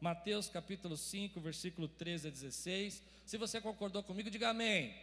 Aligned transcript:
Mateus 0.00 0.48
capítulo 0.48 0.96
5, 0.96 1.40
versículo 1.40 1.88
13 1.88 2.28
a 2.28 2.30
16. 2.30 3.02
Se 3.24 3.36
você 3.36 3.60
concordou 3.60 4.02
comigo, 4.02 4.30
diga 4.30 4.50
amém. 4.50 4.94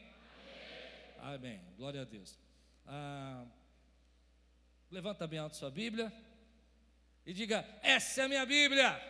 Amém. 1.19 1.35
amém. 1.35 1.61
Glória 1.77 2.01
a 2.01 2.05
Deus. 2.05 2.37
Ah, 2.87 3.45
levanta 4.89 5.27
bem 5.27 5.39
alto 5.39 5.57
sua 5.57 5.69
Bíblia 5.69 6.13
e 7.25 7.33
diga: 7.33 7.67
Essa 7.81 8.21
é 8.21 8.25
a 8.25 8.29
minha 8.29 8.45
Bíblia. 8.45 9.01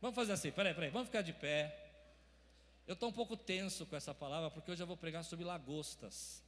Vamos 0.00 0.14
fazer 0.14 0.32
assim, 0.32 0.52
peraí, 0.52 0.72
peraí, 0.72 0.90
vamos 0.90 1.08
ficar 1.08 1.22
de 1.22 1.32
pé. 1.32 1.84
Eu 2.86 2.94
estou 2.94 3.08
um 3.08 3.12
pouco 3.12 3.36
tenso 3.36 3.84
com 3.84 3.96
essa 3.96 4.14
palavra, 4.14 4.50
porque 4.50 4.70
hoje 4.70 4.82
eu 4.82 4.86
vou 4.86 4.96
pregar 4.96 5.24
sobre 5.24 5.44
lagostas. 5.44 6.42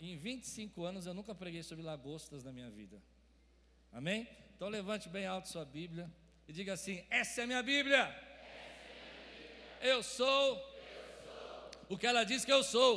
Em 0.00 0.16
25 0.16 0.82
anos 0.84 1.06
eu 1.06 1.14
nunca 1.14 1.34
preguei 1.34 1.62
sobre 1.62 1.84
lagostas 1.84 2.42
na 2.42 2.52
minha 2.52 2.68
vida. 2.68 3.00
Amém? 3.92 4.28
Então 4.60 4.68
levante 4.68 5.08
bem 5.08 5.26
alto 5.26 5.48
sua 5.48 5.64
Bíblia 5.64 6.06
e 6.46 6.52
diga 6.52 6.74
assim: 6.74 7.02
Essa 7.08 7.40
é 7.40 7.44
a 7.44 7.46
minha 7.46 7.62
Bíblia. 7.62 8.14
Eu, 9.80 10.02
sou 10.02 10.44
o 11.88 11.96
que 11.96 12.06
ela 12.06 12.24
diz 12.24 12.44
que 12.44 12.52
eu 12.52 12.62
sou. 12.62 12.94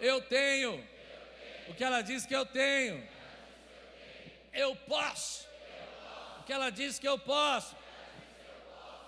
Eu 0.00 0.22
tenho 0.22 0.82
o 1.68 1.74
que 1.74 1.84
ela 1.84 2.00
diz 2.00 2.24
que 2.24 2.34
eu 2.34 2.46
tenho. 2.46 3.06
Eu 4.50 4.74
posso 4.94 5.46
o 6.40 6.42
que 6.44 6.54
ela 6.54 6.70
diz 6.70 6.98
que 6.98 7.06
eu 7.06 7.18
posso. 7.18 7.76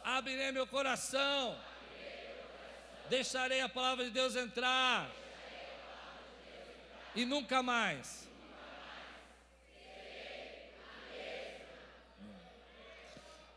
Abrirei 0.05 0.53
meu 0.53 0.67
coração. 0.67 1.59
Deixarei 3.09 3.62
a 3.62 3.71
palavra 3.71 4.05
de 4.05 4.11
Deus 4.11 4.37
entrar. 4.37 5.11
E 7.15 7.25
nunca 7.25 7.62
mais 7.62 8.30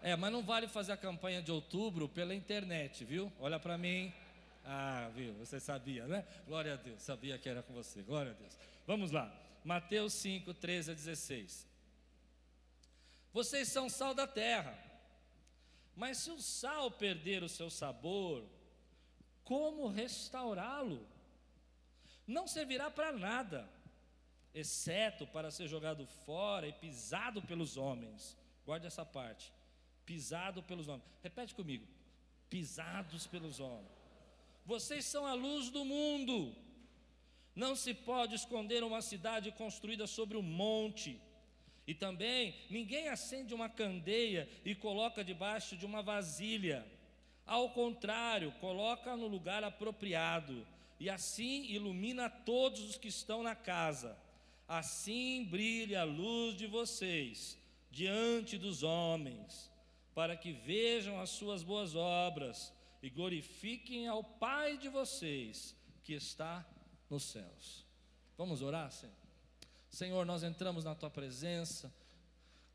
É, 0.04 0.18
mas 0.18 0.34
não 0.34 0.44
vale 0.44 0.68
fazer 0.68 0.92
a 0.92 0.98
campanha 0.98 1.42
de 1.42 1.50
outubro 1.50 2.10
pela 2.10 2.36
internet, 2.36 3.06
viu? 3.06 3.32
Olha 3.40 3.58
para 3.58 3.78
mim. 3.78 4.14
Ah, 4.66 5.10
viu? 5.16 5.34
Você 5.36 5.62
sabia, 5.62 6.06
né? 6.06 6.28
Glória 6.46 6.74
a 6.74 6.76
Deus, 6.76 7.02
sabia 7.02 7.38
que 7.38 7.48
era 7.48 7.64
com 7.64 7.74
você. 7.74 8.02
Glória 8.02 8.34
a 8.34 8.36
Deus. 8.36 8.54
Vamos 8.86 9.12
lá. 9.12 9.34
Mateus 9.64 10.12
5, 10.12 10.54
13 10.56 10.92
a 10.92 10.94
16. 10.94 11.66
Vocês 13.32 13.70
são 13.70 13.90
sal 13.90 14.14
da 14.14 14.28
terra. 14.28 14.78
Mas 15.96 16.18
se 16.18 16.32
o 16.32 16.42
sal 16.42 16.92
perder 16.92 17.42
o 17.42 17.48
seu 17.48 17.70
sabor, 17.70 18.44
como 19.46 19.88
restaurá-lo? 19.88 21.08
Não 22.28 22.46
servirá 22.46 22.92
para 22.92 23.14
nada, 23.14 23.70
exceto 24.54 25.26
para 25.26 25.50
ser 25.50 25.70
jogado 25.70 26.06
fora 26.26 26.68
e 26.68 26.74
pisado 26.74 27.42
pelos 27.42 27.78
homens. 27.78 28.36
Guarde 28.66 28.88
essa 28.88 29.06
parte 29.06 29.50
pisado 30.06 30.62
pelos 30.64 30.88
homens. 30.88 31.04
Repete 31.22 31.54
comigo: 31.56 31.86
pisados 32.50 33.28
pelos 33.28 33.60
homens. 33.60 33.92
Vocês 34.66 35.06
são 35.06 35.26
a 35.26 35.34
luz 35.34 35.70
do 35.70 35.84
mundo. 35.84 36.56
Não 37.56 37.76
se 37.76 37.94
pode 37.94 38.36
esconder 38.36 38.84
uma 38.84 39.02
cidade 39.02 39.52
construída 39.52 40.08
sobre 40.08 40.38
um 40.38 40.42
monte. 40.42 41.20
E 41.86 41.94
também 41.94 42.56
ninguém 42.70 43.10
acende 43.10 43.54
uma 43.54 43.70
candeia 43.70 44.50
e 44.64 44.74
coloca 44.74 45.24
debaixo 45.24 45.76
de 45.76 45.86
uma 45.86 46.02
vasilha. 46.02 46.88
Ao 47.46 47.70
contrário, 47.72 48.54
coloca 48.54 49.18
no 49.18 49.28
lugar 49.28 49.66
apropriado, 49.66 50.66
e 50.98 51.10
assim 51.10 51.66
ilumina 51.66 52.30
todos 52.30 52.82
os 52.90 52.98
que 52.98 53.10
estão 53.10 53.44
na 53.44 53.54
casa. 53.54 54.18
Assim 54.66 55.44
brilha 55.44 56.02
a 56.02 56.06
luz 56.06 56.56
de 56.56 56.68
vocês 56.68 57.58
diante 57.92 58.58
dos 58.58 58.82
homens 58.82 59.73
para 60.14 60.38
que 60.38 60.52
vejam 60.52 61.20
as 61.20 61.32
suas 61.32 61.64
boas 61.64 61.96
obras 61.96 62.74
e 63.02 63.10
glorifiquem 63.10 64.08
ao 64.08 64.24
Pai 64.24 64.78
de 64.78 64.90
vocês 64.90 65.76
que 66.04 66.14
está 66.14 66.66
nos 67.10 67.24
céus. 67.24 67.86
Vamos 68.38 68.62
orar, 68.62 68.92
Senhor? 68.92 69.16
Senhor, 69.90 70.26
nós 70.26 70.44
entramos 70.44 70.84
na 70.84 70.96
tua 70.96 71.10
presença 71.10 71.94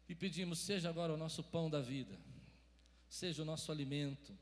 e 0.08 0.14
pedimos: 0.14 0.58
seja 0.58 0.88
agora 0.88 1.12
o 1.12 1.16
nosso 1.16 1.42
pão 1.42 1.70
da 1.70 1.80
vida, 1.80 2.18
seja 3.08 3.42
o 3.42 3.44
nosso 3.44 3.72
alimento, 3.72 4.36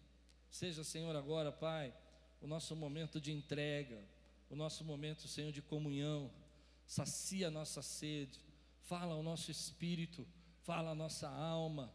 seja, 0.50 0.84
Senhor, 0.84 1.14
agora, 1.16 1.52
Pai, 1.52 1.94
o 2.40 2.46
nosso 2.46 2.74
momento 2.76 3.20
de 3.20 3.32
entrega, 3.32 4.02
o 4.50 4.56
nosso 4.56 4.84
momento, 4.84 5.26
Senhor, 5.26 5.52
de 5.52 5.62
comunhão, 5.62 6.30
sacia 6.86 7.48
a 7.48 7.50
nossa 7.50 7.82
sede, 7.82 8.40
fala 8.82 9.14
ao 9.14 9.22
nosso 9.22 9.50
espírito, 9.50 10.26
fala 10.62 10.90
a 10.90 10.94
nossa 10.94 11.28
alma 11.28 11.92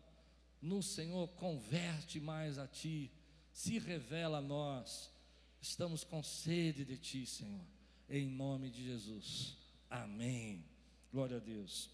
no 0.62 0.84
Senhor, 0.84 1.28
converte 1.30 2.20
mais 2.20 2.58
a 2.58 2.68
Ti, 2.68 3.12
se 3.52 3.80
revela 3.80 4.38
a 4.38 4.42
nós. 4.42 5.12
Estamos 5.60 6.04
com 6.04 6.22
sede 6.22 6.86
de 6.86 6.98
Ti, 6.98 7.26
Senhor, 7.26 7.66
em 8.10 8.30
nome 8.30 8.70
de 8.70 8.84
Jesus. 8.84 9.58
Amém. 9.90 10.64
Glória 11.12 11.38
a 11.38 11.40
Deus. 11.40 11.90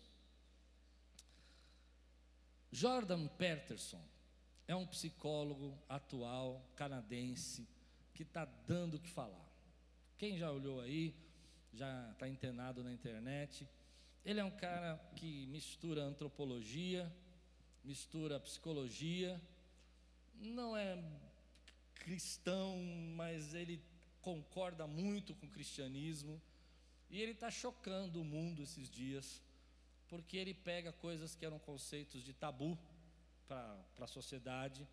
Jordan 2.71 3.27
Peterson 3.27 4.03
é 4.67 4.75
um 4.75 4.85
psicólogo 4.85 5.77
atual 5.87 6.69
canadense 6.75 7.67
que 8.13 8.23
está 8.23 8.45
dando 8.45 8.95
o 8.95 8.99
que 8.99 9.09
falar. 9.09 9.47
Quem 10.17 10.37
já 10.37 10.51
olhou 10.51 10.81
aí, 10.81 11.15
já 11.73 12.11
está 12.11 12.27
internado 12.27 12.83
na 12.83 12.91
internet. 12.91 13.67
Ele 14.25 14.39
é 14.39 14.43
um 14.43 14.51
cara 14.51 14.97
que 15.15 15.47
mistura 15.47 16.03
antropologia, 16.03 17.11
mistura 17.87 18.37
psicologia, 18.37 19.41
não 20.35 20.75
é 20.75 21.01
cristão, 21.95 22.77
mas 23.15 23.53
ele 23.53 23.81
concorda 24.21 24.85
muito 24.85 25.33
com 25.33 25.45
o 25.45 25.49
cristianismo, 25.49 26.41
e 27.09 27.21
ele 27.21 27.31
está 27.31 27.49
chocando 27.49 28.19
o 28.19 28.25
mundo 28.25 28.61
esses 28.61 28.89
dias, 28.89 29.41
porque 30.09 30.35
ele 30.35 30.53
pega 30.53 30.91
coisas 30.91 31.33
que 31.33 31.45
eram 31.45 31.59
conceitos 31.59 32.21
de 32.21 32.33
tabu 32.33 32.77
para 33.47 33.81
a 34.01 34.07
sociedade, 34.07 34.85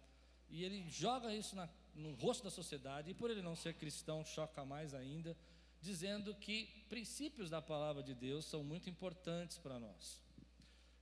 e 0.48 0.62
ele 0.62 0.88
joga 0.88 1.34
isso 1.34 1.56
na, 1.56 1.68
no 1.96 2.14
rosto 2.14 2.44
da 2.44 2.50
sociedade, 2.50 3.10
e 3.10 3.14
por 3.14 3.28
ele 3.28 3.42
não 3.42 3.56
ser 3.56 3.74
cristão, 3.74 4.24
choca 4.24 4.64
mais 4.64 4.94
ainda, 4.94 5.36
dizendo 5.82 6.32
que 6.36 6.86
princípios 6.88 7.50
da 7.50 7.60
palavra 7.60 8.04
de 8.04 8.14
Deus 8.14 8.44
são 8.44 8.62
muito 8.62 8.88
importantes 8.88 9.58
para 9.58 9.80
nós. 9.80 10.23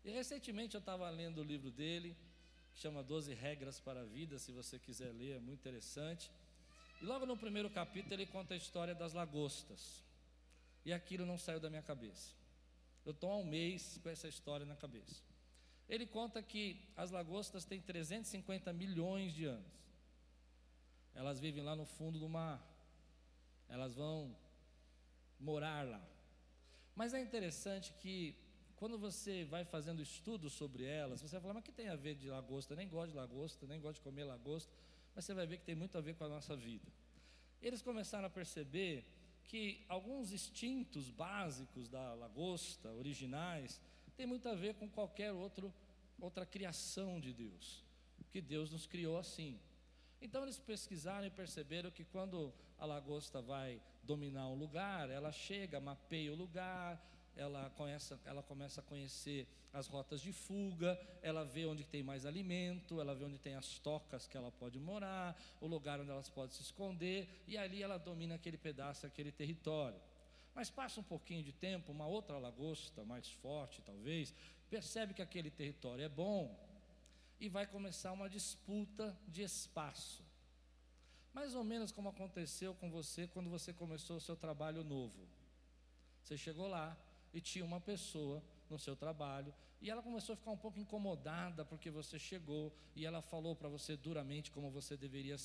E 0.04 0.10
recentemente 0.10 0.74
eu 0.74 0.80
estava 0.80 1.08
lendo 1.10 1.40
o 1.40 1.44
livro 1.44 1.70
dele, 1.70 2.16
que 2.74 2.80
chama 2.80 3.02
12 3.02 3.34
Regras 3.34 3.78
para 3.78 4.00
a 4.00 4.04
Vida, 4.04 4.38
se 4.38 4.50
você 4.50 4.78
quiser 4.78 5.12
ler, 5.12 5.36
é 5.36 5.38
muito 5.38 5.60
interessante. 5.60 6.30
E 7.00 7.04
logo 7.04 7.24
no 7.24 7.36
primeiro 7.36 7.70
capítulo 7.70 8.14
ele 8.14 8.26
conta 8.26 8.54
a 8.54 8.56
história 8.56 8.94
das 8.94 9.12
lagostas. 9.12 10.02
E 10.84 10.92
aquilo 10.92 11.24
não 11.24 11.38
saiu 11.38 11.60
da 11.60 11.70
minha 11.70 11.82
cabeça. 11.82 12.34
Eu 13.04 13.12
estou 13.12 13.30
há 13.30 13.36
um 13.36 13.44
mês 13.44 13.98
com 14.02 14.08
essa 14.08 14.26
história 14.28 14.66
na 14.66 14.74
cabeça. 14.74 15.22
Ele 15.88 16.06
conta 16.06 16.42
que 16.42 16.88
as 16.96 17.10
lagostas 17.10 17.64
têm 17.64 17.80
350 17.80 18.72
milhões 18.72 19.32
de 19.32 19.44
anos. 19.44 19.72
Elas 21.14 21.38
vivem 21.38 21.62
lá 21.62 21.76
no 21.76 21.84
fundo 21.84 22.18
do 22.18 22.28
mar. 22.28 22.60
Elas 23.68 23.94
vão 23.94 24.36
morar 25.38 25.86
lá. 25.86 26.02
Mas 26.94 27.14
é 27.14 27.20
interessante 27.20 27.92
que 27.94 28.36
quando 28.82 28.98
você 28.98 29.44
vai 29.44 29.64
fazendo 29.64 30.02
estudos 30.02 30.54
sobre 30.54 30.82
elas, 30.82 31.20
você 31.20 31.36
vai 31.36 31.40
falar, 31.40 31.54
mas 31.54 31.62
que 31.62 31.70
tem 31.70 31.88
a 31.88 31.94
ver 31.94 32.16
de 32.16 32.28
lagosta? 32.28 32.72
Eu 32.72 32.76
nem 32.76 32.88
gosto 32.88 33.12
de 33.12 33.16
lagosta, 33.16 33.64
nem 33.64 33.80
gosto 33.80 33.98
de 33.98 34.00
comer 34.00 34.24
lagosta, 34.24 34.72
mas 35.14 35.24
você 35.24 35.32
vai 35.32 35.46
ver 35.46 35.58
que 35.58 35.64
tem 35.64 35.76
muito 35.76 35.96
a 35.96 36.00
ver 36.00 36.16
com 36.16 36.24
a 36.24 36.28
nossa 36.28 36.56
vida. 36.56 36.84
Eles 37.62 37.80
começaram 37.80 38.26
a 38.26 38.28
perceber 38.30 39.04
que 39.44 39.84
alguns 39.88 40.32
instintos 40.32 41.12
básicos 41.12 41.88
da 41.88 42.12
lagosta, 42.14 42.90
originais, 42.94 43.80
tem 44.16 44.26
muito 44.26 44.48
a 44.48 44.54
ver 44.56 44.74
com 44.74 44.88
qualquer 44.88 45.30
outro, 45.30 45.72
outra 46.20 46.44
criação 46.44 47.20
de 47.20 47.32
Deus, 47.32 47.84
que 48.32 48.40
Deus 48.40 48.72
nos 48.72 48.84
criou 48.84 49.16
assim. 49.16 49.60
Então 50.20 50.42
eles 50.42 50.58
pesquisaram 50.58 51.28
e 51.28 51.30
perceberam 51.30 51.88
que 51.92 52.02
quando 52.02 52.52
a 52.76 52.84
lagosta 52.84 53.40
vai 53.40 53.80
dominar 54.02 54.48
um 54.48 54.56
lugar, 54.56 55.08
ela 55.08 55.30
chega, 55.30 55.78
mapeia 55.78 56.32
o 56.32 56.36
lugar, 56.36 57.00
ela 57.36 57.70
começa, 57.70 58.20
ela 58.24 58.42
começa 58.42 58.80
a 58.80 58.84
conhecer 58.84 59.48
as 59.72 59.86
rotas 59.86 60.20
de 60.20 60.32
fuga, 60.32 60.98
ela 61.22 61.44
vê 61.44 61.64
onde 61.64 61.84
tem 61.84 62.02
mais 62.02 62.26
alimento, 62.26 63.00
ela 63.00 63.14
vê 63.14 63.24
onde 63.24 63.38
tem 63.38 63.54
as 63.54 63.78
tocas 63.78 64.26
que 64.26 64.36
ela 64.36 64.52
pode 64.52 64.78
morar, 64.78 65.40
o 65.60 65.66
lugar 65.66 65.98
onde 66.00 66.10
elas 66.10 66.28
podem 66.28 66.54
se 66.54 66.62
esconder, 66.62 67.28
e 67.46 67.56
ali 67.56 67.82
ela 67.82 67.98
domina 67.98 68.34
aquele 68.34 68.58
pedaço, 68.58 69.06
aquele 69.06 69.32
território. 69.32 70.00
Mas 70.54 70.68
passa 70.68 71.00
um 71.00 71.04
pouquinho 71.04 71.42
de 71.42 71.52
tempo, 71.52 71.90
uma 71.90 72.06
outra 72.06 72.38
lagosta, 72.38 73.04
mais 73.04 73.28
forte 73.28 73.80
talvez, 73.82 74.34
percebe 74.68 75.14
que 75.14 75.22
aquele 75.22 75.50
território 75.50 76.04
é 76.04 76.08
bom 76.08 76.54
e 77.40 77.48
vai 77.48 77.66
começar 77.66 78.12
uma 78.12 78.28
disputa 78.28 79.18
de 79.26 79.42
espaço. 79.42 80.22
Mais 81.32 81.54
ou 81.54 81.64
menos 81.64 81.90
como 81.90 82.10
aconteceu 82.10 82.74
com 82.74 82.90
você 82.90 83.26
quando 83.26 83.48
você 83.48 83.72
começou 83.72 84.18
o 84.18 84.20
seu 84.20 84.36
trabalho 84.36 84.84
novo. 84.84 85.26
Você 86.22 86.36
chegou 86.36 86.68
lá, 86.68 86.96
e 87.32 87.40
tinha 87.40 87.64
uma 87.64 87.80
pessoa 87.80 88.42
no 88.68 88.78
seu 88.78 88.96
trabalho, 88.96 89.52
e 89.82 89.90
ela 89.90 90.00
começou 90.00 90.32
a 90.34 90.36
ficar 90.36 90.52
um 90.52 90.56
pouco 90.56 90.78
incomodada 90.78 91.64
porque 91.64 91.90
você 91.90 92.18
chegou 92.18 92.72
e 92.94 93.04
ela 93.04 93.20
falou 93.20 93.56
para 93.56 93.68
você 93.68 93.96
duramente 93.96 94.50
como 94.50 94.70
você 94.70 94.96
deveria 94.96 95.36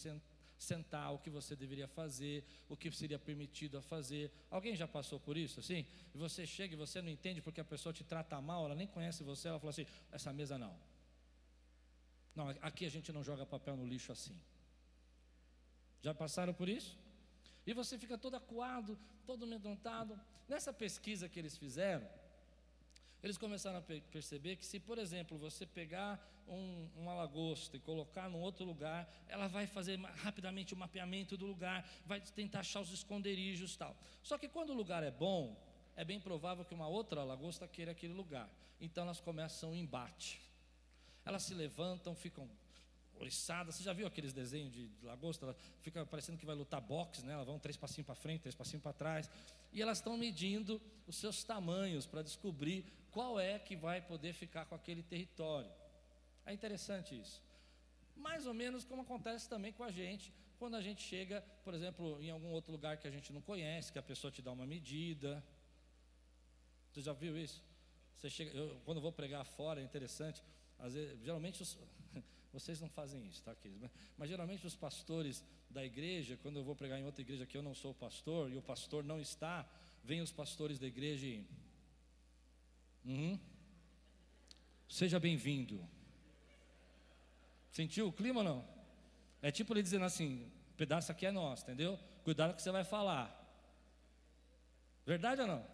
sentar, 0.58 1.12
o 1.12 1.18
que 1.18 1.30
você 1.30 1.56
deveria 1.56 1.88
fazer, 1.88 2.46
o 2.70 2.78
que 2.78 2.92
seria 2.92 3.18
permitido 3.18 3.80
a 3.80 3.82
fazer. 3.82 4.32
Alguém 4.52 4.76
já 4.76 4.88
passou 4.88 5.20
por 5.20 5.36
isso 5.36 5.60
assim? 5.60 5.88
E 6.14 6.18
você 6.18 6.46
chega 6.46 6.76
e 6.76 6.78
você 6.78 7.02
não 7.02 7.10
entende 7.10 7.42
porque 7.42 7.60
a 7.60 7.66
pessoa 7.66 7.92
te 7.92 8.04
trata 8.04 8.40
mal, 8.40 8.66
ela 8.66 8.76
nem 8.76 8.86
conhece 8.86 9.24
você, 9.24 9.48
ela 9.48 9.60
fala 9.60 9.72
assim: 9.72 9.88
essa 10.12 10.32
mesa 10.32 10.56
não. 10.58 10.78
Não, 12.36 12.50
aqui 12.62 12.86
a 12.86 12.90
gente 12.90 13.12
não 13.12 13.24
joga 13.24 13.44
papel 13.44 13.76
no 13.76 13.88
lixo 13.88 14.12
assim. 14.12 14.40
Já 16.04 16.14
passaram 16.14 16.54
por 16.54 16.70
isso? 16.70 16.96
E 17.68 17.74
você 17.74 17.98
fica 18.00 18.18
todo 18.18 18.36
acuado, 18.36 18.98
todo 19.26 19.44
amedrontado. 19.44 20.18
Nessa 20.48 20.72
pesquisa 20.72 21.28
que 21.28 21.38
eles 21.38 21.58
fizeram, 21.58 22.08
eles 23.22 23.38
começaram 23.38 23.80
a 23.80 23.82
perceber 23.82 24.56
que 24.56 24.66
se, 24.66 24.80
por 24.80 24.98
exemplo, 24.98 25.38
você 25.38 25.66
pegar 25.66 26.18
um, 26.48 26.88
uma 26.96 27.14
lagosta 27.14 27.76
e 27.76 27.80
colocar 27.82 28.30
num 28.30 28.40
outro 28.40 28.64
lugar, 28.64 29.06
ela 29.28 29.48
vai 29.48 29.68
fazer 29.68 30.00
rapidamente 30.00 30.74
o 30.74 30.78
mapeamento 30.78 31.36
do 31.36 31.46
lugar, 31.46 31.86
vai 32.06 32.22
tentar 32.22 32.62
achar 32.62 32.80
os 32.80 32.94
esconderijos 32.94 33.76
tal. 33.76 33.98
Só 34.24 34.38
que 34.38 34.48
quando 34.48 34.70
o 34.70 34.74
lugar 34.74 35.04
é 35.04 35.12
bom, 35.12 35.62
é 35.98 36.06
bem 36.06 36.22
provável 36.22 36.64
que 36.64 36.74
uma 36.74 36.88
outra 36.88 37.22
lagosta 37.26 37.68
queira 37.68 37.92
aquele 37.92 38.14
lugar. 38.14 38.50
Então 38.80 39.04
elas 39.04 39.20
começam 39.20 39.72
um 39.72 39.76
embate. 39.76 40.40
Elas 41.26 41.44
se 41.44 41.54
levantam, 41.54 42.16
ficam 42.16 42.50
oriçadas. 43.20 43.76
Você 43.76 43.84
já 43.84 43.94
viu 43.94 44.08
aqueles 44.08 44.34
desenhos 44.34 44.72
de, 44.72 44.88
de 44.88 45.06
lagosta? 45.06 45.46
Ela 45.46 45.56
fica 45.82 46.06
parecendo 46.06 46.38
que 46.38 46.46
vai 46.46 46.56
lutar 46.56 46.82
boxe, 46.82 47.26
né? 47.26 47.34
Elas 47.34 47.46
vão 47.46 47.60
três 47.60 47.78
passinhos 47.78 48.06
para 48.06 48.16
frente, 48.16 48.42
três 48.42 48.56
passinhos 48.56 48.84
para 48.84 48.94
trás. 48.94 49.30
E 49.72 49.82
elas 49.82 49.98
estão 49.98 50.18
medindo 50.18 50.82
os 51.06 51.16
seus 51.16 51.44
tamanhos 51.44 52.06
para 52.06 52.22
descobrir 52.22 52.86
qual 53.12 53.40
é 53.40 53.58
que 53.60 53.76
vai 53.76 54.02
poder 54.02 54.34
ficar 54.34 54.66
com 54.66 54.76
aquele 54.76 55.04
território. 55.04 55.72
É 56.46 56.54
interessante 56.54 57.20
isso. 57.20 57.42
Mais 58.16 58.48
ou 58.48 58.54
menos 58.54 58.84
como 58.84 59.02
acontece 59.02 59.48
também 59.48 59.74
com 59.74 59.84
a 59.84 59.92
gente, 59.92 60.34
quando 60.58 60.76
a 60.76 60.82
gente 60.82 61.02
chega, 61.02 61.42
por 61.64 61.74
exemplo, 61.74 62.22
em 62.22 62.32
algum 62.32 62.52
outro 62.52 62.72
lugar 62.72 62.98
que 62.98 63.08
a 63.08 63.12
gente 63.12 63.32
não 63.32 63.42
conhece, 63.42 63.92
que 63.92 64.00
a 64.00 64.04
pessoa 64.04 64.32
te 64.32 64.42
dá 64.42 64.52
uma 64.52 64.66
medida. 64.66 65.44
Você 66.92 67.02
já 67.02 67.14
viu 67.14 67.38
isso? 67.38 67.64
Você 68.16 68.30
chega, 68.30 68.52
eu, 68.58 68.82
quando 68.84 68.98
eu 68.98 69.02
vou 69.02 69.12
pregar 69.12 69.46
fora, 69.46 69.80
é 69.80 69.84
interessante. 69.84 70.44
Vezes, 70.80 71.20
geralmente 71.24 71.62
os, 71.62 71.78
vocês 72.54 72.80
não 72.80 72.90
fazem 72.90 73.26
isso, 73.28 73.44
tá, 73.44 73.54
queridos? 73.56 73.82
Mas, 73.82 73.92
mas, 74.18 74.30
geralmente 74.30 74.66
os 74.66 74.76
pastores 74.76 75.44
da 75.70 75.84
igreja, 75.84 76.38
quando 76.42 76.58
eu 76.58 76.64
vou 76.64 76.76
pregar 76.76 77.00
em 77.00 77.06
outra 77.06 77.22
igreja 77.22 77.46
que 77.46 77.58
eu 77.58 77.62
não 77.62 77.76
sou 77.76 77.94
pastor 77.94 78.52
e 78.52 78.58
o 78.58 78.62
pastor 78.62 79.04
não 79.04 79.20
está, 79.20 79.66
vem 80.04 80.22
os 80.22 80.32
pastores 80.32 80.80
da 80.80 80.88
igreja 80.88 81.28
e. 81.28 81.46
Uhum, 83.06 83.40
seja 84.88 85.20
bem-vindo. 85.20 85.88
Sentiu 87.72 88.08
o 88.08 88.14
clima 88.14 88.40
ou 88.40 88.44
não? 88.44 88.68
É 89.42 89.52
tipo 89.52 89.74
ele 89.74 89.84
dizendo 89.84 90.06
assim: 90.06 90.52
pedaço 90.76 91.12
aqui 91.12 91.26
é 91.26 91.32
nosso, 91.32 91.64
entendeu? 91.64 92.00
Cuidado 92.24 92.56
que 92.56 92.62
você 92.62 92.72
vai 92.72 92.84
falar. 92.84 93.34
Verdade 95.06 95.42
ou 95.42 95.48
não? 95.48 95.66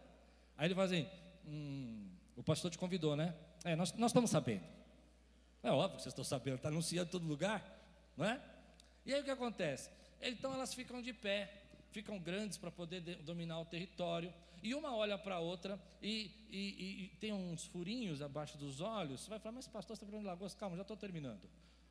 Aí 0.58 0.68
ele 0.68 0.76
fala 0.76 0.88
assim: 0.88 1.08
hum, 1.46 2.10
o 2.36 2.44
pastor 2.44 2.70
te 2.70 2.78
convidou, 2.78 3.16
né? 3.16 3.36
É, 3.64 3.76
nós, 3.76 3.94
nós 3.94 4.12
estamos 4.12 4.30
sabendo. 4.30 4.83
É 5.64 5.72
óbvio 5.72 5.96
que 5.98 6.04
vocês 6.04 6.12
estão 6.12 6.26
sabendo, 6.26 6.58
está 6.58 6.68
anunciando 6.68 7.08
em 7.08 7.12
todo 7.12 7.26
lugar, 7.26 7.64
não 8.18 8.26
é? 8.26 8.40
E 9.06 9.14
aí 9.14 9.22
o 9.22 9.24
que 9.24 9.32
acontece? 9.32 9.90
Então 10.22 10.54
elas 10.54 10.74
ficam 10.74 11.02
de 11.02 11.14
pé, 11.14 11.52
ficam 11.92 12.20
grandes 12.20 12.58
para 12.58 12.70
poder 12.70 13.02
dominar 13.24 13.60
o 13.60 13.66
território, 13.66 14.34
e 14.62 14.74
uma 14.74 14.96
olha 14.96 15.18
para 15.18 15.36
a 15.36 15.40
outra 15.40 15.78
e, 16.02 16.32
e, 16.50 17.04
e, 17.04 17.18
tem 17.20 17.34
uns 17.34 17.66
furinhos 17.66 18.22
abaixo 18.22 18.58
dos 18.58 18.80
olhos. 18.80 19.22
Você 19.22 19.30
vai 19.30 19.38
falar, 19.38 19.56
mas 19.56 19.68
pastor, 19.68 19.96
você 19.96 20.04
está 20.04 20.06
falando 20.06 20.22
de 20.22 20.28
lagosta? 20.28 20.58
Calma, 20.58 20.78
já 20.78 20.84
estou 20.84 20.96
terminando. 20.96 21.42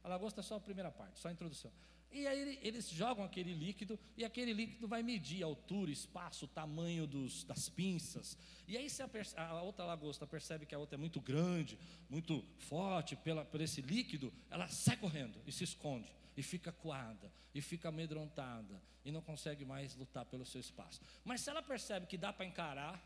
A 0.02 0.08
lagosta 0.08 0.40
é 0.40 0.42
só 0.42 0.56
a 0.56 0.60
primeira 0.60 0.90
parte, 0.90 1.18
só 1.18 1.28
a 1.28 1.32
introdução. 1.32 1.70
E 2.12 2.26
aí 2.26 2.58
eles 2.62 2.90
jogam 2.90 3.24
aquele 3.24 3.54
líquido 3.54 3.98
e 4.16 4.24
aquele 4.24 4.52
líquido 4.52 4.86
vai 4.86 5.02
medir 5.02 5.42
altura, 5.42 5.90
espaço, 5.90 6.46
tamanho 6.46 7.06
dos, 7.06 7.42
das 7.44 7.70
pinças. 7.70 8.36
E 8.68 8.76
aí 8.76 8.90
se 8.90 9.02
a, 9.02 9.08
a, 9.36 9.62
outra 9.62 9.86
lagosta 9.86 10.26
percebe 10.26 10.66
que 10.66 10.74
a 10.74 10.78
outra 10.78 10.96
é 10.96 10.98
muito 10.98 11.20
grande, 11.20 11.78
muito 12.10 12.44
forte 12.58 13.16
pela, 13.16 13.46
por 13.46 13.62
esse 13.62 13.80
líquido, 13.80 14.30
ela 14.50 14.68
sai 14.68 14.96
correndo 14.98 15.40
e 15.46 15.52
se 15.52 15.64
esconde. 15.64 16.12
E 16.36 16.42
fica 16.42 16.72
coada, 16.72 17.30
e 17.54 17.60
fica 17.60 17.90
amedrontada, 17.90 18.82
e 19.04 19.12
não 19.12 19.20
consegue 19.20 19.66
mais 19.66 19.94
lutar 19.94 20.24
pelo 20.24 20.46
seu 20.46 20.60
espaço. 20.60 20.98
Mas 21.24 21.42
se 21.42 21.50
ela 21.50 21.62
percebe 21.62 22.06
que 22.06 22.16
dá 22.16 22.32
para 22.32 22.46
encarar, 22.46 23.02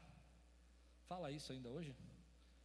fala 1.09 1.33
isso 1.33 1.53
ainda 1.53 1.69
hoje? 1.69 1.93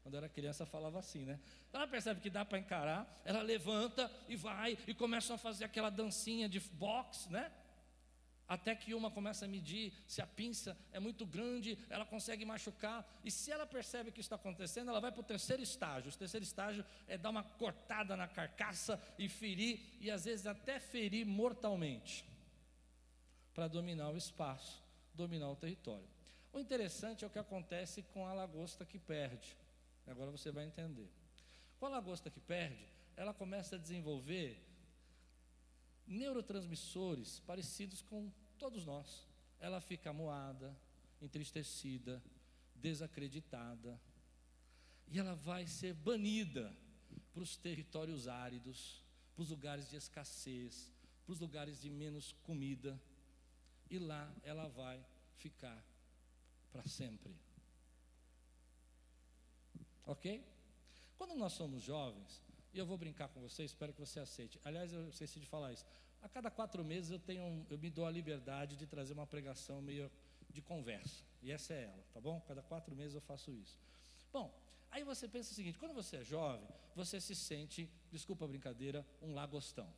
Quando 0.03 0.15
era 0.15 0.27
criança 0.27 0.65
falava 0.65 0.99
assim, 0.99 1.25
né? 1.25 1.39
Ela 1.71 1.87
percebe 1.87 2.19
que 2.19 2.29
dá 2.29 2.43
para 2.43 2.57
encarar, 2.57 3.21
ela 3.23 3.41
levanta 3.41 4.11
e 4.27 4.35
vai 4.35 4.77
e 4.87 4.93
começa 4.93 5.35
a 5.35 5.37
fazer 5.37 5.65
aquela 5.65 5.89
dancinha 5.89 6.49
de 6.49 6.59
boxe, 6.59 7.31
né? 7.31 7.51
Até 8.47 8.75
que 8.75 8.93
uma 8.93 9.09
começa 9.09 9.45
a 9.45 9.47
medir 9.47 9.93
se 10.05 10.21
a 10.21 10.27
pinça 10.27 10.77
é 10.91 10.99
muito 10.99 11.25
grande, 11.25 11.77
ela 11.89 12.05
consegue 12.05 12.43
machucar. 12.43 13.09
E 13.23 13.31
se 13.31 13.49
ela 13.49 13.65
percebe 13.65 14.11
que 14.11 14.19
isso 14.19 14.27
está 14.27 14.35
acontecendo, 14.35 14.89
ela 14.89 14.99
vai 14.99 15.09
para 15.09 15.21
o 15.21 15.23
terceiro 15.23 15.63
estágio. 15.63 16.11
O 16.11 16.17
terceiro 16.17 16.43
estágio 16.43 16.83
é 17.07 17.17
dar 17.17 17.29
uma 17.29 17.43
cortada 17.43 18.17
na 18.17 18.27
carcaça 18.27 19.01
e 19.17 19.29
ferir, 19.29 19.79
e 20.01 20.11
às 20.11 20.25
vezes 20.25 20.45
até 20.45 20.81
ferir 20.81 21.25
mortalmente, 21.25 22.25
para 23.53 23.69
dominar 23.69 24.09
o 24.09 24.17
espaço, 24.17 24.83
dominar 25.13 25.49
o 25.49 25.55
território. 25.55 26.09
O 26.51 26.59
interessante 26.59 27.23
é 27.23 27.27
o 27.27 27.31
que 27.31 27.39
acontece 27.39 28.01
com 28.13 28.27
a 28.27 28.33
lagosta 28.33 28.83
que 28.83 28.99
perde. 28.99 29.60
Agora 30.07 30.31
você 30.31 30.51
vai 30.51 30.65
entender. 30.65 31.09
Com 31.79 31.85
a 31.85 31.89
lagosta 31.89 32.29
que 32.29 32.39
perde, 32.39 32.85
ela 33.15 33.33
começa 33.33 33.75
a 33.75 33.79
desenvolver 33.79 34.61
neurotransmissores 36.07 37.39
parecidos 37.39 38.01
com 38.01 38.31
todos 38.57 38.85
nós. 38.85 39.27
Ela 39.59 39.79
fica 39.79 40.11
moada, 40.11 40.75
entristecida, 41.21 42.21
desacreditada, 42.75 43.99
e 45.07 45.19
ela 45.19 45.35
vai 45.35 45.67
ser 45.67 45.93
banida 45.93 46.75
para 47.33 47.43
os 47.43 47.55
territórios 47.55 48.27
áridos, 48.27 49.03
para 49.35 49.43
os 49.43 49.49
lugares 49.49 49.89
de 49.89 49.95
escassez, 49.95 50.91
para 51.25 51.33
os 51.33 51.39
lugares 51.39 51.81
de 51.81 51.89
menos 51.89 52.33
comida, 52.43 52.99
e 53.89 53.99
lá 53.99 54.33
ela 54.43 54.67
vai 54.67 55.03
ficar 55.37 55.83
para 56.71 56.83
sempre. 56.87 57.35
Ok? 60.05 60.43
Quando 61.17 61.35
nós 61.35 61.53
somos 61.53 61.81
jovens, 61.81 62.41
e 62.73 62.79
eu 62.79 62.85
vou 62.85 62.97
brincar 62.97 63.27
com 63.29 63.41
você, 63.41 63.63
espero 63.63 63.93
que 63.93 63.99
você 63.99 64.19
aceite. 64.19 64.59
Aliás, 64.63 64.93
eu 64.93 65.09
esqueci 65.09 65.39
de 65.39 65.45
falar 65.45 65.73
isso. 65.73 65.85
A 66.21 66.29
cada 66.29 66.49
quatro 66.49 66.83
meses 66.83 67.11
eu 67.11 67.19
tenho, 67.19 67.65
eu 67.69 67.77
me 67.77 67.89
dou 67.89 68.05
a 68.05 68.11
liberdade 68.11 68.75
de 68.75 68.85
trazer 68.85 69.13
uma 69.13 69.27
pregação 69.27 69.81
meio 69.81 70.09
de 70.49 70.61
conversa. 70.61 71.23
E 71.41 71.51
essa 71.51 71.73
é 71.73 71.83
ela, 71.85 72.03
tá 72.13 72.19
bom? 72.19 72.39
Cada 72.41 72.61
quatro 72.61 72.95
meses 72.95 73.15
eu 73.15 73.21
faço 73.21 73.51
isso. 73.51 73.77
Bom, 74.31 74.53
aí 74.91 75.03
você 75.03 75.27
pensa 75.27 75.51
o 75.51 75.55
seguinte: 75.55 75.77
quando 75.77 75.93
você 75.93 76.17
é 76.17 76.23
jovem, 76.23 76.67
você 76.95 77.19
se 77.19 77.35
sente, 77.35 77.89
desculpa 78.11 78.45
a 78.45 78.47
brincadeira, 78.47 79.05
um 79.21 79.33
lagostão. 79.33 79.91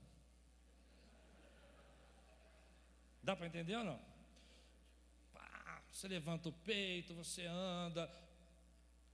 Dá 3.22 3.36
para 3.36 3.48
entender 3.48 3.76
ou 3.76 3.84
não? 3.84 4.00
Pá, 5.34 5.84
você 5.92 6.08
levanta 6.08 6.50
o 6.50 6.54
peito, 6.54 7.14
você 7.14 7.46
anda, 7.46 8.10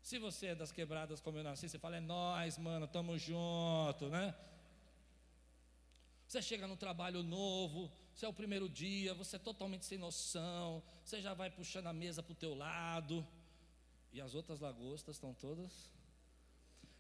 se 0.02 0.18
você 0.18 0.48
é 0.48 0.56
das 0.56 0.72
quebradas 0.72 1.20
como 1.20 1.38
eu 1.38 1.44
nasci, 1.44 1.68
você 1.68 1.80
fala, 1.80 1.98
é 1.98 2.00
nós, 2.00 2.58
mano, 2.58 2.88
tamo 2.88 3.18
junto, 3.18 4.10
né? 4.10 4.36
Você 6.28 6.42
chega 6.42 6.68
no 6.68 6.78
trabalho 6.78 7.24
novo, 7.24 7.92
você 8.14 8.26
é 8.26 8.30
o 8.30 8.34
primeiro 8.34 8.70
dia, 8.70 9.14
você 9.16 9.36
é 9.36 9.40
totalmente 9.40 9.86
sem 9.86 9.98
noção, 9.98 10.84
você 11.04 11.22
já 11.22 11.34
vai 11.34 11.50
puxando 11.50 11.88
a 11.88 11.94
mesa 11.94 12.22
para 12.22 12.34
o 12.34 12.36
teu 12.36 12.54
lado, 12.54 13.28
e 14.12 14.22
as 14.22 14.36
outras 14.36 14.60
lagostas 14.60 15.16
estão 15.16 15.34
todas. 15.34 15.92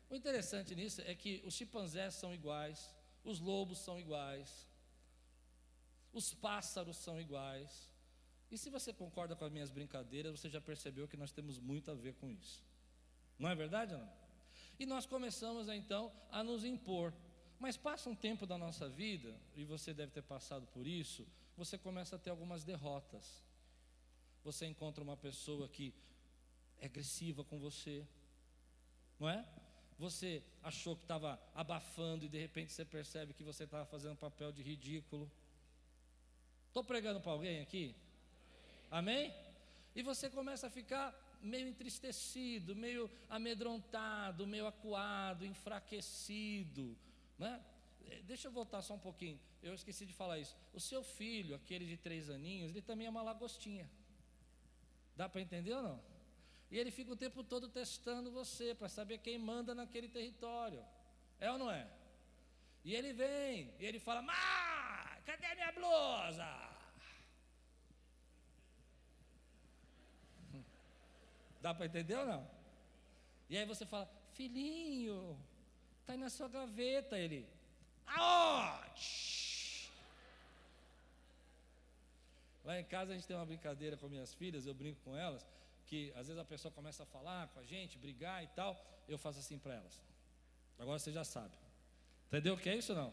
O 0.10 0.16
interessante 0.16 0.76
nisso 0.76 1.02
é 1.02 1.14
que 1.14 1.42
os 1.46 1.54
chimpanzés 1.54 2.16
são 2.16 2.34
iguais, 2.34 2.94
os 3.24 3.40
lobos 3.40 3.78
são 3.80 4.00
iguais, 4.00 4.68
os 6.12 6.34
pássaros 6.34 6.98
são 6.98 7.22
iguais. 7.22 7.88
E 8.50 8.58
se 8.58 8.70
você 8.72 8.92
concorda 8.92 9.36
com 9.36 9.46
as 9.46 9.52
minhas 9.52 9.70
brincadeiras, 9.70 10.40
você 10.40 10.50
já 10.50 10.60
percebeu 10.60 11.08
que 11.08 11.16
nós 11.16 11.32
temos 11.32 11.60
muito 11.60 11.92
a 11.92 11.94
ver 11.94 12.16
com 12.16 12.32
isso. 12.32 12.64
Não 13.40 13.50
é 13.50 13.56
verdade 13.56 13.94
não? 13.94 14.10
E 14.78 14.86
nós 14.86 15.06
começamos 15.06 15.68
então 15.70 16.12
a 16.30 16.44
nos 16.44 16.64
impor. 16.64 17.14
Mas 17.58 17.76
passa 17.76 18.10
um 18.10 18.16
tempo 18.16 18.46
da 18.46 18.58
nossa 18.58 18.88
vida, 18.88 19.36
e 19.56 19.66
você 19.66 19.94
deve 19.94 20.12
ter 20.12 20.22
passado 20.22 20.66
por 20.68 20.88
isso, 20.88 21.28
você 21.58 21.78
começa 21.78 22.16
a 22.16 22.20
ter 22.20 22.30
algumas 22.30 22.64
derrotas. 22.64 23.44
Você 24.46 24.66
encontra 24.66 25.04
uma 25.04 25.18
pessoa 25.18 25.68
que 25.68 25.94
é 26.80 26.86
agressiva 26.86 27.44
com 27.44 27.60
você, 27.60 28.08
não 29.20 29.30
é? 29.30 29.46
Você 29.98 30.42
achou 30.64 30.96
que 30.96 31.04
estava 31.04 31.38
abafando 31.54 32.24
e 32.24 32.30
de 32.30 32.40
repente 32.40 32.72
você 32.72 32.86
percebe 32.86 33.34
que 33.34 33.44
você 33.44 33.66
estava 33.66 33.86
fazendo 33.86 34.16
papel 34.16 34.54
de 34.54 34.64
ridículo. 34.64 35.30
Estou 36.68 36.86
pregando 36.86 37.20
para 37.20 37.34
alguém 37.34 37.60
aqui? 37.60 37.94
Amém? 38.90 39.34
E 39.94 40.02
você 40.02 40.30
começa 40.30 40.68
a 40.68 40.70
ficar 40.70 41.14
meio 41.42 41.68
entristecido, 41.68 42.76
meio 42.76 43.10
amedrontado, 43.30 44.46
meio 44.46 44.68
acuado, 44.68 45.46
enfraquecido, 45.46 46.98
né? 47.38 47.64
Eh, 48.10 48.22
deixa 48.24 48.48
eu 48.48 48.52
voltar 48.52 48.82
só 48.82 48.94
um 48.94 49.00
pouquinho. 49.00 49.40
Eu 49.62 49.74
esqueci 49.74 50.06
de 50.06 50.14
falar 50.14 50.40
isso. 50.40 50.56
O 50.74 50.80
seu 50.80 51.04
filho, 51.04 51.56
aquele 51.56 51.86
de 51.86 51.98
três 51.98 52.30
aninhos, 52.30 52.72
ele 52.72 52.82
também 52.82 53.08
é 53.08 53.10
uma 53.10 53.22
lagostinha. 53.22 53.90
Dá 55.16 55.28
para 55.28 55.42
entender 55.42 55.74
ou 55.74 55.84
não? 55.84 56.02
E 56.72 56.78
ele 56.78 56.92
fica 56.92 57.12
o 57.12 57.16
tempo 57.16 57.44
todo 57.44 57.68
testando 57.68 58.32
você 58.32 58.76
para 58.76 58.88
saber 58.88 59.18
quem 59.18 59.38
manda 59.38 59.74
naquele 59.74 60.08
território. 60.08 60.86
É 61.40 61.52
ou 61.52 61.58
não 61.58 61.72
é? 61.72 61.90
E 62.84 62.96
ele 62.96 63.12
vem, 63.14 63.74
e 63.80 63.86
ele 63.86 64.00
fala: 64.00 64.22
Má, 64.22 65.18
cadê 65.26 65.56
minha 65.56 65.72
blusa? 65.72 66.69
Dá 71.62 71.74
para 71.74 71.86
entender 71.86 72.16
ou 72.16 72.26
não? 72.26 72.50
E 73.50 73.58
aí 73.58 73.66
você 73.66 73.86
fala: 73.86 74.10
Filhinho, 74.34 75.38
está 76.02 76.14
aí 76.14 76.20
na 76.20 76.30
sua 76.30 76.48
gaveta. 76.48 77.18
Ele: 77.18 77.48
Aonde? 78.06 79.92
Lá 82.64 82.80
em 82.80 82.84
casa 82.84 83.12
a 83.12 83.16
gente 83.16 83.28
tem 83.28 83.36
uma 83.36 83.46
brincadeira 83.46 83.98
com 83.98 84.08
minhas 84.08 84.34
filhas, 84.34 84.66
eu 84.66 84.74
brinco 84.74 85.00
com 85.04 85.16
elas 85.16 85.46
que 85.90 86.14
às 86.16 86.28
vezes 86.28 86.38
a 86.38 86.46
pessoa 86.46 86.72
começa 86.72 87.02
a 87.02 87.06
falar 87.06 87.48
com 87.48 87.60
a 87.60 87.64
gente, 87.64 87.98
brigar 87.98 88.44
e 88.44 88.48
tal, 88.50 88.80
eu 89.08 89.18
faço 89.18 89.40
assim 89.40 89.58
para 89.58 89.74
elas. 89.74 90.00
Agora 90.78 91.00
você 91.00 91.12
já 91.12 91.24
sabe. 91.24 91.56
Entendeu 92.28 92.54
o 92.54 92.58
que 92.58 92.70
é 92.70 92.76
isso 92.78 92.94
não? 92.94 93.12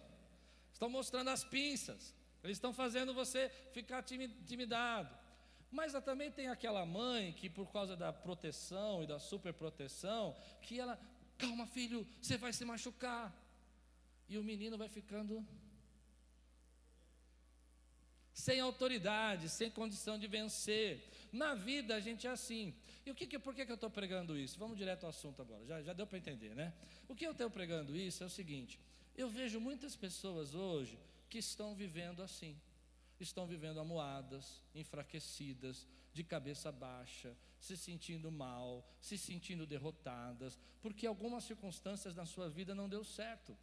Estão 0.71 0.91
mostrando 0.91 1.31
as 1.31 1.43
pinças. 1.43 2.15
Eles 2.45 2.59
estão 2.59 2.73
fazendo 2.75 3.15
você 3.15 3.49
ficar 3.73 4.05
intimidado. 4.13 5.09
Mas 5.71 5.93
também 6.05 6.31
tem 6.31 6.49
aquela 6.49 6.87
mãe 6.87 7.33
que 7.33 7.51
por 7.51 7.71
causa 7.73 7.97
da 7.97 8.13
proteção 8.13 9.03
e 9.03 9.07
da 9.07 9.19
superproteção, 9.19 10.37
que 10.63 10.79
ela, 10.79 10.99
calma 11.37 11.67
filho, 11.67 12.07
você 12.21 12.37
vai 12.37 12.53
se 12.53 12.65
machucar. 12.65 13.35
E 14.29 14.39
o 14.39 14.45
menino 14.45 14.79
vai 14.79 14.89
ficando 14.89 15.47
sem 18.33 18.61
autoridade, 18.61 19.49
sem 19.49 19.71
condição 19.71 20.19
de 20.19 20.27
vencer. 20.27 21.03
Na 21.33 21.55
vida 21.55 21.95
a 21.95 22.01
gente 22.01 22.27
é 22.27 22.31
assim. 22.31 22.75
E 23.05 23.11
o 23.11 23.15
que, 23.15 23.27
que 23.27 23.39
por 23.39 23.55
que, 23.55 23.65
que 23.65 23.73
eu 23.73 23.77
estou 23.77 23.91
pregando 23.91 24.37
isso? 24.37 24.59
Vamos 24.59 24.77
direto 24.77 25.05
ao 25.05 25.11
assunto 25.11 25.41
agora, 25.41 25.65
já, 25.65 25.81
já 25.83 25.93
deu 25.93 26.07
para 26.07 26.19
entender, 26.19 26.55
né? 26.55 26.73
O 27.09 27.15
que 27.15 27.27
eu 27.27 27.33
estou 27.33 27.49
pregando 27.49 27.97
isso 27.97 28.23
é 28.23 28.27
o 28.27 28.31
seguinte: 28.31 28.79
eu 29.17 29.29
vejo 29.29 29.59
muitas 29.61 29.97
pessoas 29.97 30.55
hoje 30.55 30.99
que 31.31 31.39
estão 31.39 31.75
vivendo 31.75 32.23
assim, 32.23 32.61
estão 33.19 33.47
vivendo 33.47 33.81
amuadas, 33.81 34.63
enfraquecidas, 34.75 35.87
de 36.13 36.25
cabeça 36.25 36.73
baixa, 36.73 37.37
se 37.59 37.77
sentindo 37.77 38.31
mal, 38.31 38.89
se 39.01 39.19
sentindo 39.19 39.67
derrotadas, 39.67 40.59
porque 40.81 41.07
algumas 41.07 41.45
circunstâncias 41.45 42.15
na 42.15 42.25
sua 42.25 42.49
vida 42.49 42.75
não 42.75 42.89
deu 42.89 43.05
certo. 43.05 43.57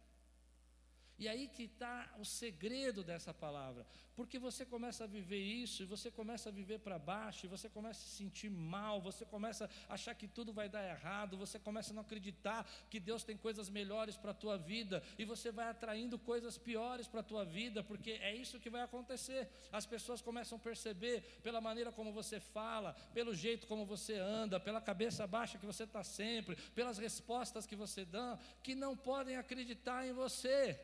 E 1.16 1.28
aí 1.28 1.46
que 1.46 1.64
está 1.64 2.12
o 2.18 2.24
segredo 2.24 3.04
dessa 3.04 3.32
palavra, 3.32 3.86
porque 4.16 4.38
você 4.38 4.64
começa 4.64 5.04
a 5.04 5.06
viver 5.06 5.38
isso, 5.40 5.82
e 5.82 5.86
você 5.86 6.10
começa 6.10 6.48
a 6.48 6.52
viver 6.52 6.80
para 6.80 6.98
baixo, 6.98 7.46
e 7.46 7.48
você 7.48 7.68
começa 7.68 8.00
a 8.00 8.04
se 8.04 8.16
sentir 8.16 8.50
mal, 8.50 9.00
você 9.00 9.24
começa 9.24 9.70
a 9.88 9.94
achar 9.94 10.14
que 10.14 10.26
tudo 10.26 10.52
vai 10.52 10.68
dar 10.68 10.84
errado, 10.84 11.36
você 11.36 11.58
começa 11.58 11.92
a 11.92 11.94
não 11.94 12.02
acreditar 12.02 12.68
que 12.90 12.98
Deus 12.98 13.22
tem 13.22 13.36
coisas 13.36 13.68
melhores 13.68 14.16
para 14.16 14.32
a 14.32 14.34
tua 14.34 14.56
vida, 14.58 15.02
e 15.16 15.24
você 15.24 15.52
vai 15.52 15.68
atraindo 15.68 16.18
coisas 16.18 16.58
piores 16.58 17.06
para 17.06 17.20
a 17.20 17.24
tua 17.24 17.44
vida, 17.44 17.82
porque 17.82 18.12
é 18.12 18.34
isso 18.34 18.58
que 18.58 18.70
vai 18.70 18.82
acontecer. 18.82 19.48
As 19.72 19.86
pessoas 19.86 20.20
começam 20.20 20.58
a 20.58 20.60
perceber 20.60 21.22
pela 21.42 21.60
maneira 21.60 21.92
como 21.92 22.12
você 22.12 22.40
fala, 22.40 22.92
pelo 23.12 23.34
jeito 23.34 23.66
como 23.66 23.86
você 23.86 24.14
anda, 24.14 24.58
pela 24.58 24.80
cabeça 24.80 25.26
baixa 25.26 25.58
que 25.58 25.66
você 25.66 25.84
está 25.84 26.02
sempre, 26.02 26.56
pelas 26.74 26.98
respostas 26.98 27.66
que 27.66 27.76
você 27.76 28.04
dá, 28.04 28.38
que 28.62 28.74
não 28.74 28.96
podem 28.96 29.36
acreditar 29.36 30.06
em 30.06 30.12
você 30.12 30.78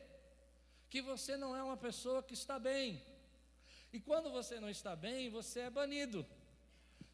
que 0.91 1.01
você 1.01 1.37
não 1.37 1.55
é 1.55 1.63
uma 1.63 1.77
pessoa 1.77 2.21
que 2.21 2.33
está 2.33 2.59
bem. 2.59 3.01
E 3.93 3.99
quando 3.99 4.29
você 4.29 4.59
não 4.59 4.69
está 4.69 4.93
bem, 4.93 5.29
você 5.29 5.61
é 5.61 5.69
banido. 5.69 6.25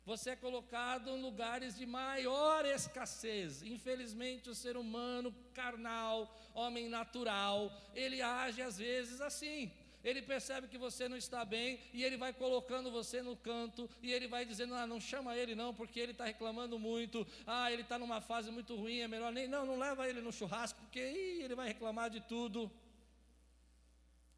Você 0.04 0.32
é 0.32 0.36
colocado 0.36 1.12
em 1.12 1.22
lugares 1.22 1.78
de 1.78 1.86
maior 1.86 2.66
escassez. 2.66 3.62
Infelizmente, 3.62 4.50
o 4.50 4.56
ser 4.56 4.78
humano 4.78 5.36
carnal, 5.54 6.36
homem 6.56 6.90
natural, 6.90 7.72
ele 7.94 8.20
age 8.20 8.64
às 8.64 8.80
vezes 8.80 9.22
assim. 9.22 9.72
Ele 10.04 10.22
percebe 10.24 10.68
que 10.68 10.78
você 10.78 11.08
não 11.08 11.18
está 11.18 11.46
bem 11.46 11.80
e 11.94 12.04
ele 12.04 12.18
vai 12.18 12.34
colocando 12.34 12.90
você 12.90 13.22
no 13.22 13.36
canto 13.36 13.88
e 14.02 14.12
ele 14.12 14.28
vai 14.28 14.44
dizendo: 14.44 14.74
Ah, 14.74 14.88
não 14.88 15.00
chama 15.00 15.36
ele 15.36 15.54
não, 15.54 15.72
porque 15.72 16.00
ele 16.00 16.14
está 16.14 16.26
reclamando 16.26 16.80
muito. 16.80 17.28
Ah, 17.46 17.72
ele 17.72 17.84
está 17.84 18.00
numa 18.00 18.22
fase 18.22 18.50
muito 18.50 18.76
ruim, 18.76 19.00
é 19.02 19.08
melhor 19.08 19.32
nem. 19.32 19.48
Não, 19.48 19.66
não 19.66 19.78
leva 19.78 20.10
ele 20.10 20.22
no 20.22 20.32
churrasco, 20.32 20.80
porque 20.82 21.00
ih, 21.00 21.44
ele 21.44 21.54
vai 21.54 21.68
reclamar 21.68 22.10
de 22.10 22.22
tudo. 22.22 22.72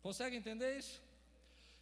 Consegue 0.02 0.36
entender 0.36 0.78
isso? 0.78 1.02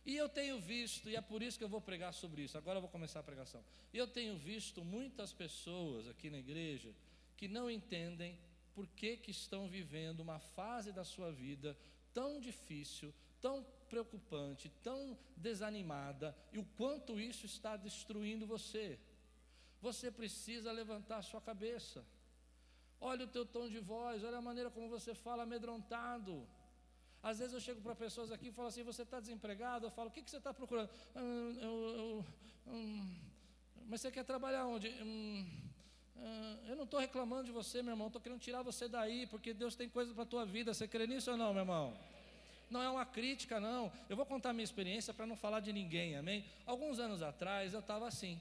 E 0.05 0.15
eu 0.15 0.29
tenho 0.29 0.59
visto, 0.59 1.09
e 1.09 1.15
é 1.15 1.21
por 1.21 1.43
isso 1.43 1.57
que 1.57 1.63
eu 1.63 1.69
vou 1.69 1.81
pregar 1.81 2.13
sobre 2.13 2.41
isso. 2.41 2.57
Agora 2.57 2.77
eu 2.77 2.81
vou 2.81 2.89
começar 2.89 3.19
a 3.19 3.23
pregação. 3.23 3.61
Eu 3.93 4.07
tenho 4.07 4.37
visto 4.37 4.83
muitas 4.83 5.33
pessoas 5.33 6.07
aqui 6.07 6.29
na 6.29 6.37
igreja 6.37 6.93
que 7.35 7.47
não 7.47 7.69
entendem 7.69 8.39
por 8.73 8.87
que, 8.87 9.17
que 9.17 9.31
estão 9.31 9.67
vivendo 9.67 10.21
uma 10.21 10.39
fase 10.39 10.91
da 10.93 11.03
sua 11.03 11.31
vida 11.31 11.77
tão 12.13 12.39
difícil, 12.39 13.13
tão 13.41 13.65
preocupante, 13.89 14.69
tão 14.81 15.17
desanimada, 15.35 16.35
e 16.53 16.57
o 16.57 16.65
quanto 16.77 17.19
isso 17.19 17.45
está 17.45 17.75
destruindo 17.75 18.47
você. 18.47 18.97
Você 19.81 20.09
precisa 20.09 20.71
levantar 20.71 21.17
a 21.17 21.21
sua 21.21 21.41
cabeça. 21.41 22.05
Olha 22.99 23.25
o 23.25 23.27
teu 23.27 23.45
tom 23.45 23.69
de 23.69 23.79
voz, 23.79 24.23
olha 24.23 24.37
a 24.37 24.41
maneira 24.41 24.71
como 24.71 24.89
você 24.89 25.13
fala 25.13 25.43
amedrontado. 25.43 26.47
Às 27.29 27.39
vezes 27.39 27.53
eu 27.53 27.59
chego 27.59 27.81
para 27.81 27.93
pessoas 27.93 28.31
aqui 28.31 28.47
e 28.47 28.51
falo 28.51 28.69
assim: 28.69 28.83
você 28.83 29.01
está 29.01 29.19
desempregado? 29.19 29.85
Eu 29.85 29.91
falo: 29.91 30.07
o 30.07 30.11
que, 30.11 30.21
que 30.21 30.31
você 30.31 30.37
está 30.37 30.53
procurando? 30.53 30.89
Hum, 31.13 31.57
eu, 31.59 31.73
eu, 32.01 32.25
hum, 32.67 33.15
mas 33.89 33.99
você 33.99 34.09
quer 34.09 34.23
trabalhar 34.23 34.65
onde? 34.65 34.87
Hum, 35.03 35.45
eu 36.69 36.75
não 36.77 36.85
estou 36.85 37.01
reclamando 37.01 37.43
de 37.43 37.51
você, 37.51 37.81
meu 37.81 37.91
irmão, 37.91 38.07
estou 38.07 38.21
querendo 38.21 38.39
tirar 38.39 38.61
você 38.61 38.87
daí, 38.87 39.27
porque 39.27 39.53
Deus 39.53 39.75
tem 39.75 39.89
coisas 39.89 40.13
para 40.13 40.23
a 40.23 40.25
tua 40.33 40.45
vida. 40.45 40.73
Você 40.73 40.87
crê 40.87 41.05
nisso 41.05 41.29
ou 41.29 41.35
não, 41.35 41.51
meu 41.53 41.63
irmão? 41.63 41.97
Não 42.69 42.81
é 42.81 42.89
uma 42.89 43.05
crítica, 43.05 43.59
não. 43.59 43.91
Eu 44.07 44.15
vou 44.15 44.25
contar 44.25 44.53
minha 44.53 44.63
experiência 44.63 45.13
para 45.13 45.25
não 45.25 45.35
falar 45.35 45.59
de 45.59 45.73
ninguém, 45.73 46.15
amém? 46.15 46.45
Alguns 46.65 46.97
anos 46.97 47.21
atrás 47.21 47.73
eu 47.73 47.81
estava 47.81 48.07
assim, 48.07 48.39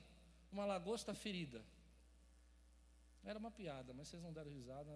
uma 0.52 0.64
lagosta 0.64 1.12
ferida. 1.12 1.60
Era 3.24 3.36
uma 3.36 3.50
piada, 3.50 3.92
mas 3.92 4.06
vocês 4.06 4.22
não 4.22 4.32
deram 4.32 4.52
risada. 4.52 4.92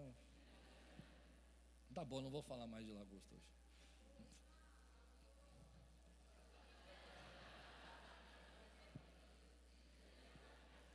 Tá 1.92 2.04
bom, 2.04 2.20
não 2.20 2.30
vou 2.30 2.42
falar 2.42 2.68
mais 2.68 2.86
de 2.86 2.92
lagosta 2.92 3.34
hoje. 3.34 3.59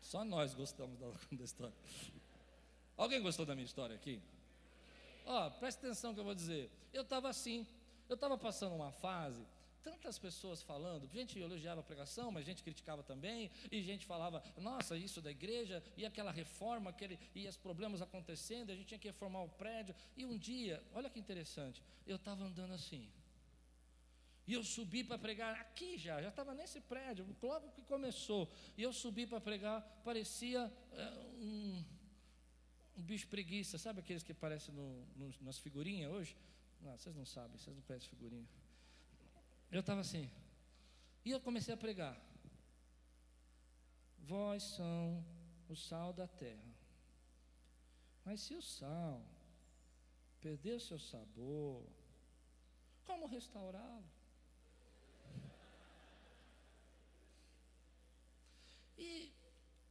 Só 0.05 0.24
nós 0.24 0.53
gostamos 0.53 1.00
da, 1.00 1.07
da 1.35 1.43
história. 1.43 1.74
Alguém 2.95 3.21
gostou 3.21 3.45
da 3.45 3.55
minha 3.55 3.65
história 3.65 3.95
aqui? 3.95 4.21
Ó, 5.25 5.47
oh, 5.47 5.51
presta 5.51 5.85
atenção 5.85 6.13
que 6.13 6.19
eu 6.19 6.24
vou 6.24 6.35
dizer. 6.35 6.69
Eu 6.93 7.01
estava 7.01 7.27
assim, 7.27 7.65
eu 8.07 8.13
estava 8.13 8.38
passando 8.38 8.75
uma 8.75 8.91
fase, 8.91 9.43
tantas 9.83 10.19
pessoas 10.19 10.62
falando, 10.62 11.07
gente 11.07 11.39
elogiava 11.39 11.81
a 11.81 11.83
pregação, 11.83 12.31
mas 12.31 12.45
gente 12.45 12.62
criticava 12.62 13.01
também, 13.01 13.50
e 13.71 13.81
gente 13.81 14.05
falava, 14.05 14.43
nossa, 14.57 14.95
isso 14.95 15.21
da 15.21 15.31
igreja, 15.31 15.83
e 15.97 16.05
aquela 16.05 16.31
reforma, 16.31 16.91
aquele, 16.91 17.19
e 17.33 17.47
os 17.47 17.57
problemas 17.57 18.00
acontecendo, 18.00 18.69
a 18.69 18.75
gente 18.75 18.88
tinha 18.88 19.00
que 19.00 19.07
reformar 19.07 19.41
o 19.41 19.50
prédio. 19.50 19.95
E 20.15 20.24
um 20.24 20.38
dia, 20.38 20.83
olha 20.93 21.09
que 21.09 21.19
interessante, 21.19 21.81
eu 22.05 22.17
estava 22.17 22.43
andando 22.43 22.74
assim. 22.74 23.09
E 24.47 24.53
eu 24.53 24.63
subi 24.63 25.03
para 25.03 25.17
pregar 25.17 25.55
aqui 25.59 25.97
já, 25.97 26.21
já 26.21 26.29
estava 26.29 26.53
nesse 26.53 26.79
prédio, 26.79 27.25
logo 27.41 27.71
que 27.71 27.81
começou. 27.83 28.51
E 28.77 28.83
eu 28.83 28.93
subi 28.93 29.25
para 29.25 29.41
pregar, 29.41 29.81
parecia 30.03 30.71
é, 30.91 31.09
um, 31.39 31.83
um, 32.97 33.01
bicho 33.01 33.27
preguiça, 33.27 33.79
sabe 33.79 34.01
aqueles 34.01 34.21
que 34.21 34.31
aparecem 34.31 34.73
no, 34.73 35.05
no, 35.15 35.33
nas 35.41 35.57
figurinhas 35.57 36.11
hoje? 36.11 36.37
Não, 36.79 36.95
vocês 36.95 37.15
não 37.15 37.25
sabem, 37.25 37.57
vocês 37.57 37.75
não 37.75 37.81
conhecem 37.83 38.07
figurinha. 38.09 38.47
Eu 39.71 39.79
estava 39.79 40.01
assim. 40.01 40.29
E 41.23 41.31
eu 41.31 41.41
comecei 41.41 41.73
a 41.73 41.77
pregar. 41.77 42.15
Vós 44.19 44.61
são 44.61 45.25
o 45.67 45.75
sal 45.75 46.13
da 46.13 46.27
terra. 46.27 46.75
Mas 48.23 48.41
se 48.41 48.53
o 48.53 48.61
sal 48.61 49.25
perder 50.39 50.75
o 50.75 50.79
seu 50.79 50.99
sabor, 50.99 51.83
como 53.05 53.25
restaurá-lo? 53.25 54.14
E, 58.97 59.33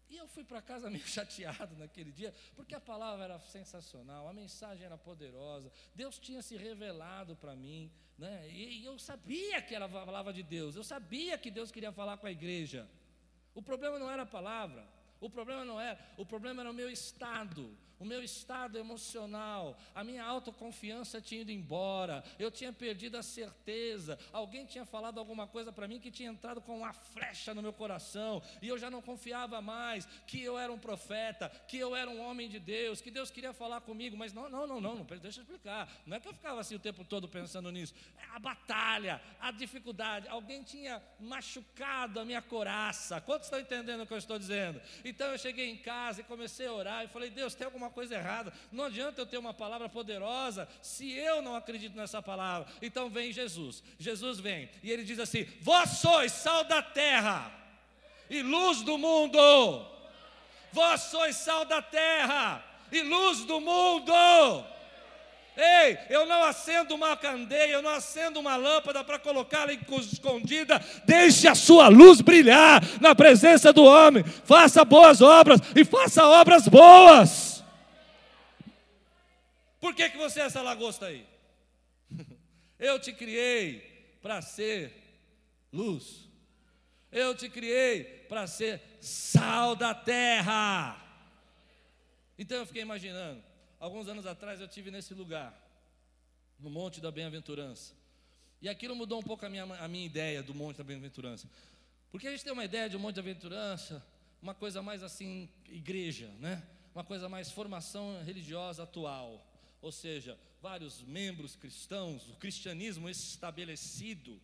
e 0.09 0.17
eu 0.17 0.27
fui 0.29 0.45
para 0.45 0.63
casa 0.63 0.89
meio 0.91 1.07
chateado 1.07 1.77
naquele 1.77 2.13
dia, 2.13 2.35
porque 2.55 2.75
a 2.75 2.81
palavra 2.81 3.25
era 3.25 3.39
sensacional, 3.41 4.29
a 4.29 4.33
mensagem 4.33 4.85
era 4.85 4.97
poderosa, 4.97 5.71
Deus 5.95 6.19
tinha 6.19 6.43
se 6.43 6.57
revelado 6.57 7.37
para 7.37 7.55
mim, 7.55 7.91
né? 8.19 8.49
E, 8.51 8.81
e 8.81 8.85
eu 8.85 8.99
sabia 8.99 9.61
que 9.63 9.75
era 9.75 9.87
a 9.87 9.89
palavra 9.89 10.33
de 10.33 10.43
Deus, 10.43 10.77
eu 10.77 10.85
sabia 10.85 11.37
que 11.39 11.51
Deus 11.51 11.71
queria 11.71 11.93
falar 11.93 12.17
com 12.17 12.27
a 12.27 12.33
igreja. 12.33 12.89
O 13.55 13.63
problema 13.63 13.99
não 13.99 14.11
era 14.11 14.23
a 14.23 14.27
palavra, 14.27 14.85
O 15.21 15.31
problema 15.31 15.65
não 15.65 15.81
era, 15.81 15.99
o 16.19 16.27
problema 16.27 16.61
era 16.61 16.71
o 16.71 16.75
meu 16.75 16.91
estado 16.91 17.75
o 17.99 18.05
meu 18.05 18.23
estado 18.23 18.79
emocional, 18.79 19.79
a 19.95 20.03
minha 20.03 20.25
autoconfiança 20.25 21.21
tinha 21.21 21.43
ido 21.43 21.53
embora, 21.53 22.25
eu 22.39 22.51
tinha 22.51 22.73
perdido 22.73 23.17
a 23.17 23.23
certeza, 23.23 24.19
alguém 24.33 24.67
tinha 24.67 24.85
falado 24.85 25.19
alguma 25.19 25.47
coisa 25.47 25.73
para 25.73 25.89
mim 25.89 26.01
que 26.01 26.11
tinha 26.11 26.31
entrado 26.31 26.61
com 26.61 26.79
uma 26.79 26.93
flecha 26.93 27.55
no 27.55 27.63
meu 27.63 27.73
coração, 27.73 28.43
e 28.61 28.69
eu 28.69 28.79
já 28.79 28.91
não 28.91 29.01
confiava 29.01 29.61
mais 29.61 30.07
que 30.27 30.43
eu 30.43 30.59
era 30.59 30.73
um 30.73 30.79
profeta, 30.79 31.49
que 31.69 31.79
eu 31.79 31.95
era 31.95 32.11
um 32.11 32.21
homem 32.21 32.49
de 32.49 32.59
Deus, 32.59 33.01
que 33.01 33.11
Deus 33.11 33.31
queria 33.31 33.53
falar 33.53 33.81
comigo, 33.81 34.17
mas 34.17 34.33
não, 34.33 34.49
não, 34.49 34.67
não, 34.67 34.81
não, 34.81 34.97
não 34.97 35.05
deixa 35.05 35.41
eu 35.41 35.43
explicar, 35.43 35.89
não 36.07 36.17
é 36.17 36.21
que 36.21 36.29
eu 36.29 36.35
ficava 36.35 36.61
assim 36.61 36.75
o 36.75 36.81
tempo 36.81 37.05
todo 37.05 37.29
pensando 37.29 37.71
nisso, 37.71 37.95
é 38.19 38.37
a 38.37 38.39
batalha, 38.39 39.21
a 39.41 39.51
dificuldade, 39.51 40.29
alguém 40.29 40.63
tinha 40.63 41.03
machucado 41.21 42.21
a 42.21 42.25
minha 42.25 42.43
coraça, 42.43 43.21
quantos 43.21 43.47
estão 43.47 43.61
entendendo 43.61 44.03
o 44.03 44.07
que 44.07 44.13
eu 44.13 44.19
estou 44.19 44.39
dizendo? 44.39 44.81
Então 45.05 45.29
eu 45.29 45.39
cheguei 45.39 45.71
em 45.71 45.77
casa 45.77 46.21
e 46.21 46.25
comecei 46.25 46.67
a 46.67 46.73
orar, 46.73 47.05
e 47.05 47.09
falei, 47.09 47.31
Deus, 47.31 47.55
tem 47.55 47.65
alguma 47.65 47.84
alguma 47.85 47.91
coisa 47.91 48.15
errada. 48.15 48.53
Não 48.73 48.85
adianta 48.85 49.21
eu 49.21 49.27
ter 49.27 49.39
uma 49.39 49.53
palavra 49.53 49.89
poderosa 49.89 50.69
se 50.81 51.11
eu 51.13 51.43
não 51.43 51.55
acredito 51.55 51.97
nessa 51.97 52.23
palavra. 52.23 52.67
Então 52.81 53.11
vem 53.11 53.33
Jesus. 53.33 53.83
Jesus 53.99 54.41
vem 54.41 54.69
e 54.83 54.91
ele 54.91 55.05
diz 55.05 55.19
assim: 55.19 55.47
Vós 55.61 55.91
sois 55.91 56.33
sal 56.33 56.65
da 56.65 56.83
terra 56.83 57.51
e 58.29 58.43
luz 58.43 58.83
do 58.83 58.97
mundo. 58.97 59.39
Vós 60.73 61.03
sois 61.03 61.37
sal 61.37 61.65
da 61.65 61.81
terra 61.81 62.65
e 62.91 63.03
luz 63.03 63.45
do 63.45 63.61
mundo. 63.61 64.13
Ei, 65.57 65.97
eu 66.11 66.27
não 66.27 66.43
acendo 66.43 66.97
uma 66.97 67.17
candeia, 67.17 67.75
eu 67.75 67.83
não 67.83 67.91
acendo 67.91 68.41
uma 68.41 68.57
lâmpada 68.57 69.05
para 69.05 69.21
colocá-la 69.21 69.73
escondida. 69.73 70.81
Deixe 71.05 71.47
a 71.47 71.55
sua 71.55 71.87
luz 71.87 72.21
brilhar 72.21 72.83
na 73.01 73.15
presença 73.15 73.73
do 73.73 73.85
homem. 73.85 74.25
Faça 74.25 74.85
boas 74.85 75.23
obras 75.23 75.61
e 75.77 75.85
faça 75.85 76.27
obras 76.27 76.67
boas. 76.67 77.54
Por 79.85 79.95
que, 79.95 80.09
que 80.09 80.17
você 80.17 80.41
é 80.41 80.45
essa 80.45 80.63
lagosta 80.63 81.05
aí? 81.09 81.27
Eu 82.81 82.99
te 82.99 83.13
criei 83.13 84.17
para 84.23 84.41
ser 84.41 84.91
luz. 85.71 86.27
Eu 87.13 87.37
te 87.37 87.51
criei 87.51 88.03
para 88.27 88.47
ser 88.47 88.81
sal 88.99 89.77
da 89.77 89.95
terra. 89.95 90.99
Então 92.39 92.57
eu 92.59 92.67
fiquei 92.67 92.81
imaginando, 92.81 93.45
alguns 93.79 94.09
anos 94.09 94.25
atrás 94.25 94.59
eu 94.59 94.67
tive 94.67 94.91
nesse 94.91 95.13
lugar, 95.13 95.55
no 96.59 96.71
Monte 96.71 96.99
da 96.99 97.13
Bem-aventurança. 97.13 97.93
E 98.63 98.71
aquilo 98.71 98.97
mudou 98.97 99.21
um 99.21 99.23
pouco 99.23 99.45
a 99.45 99.51
minha, 99.51 99.65
a 99.65 99.87
minha 99.87 100.07
ideia 100.07 100.43
do 100.43 100.55
Monte 100.55 100.79
da 100.79 100.85
Bem-aventurança. 100.85 101.47
Porque 102.11 102.27
a 102.27 102.31
gente 102.31 102.43
tem 102.43 102.55
uma 102.55 102.65
ideia 102.65 102.89
de 102.89 102.97
um 102.97 103.01
Monte 103.01 103.17
da 103.17 103.23
Bem-aventurança, 103.23 104.03
uma 104.41 104.55
coisa 104.55 104.81
mais 104.81 105.03
assim, 105.03 105.47
igreja, 105.69 106.29
né? 106.41 106.63
Uma 106.95 107.05
coisa 107.05 107.29
mais 107.29 107.53
formação 107.53 108.25
religiosa 108.25 108.85
atual 108.85 109.54
ou 109.85 109.93
seja, 109.93 110.39
vários 110.63 111.03
membros 111.03 111.55
cristãos, 111.55 112.27
o 112.31 112.37
cristianismo 112.37 113.07
estabelecido, 113.07 114.41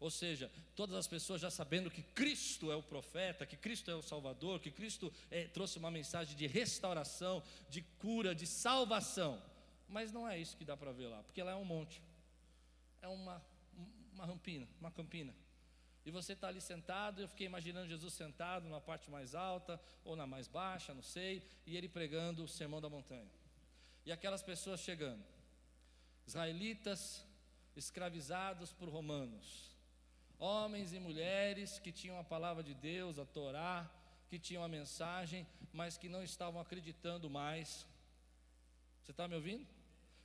ou 0.00 0.10
seja, 0.10 0.50
todas 0.74 0.96
as 0.96 1.06
pessoas 1.06 1.42
já 1.42 1.50
sabendo 1.50 1.90
que 1.90 2.02
Cristo 2.02 2.72
é 2.72 2.74
o 2.74 2.82
profeta, 2.82 3.44
que 3.44 3.54
Cristo 3.54 3.90
é 3.90 3.94
o 3.94 4.00
Salvador, 4.00 4.60
que 4.60 4.70
Cristo 4.70 5.12
é, 5.30 5.46
trouxe 5.46 5.76
uma 5.76 5.90
mensagem 5.90 6.34
de 6.34 6.46
restauração, 6.46 7.42
de 7.68 7.82
cura, 7.98 8.34
de 8.34 8.46
salvação. 8.46 9.42
Mas 9.86 10.10
não 10.10 10.26
é 10.26 10.38
isso 10.38 10.56
que 10.56 10.64
dá 10.64 10.74
para 10.74 10.90
ver 10.90 11.08
lá, 11.08 11.22
porque 11.22 11.42
lá 11.42 11.52
é 11.52 11.56
um 11.56 11.66
monte, 11.66 12.00
é 13.02 13.08
uma, 13.08 13.44
uma 14.14 14.24
rampina, 14.24 14.66
uma 14.80 14.90
campina. 14.90 15.34
E 16.06 16.10
você 16.10 16.32
está 16.32 16.48
ali 16.48 16.62
sentado, 16.62 17.20
eu 17.20 17.28
fiquei 17.28 17.46
imaginando 17.46 17.90
Jesus 17.90 18.14
sentado 18.14 18.66
na 18.70 18.80
parte 18.80 19.10
mais 19.10 19.34
alta 19.34 19.78
ou 20.02 20.16
na 20.16 20.26
mais 20.26 20.48
baixa, 20.48 20.94
não 20.94 21.02
sei, 21.02 21.46
e 21.66 21.76
ele 21.76 21.90
pregando 21.90 22.42
o 22.42 22.48
sermão 22.48 22.80
da 22.80 22.88
montanha 22.88 23.41
e 24.04 24.12
aquelas 24.12 24.42
pessoas 24.42 24.80
chegando, 24.80 25.24
israelitas 26.26 27.24
escravizados 27.76 28.72
por 28.72 28.88
romanos, 28.88 29.70
homens 30.38 30.92
e 30.92 30.98
mulheres 30.98 31.78
que 31.78 31.92
tinham 31.92 32.18
a 32.18 32.24
palavra 32.24 32.62
de 32.62 32.74
Deus, 32.74 33.18
a 33.18 33.24
Torá, 33.24 33.90
que 34.28 34.38
tinham 34.38 34.64
a 34.64 34.68
mensagem, 34.68 35.46
mas 35.72 35.96
que 35.96 36.08
não 36.08 36.22
estavam 36.22 36.60
acreditando 36.60 37.30
mais. 37.30 37.86
Você 39.02 39.10
está 39.10 39.28
me 39.28 39.34
ouvindo? 39.34 39.66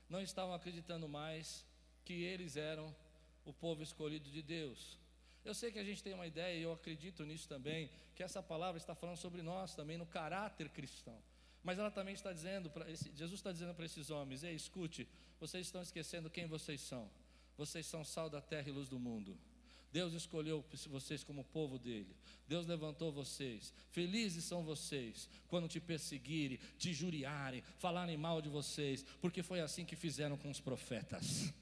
Não 0.08 0.20
estavam 0.20 0.54
acreditando 0.54 1.08
mais 1.08 1.64
que 2.04 2.14
eles 2.24 2.56
eram 2.56 2.94
o 3.44 3.52
povo 3.52 3.82
escolhido 3.82 4.30
de 4.30 4.42
Deus. 4.42 4.98
Eu 5.44 5.54
sei 5.54 5.70
que 5.70 5.78
a 5.78 5.84
gente 5.84 6.02
tem 6.02 6.14
uma 6.14 6.26
ideia, 6.26 6.58
e 6.58 6.62
eu 6.62 6.72
acredito 6.72 7.24
nisso 7.24 7.48
também, 7.48 7.90
que 8.14 8.22
essa 8.22 8.42
palavra 8.42 8.78
está 8.78 8.94
falando 8.94 9.16
sobre 9.16 9.42
nós 9.42 9.74
também, 9.74 9.96
no 9.96 10.06
caráter 10.06 10.68
cristão. 10.68 11.18
Mas 11.68 11.78
ela 11.78 11.90
também 11.90 12.14
está 12.14 12.32
dizendo, 12.32 12.70
pra, 12.70 12.90
esse, 12.90 13.12
Jesus 13.14 13.40
está 13.40 13.52
dizendo 13.52 13.74
para 13.74 13.84
esses 13.84 14.08
homens: 14.08 14.42
Ei, 14.42 14.54
escute, 14.54 15.06
vocês 15.38 15.66
estão 15.66 15.82
esquecendo 15.82 16.30
quem 16.30 16.46
vocês 16.46 16.80
são. 16.80 17.10
Vocês 17.58 17.84
são 17.84 18.02
sal 18.02 18.30
da 18.30 18.40
terra 18.40 18.70
e 18.70 18.72
luz 18.72 18.88
do 18.88 18.98
mundo. 18.98 19.36
Deus 19.92 20.14
escolheu 20.14 20.64
vocês 20.86 21.22
como 21.22 21.44
povo 21.44 21.78
dele. 21.78 22.16
Deus 22.46 22.66
levantou 22.66 23.12
vocês. 23.12 23.70
Felizes 23.90 24.44
são 24.44 24.64
vocês 24.64 25.28
quando 25.46 25.68
te 25.68 25.78
perseguirem, 25.78 26.58
te 26.78 26.94
juriarem, 26.94 27.62
falarem 27.76 28.16
mal 28.16 28.40
de 28.40 28.48
vocês, 28.48 29.04
porque 29.20 29.42
foi 29.42 29.60
assim 29.60 29.84
que 29.84 29.94
fizeram 29.94 30.38
com 30.38 30.50
os 30.50 30.60
profetas. 30.60 31.52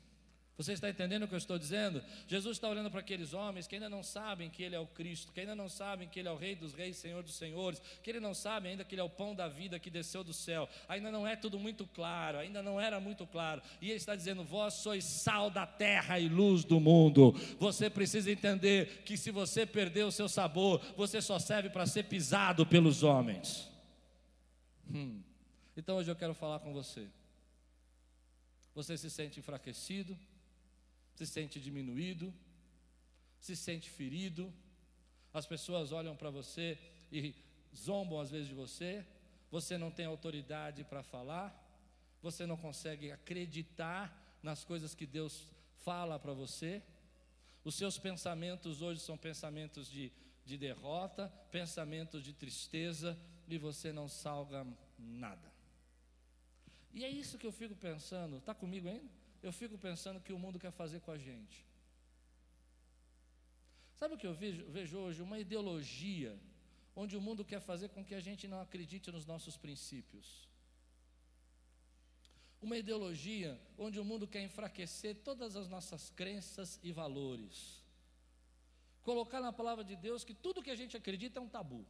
Você 0.56 0.72
está 0.72 0.88
entendendo 0.88 1.24
o 1.24 1.28
que 1.28 1.34
eu 1.34 1.38
estou 1.38 1.58
dizendo? 1.58 2.02
Jesus 2.26 2.56
está 2.56 2.66
olhando 2.66 2.90
para 2.90 3.00
aqueles 3.00 3.34
homens 3.34 3.66
que 3.66 3.74
ainda 3.74 3.90
não 3.90 4.02
sabem 4.02 4.48
que 4.48 4.62
Ele 4.62 4.74
é 4.74 4.80
o 4.80 4.86
Cristo, 4.86 5.30
que 5.30 5.40
ainda 5.40 5.54
não 5.54 5.68
sabem 5.68 6.08
que 6.08 6.18
Ele 6.18 6.28
é 6.28 6.32
o 6.32 6.36
Rei 6.36 6.54
dos 6.54 6.72
Reis, 6.72 6.96
Senhor 6.96 7.22
dos 7.22 7.34
Senhores, 7.34 7.82
que 8.02 8.08
Ele 8.08 8.20
não 8.20 8.32
sabe 8.32 8.68
ainda 8.68 8.82
que 8.82 8.94
Ele 8.94 9.02
é 9.02 9.04
o 9.04 9.10
pão 9.10 9.34
da 9.34 9.48
vida 9.48 9.78
que 9.78 9.90
desceu 9.90 10.24
do 10.24 10.32
céu. 10.32 10.66
Ainda 10.88 11.10
não 11.10 11.26
é 11.26 11.36
tudo 11.36 11.58
muito 11.58 11.86
claro, 11.86 12.38
ainda 12.38 12.62
não 12.62 12.80
era 12.80 12.98
muito 12.98 13.26
claro. 13.26 13.60
E 13.82 13.88
Ele 13.90 13.96
está 13.96 14.16
dizendo: 14.16 14.44
Vós 14.44 14.72
sois 14.74 15.04
sal 15.04 15.50
da 15.50 15.66
terra 15.66 16.18
e 16.18 16.26
luz 16.26 16.64
do 16.64 16.80
mundo. 16.80 17.32
Você 17.58 17.90
precisa 17.90 18.32
entender 18.32 19.02
que 19.04 19.18
se 19.18 19.30
você 19.30 19.66
perder 19.66 20.04
o 20.04 20.12
seu 20.12 20.28
sabor, 20.28 20.80
você 20.96 21.20
só 21.20 21.38
serve 21.38 21.68
para 21.68 21.84
ser 21.84 22.04
pisado 22.04 22.64
pelos 22.64 23.02
homens. 23.02 23.70
Hum. 24.90 25.20
Então 25.76 25.98
hoje 25.98 26.10
eu 26.10 26.16
quero 26.16 26.32
falar 26.32 26.60
com 26.60 26.72
você. 26.72 27.06
Você 28.74 28.96
se 28.96 29.10
sente 29.10 29.38
enfraquecido? 29.38 30.16
Se 31.16 31.26
sente 31.26 31.58
diminuído, 31.58 32.32
se 33.40 33.56
sente 33.56 33.88
ferido, 33.90 34.52
as 35.32 35.46
pessoas 35.46 35.90
olham 35.90 36.14
para 36.14 36.30
você 36.30 36.78
e 37.10 37.34
zombam 37.74 38.20
às 38.20 38.30
vezes 38.30 38.48
de 38.48 38.54
você, 38.54 39.04
você 39.50 39.78
não 39.78 39.90
tem 39.90 40.06
autoridade 40.06 40.84
para 40.84 41.02
falar, 41.02 41.48
você 42.22 42.44
não 42.44 42.56
consegue 42.56 43.10
acreditar 43.10 44.38
nas 44.42 44.62
coisas 44.62 44.94
que 44.94 45.06
Deus 45.06 45.50
fala 45.84 46.18
para 46.18 46.34
você, 46.34 46.82
os 47.64 47.74
seus 47.74 47.98
pensamentos 47.98 48.82
hoje 48.82 49.00
são 49.00 49.16
pensamentos 49.16 49.90
de, 49.90 50.12
de 50.44 50.56
derrota, 50.56 51.28
pensamentos 51.50 52.22
de 52.22 52.32
tristeza, 52.32 53.18
e 53.48 53.58
você 53.58 53.92
não 53.92 54.08
salga 54.08 54.66
nada. 54.98 55.52
E 56.92 57.04
é 57.04 57.08
isso 57.08 57.38
que 57.38 57.46
eu 57.46 57.52
fico 57.52 57.74
pensando, 57.74 58.36
está 58.36 58.54
comigo 58.54 58.88
ainda? 58.88 59.10
Eu 59.42 59.52
fico 59.52 59.78
pensando 59.78 60.20
que 60.20 60.32
o 60.32 60.38
mundo 60.38 60.58
quer 60.58 60.72
fazer 60.72 61.00
com 61.00 61.10
a 61.10 61.18
gente. 61.18 61.64
Sabe 63.94 64.14
o 64.14 64.18
que 64.18 64.26
eu 64.26 64.34
vejo, 64.34 64.64
vejo 64.70 64.98
hoje? 64.98 65.22
Uma 65.22 65.38
ideologia 65.38 66.38
onde 66.94 67.16
o 67.16 67.20
mundo 67.20 67.44
quer 67.44 67.60
fazer 67.60 67.88
com 67.88 68.04
que 68.04 68.14
a 68.14 68.20
gente 68.20 68.48
não 68.48 68.60
acredite 68.60 69.10
nos 69.10 69.26
nossos 69.26 69.56
princípios. 69.56 70.48
Uma 72.60 72.76
ideologia 72.76 73.60
onde 73.78 74.00
o 74.00 74.04
mundo 74.04 74.26
quer 74.26 74.42
enfraquecer 74.42 75.16
todas 75.16 75.56
as 75.56 75.68
nossas 75.68 76.10
crenças 76.10 76.80
e 76.82 76.92
valores. 76.92 77.84
Colocar 79.02 79.40
na 79.40 79.52
palavra 79.52 79.84
de 79.84 79.94
Deus 79.94 80.24
que 80.24 80.34
tudo 80.34 80.62
que 80.62 80.70
a 80.70 80.74
gente 80.74 80.96
acredita 80.96 81.38
é 81.38 81.42
um 81.42 81.48
tabu. 81.48 81.86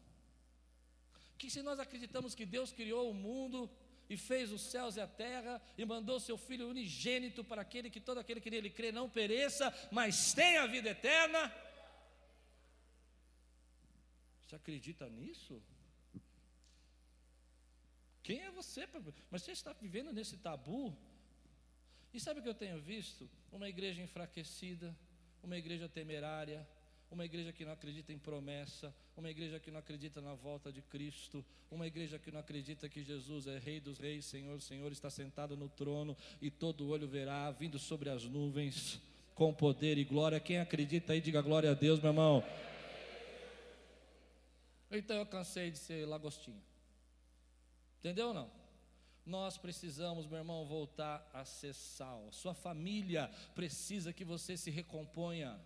Que 1.39 1.51
se 1.51 1.63
nós 1.63 1.79
acreditamos 1.79 2.35
que 2.35 2.45
Deus 2.45 2.73
criou 2.73 3.11
o 3.11 3.15
mundo 3.15 3.71
e 4.09 4.17
fez 4.17 4.53
os 4.53 4.63
céus 4.63 4.97
e 4.97 5.01
a 5.01 5.07
terra, 5.07 5.61
e 5.77 5.85
mandou 5.85 6.19
seu 6.21 6.37
Filho 6.37 6.69
unigênito 6.69 7.43
para 7.43 7.63
aquele 7.63 7.91
que 7.91 8.01
todo 8.01 8.19
aquele 8.19 8.41
que 8.41 8.51
nele 8.51 8.71
crê 8.71 8.93
não 8.93 9.09
pereça, 9.09 9.73
mas 9.91 10.33
tenha 10.33 10.63
a 10.63 10.67
vida 10.67 10.91
eterna. 10.91 11.53
Você 14.43 14.55
acredita 14.55 15.09
nisso? 15.09 15.61
Quem 18.23 18.43
é 18.43 18.51
você? 18.51 18.89
Mas 19.31 19.43
você 19.43 19.53
está 19.53 19.73
vivendo 19.73 20.13
nesse 20.13 20.37
tabu? 20.37 20.97
E 22.13 22.21
sabe 22.21 22.41
o 22.41 22.43
que 22.43 22.49
eu 22.49 22.55
tenho 22.55 22.81
visto? 22.81 23.29
Uma 23.53 23.69
igreja 23.69 24.03
enfraquecida, 24.03 24.97
uma 25.43 25.57
igreja 25.57 25.89
temerária, 25.89 26.67
uma 27.11 27.25
igreja 27.25 27.53
que 27.53 27.65
não 27.65 27.73
acredita 27.73 28.13
em 28.13 28.19
promessa, 28.19 28.95
uma 29.17 29.31
igreja 29.31 29.61
que 29.61 29.71
não 29.71 29.79
acredita 29.79 30.21
na 30.21 30.35
volta 30.35 30.73
de 30.73 30.83
Cristo, 30.83 31.45
uma 31.71 31.87
igreja 31.87 32.19
que 32.19 32.31
não 32.31 32.41
acredita 32.41 32.89
que 32.89 33.03
Jesus 33.03 33.47
é 33.47 33.59
Rei 33.59 33.81
dos 33.81 33.99
Reis, 33.99 34.25
Senhor, 34.25 34.61
Senhor 34.61 34.91
está 34.93 35.09
sentado 35.09 35.57
no 35.57 35.69
trono 35.69 36.17
e 36.41 36.51
todo 36.51 36.89
olho 36.89 37.09
verá, 37.09 37.51
vindo 37.51 37.79
sobre 37.79 38.11
as 38.11 38.25
nuvens, 38.25 39.01
com 39.35 39.55
poder 39.55 39.99
e 39.99 40.05
glória. 40.05 40.41
Quem 40.41 40.59
acredita 40.59 41.13
aí, 41.13 41.21
diga 41.21 41.41
glória 41.41 41.71
a 41.71 41.75
Deus, 41.75 42.01
meu 42.01 42.11
irmão. 42.11 42.45
Então 44.91 45.17
eu 45.17 45.27
cansei 45.27 45.71
de 45.71 45.79
ser 45.79 46.07
lagostinho. 46.07 46.63
Entendeu 48.01 48.29
ou 48.29 48.35
não? 48.35 48.51
Nós 49.25 49.59
precisamos, 49.59 50.27
meu 50.27 50.39
irmão, 50.39 50.65
voltar 50.65 51.29
a 51.35 51.45
ser 51.45 51.75
sal. 51.75 52.29
Sua 52.31 52.55
família 52.55 53.29
precisa 53.55 54.13
que 54.13 54.25
você 54.25 54.57
se 54.57 54.71
recomponha. 54.71 55.59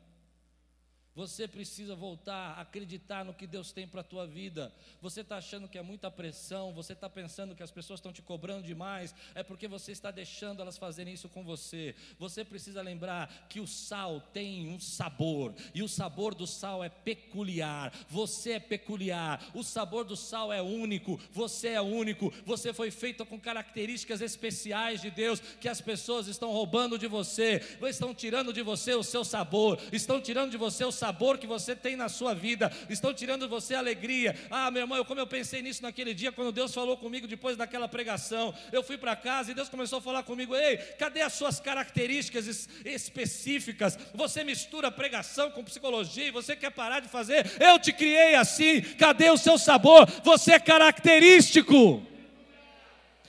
Você 1.15 1.49
precisa 1.49 1.97
voltar 1.97 2.55
a 2.57 2.61
acreditar 2.61 3.25
no 3.25 3.35
que 3.35 3.47
Deus 3.47 3.73
tem 3.73 3.87
para 3.87 4.01
a 4.01 4.05
tua 4.05 4.27
vida. 4.27 4.73
Você 5.03 5.23
está 5.23 5.39
achando 5.39 5.69
que 5.69 5.77
é 5.77 5.83
muita 5.83 6.09
pressão, 6.09 6.73
você 6.73 6.93
está 6.93 7.11
pensando 7.11 7.55
que 7.55 7.63
as 7.65 7.71
pessoas 7.71 7.99
estão 7.99 8.13
te 8.13 8.23
cobrando 8.23 8.63
demais, 8.63 9.13
é 9.35 9.43
porque 9.43 9.67
você 9.67 9.91
está 9.91 10.13
deixando 10.13 10.63
elas 10.63 10.79
fazerem 10.79 11.13
isso 11.13 11.29
com 11.29 11.43
você. 11.43 11.97
Você 12.19 12.45
precisa 12.45 12.81
lembrar 12.81 13.49
que 13.49 13.59
o 13.59 13.67
sal 13.67 14.21
tem 14.33 14.69
um 14.69 14.79
sabor, 14.79 15.53
e 15.75 15.83
o 15.83 15.89
sabor 15.89 16.33
do 16.33 16.47
sal 16.47 16.85
é 16.85 16.89
peculiar. 16.89 17.93
Você 18.09 18.53
é 18.53 18.61
peculiar, 18.61 19.45
o 19.53 19.65
sabor 19.65 20.05
do 20.05 20.17
sal 20.17 20.53
é 20.53 20.63
único, 20.63 21.19
você 21.33 21.71
é 21.71 21.81
único. 21.81 22.33
Você 22.47 22.73
foi 22.73 22.91
feito 22.93 23.27
com 23.27 23.39
características 23.39 24.21
especiais 24.21 25.01
de 25.01 25.11
Deus 25.11 25.41
que 25.41 25.69
as 25.69 25.81
pessoas 25.81 26.29
estão 26.29 26.53
roubando 26.53 26.97
de 26.97 27.09
você, 27.09 27.61
estão 27.89 28.15
tirando 28.15 28.53
de 28.53 28.63
você 28.63 28.95
o 28.95 29.03
seu 29.03 29.25
sabor, 29.25 29.77
estão 29.93 30.21
tirando 30.21 30.53
de 30.53 30.57
você 30.57 30.85
o 30.85 31.00
sabor 31.01 31.39
que 31.39 31.47
você 31.47 31.75
tem 31.75 31.97
na 31.97 32.11
sua 32.11 32.35
vida, 32.35 32.71
estão 32.91 33.15
tirando 33.15 33.49
você 33.49 33.75
a 33.75 33.79
alegria. 33.79 34.37
Ah, 34.51 34.71
meu 34.71 34.83
irmão, 34.83 35.03
como 35.05 35.19
eu 35.19 35.27
pensei 35.27 35.63
nisso 35.63 35.83
naquele 35.83 36.13
dia, 36.13 36.31
quando 36.31 36.53
Deus 36.53 36.75
falou 36.75 36.97
comigo 36.97 37.27
depois 37.27 37.57
daquela 37.57 37.89
pregação, 37.89 38.55
eu 38.71 38.83
fui 38.83 38.99
para 38.99 39.17
casa 39.17 39.51
e 39.51 39.55
Deus 39.55 39.71
começou 39.71 39.99
a 39.99 40.03
falar 40.03 40.23
comigo: 40.25 40.55
ei, 40.55 40.77
cadê 40.99 41.23
as 41.23 41.33
suas 41.33 41.59
características 41.59 42.69
específicas? 42.85 43.99
Você 44.15 44.45
mistura 44.45 44.91
pregação 44.91 45.51
com 45.51 45.65
psicologia 45.65 46.27
e 46.27 46.31
você 46.31 46.55
quer 46.55 46.71
parar 46.71 47.01
de 47.01 47.09
fazer? 47.09 47.51
Eu 47.59 47.79
te 47.79 47.93
criei 47.93 48.35
assim, 48.35 48.83
cadê 48.99 49.31
o 49.31 49.39
seu 49.39 49.57
sabor? 49.57 50.07
Você 50.23 50.53
é 50.53 50.61
característico. 50.61 52.10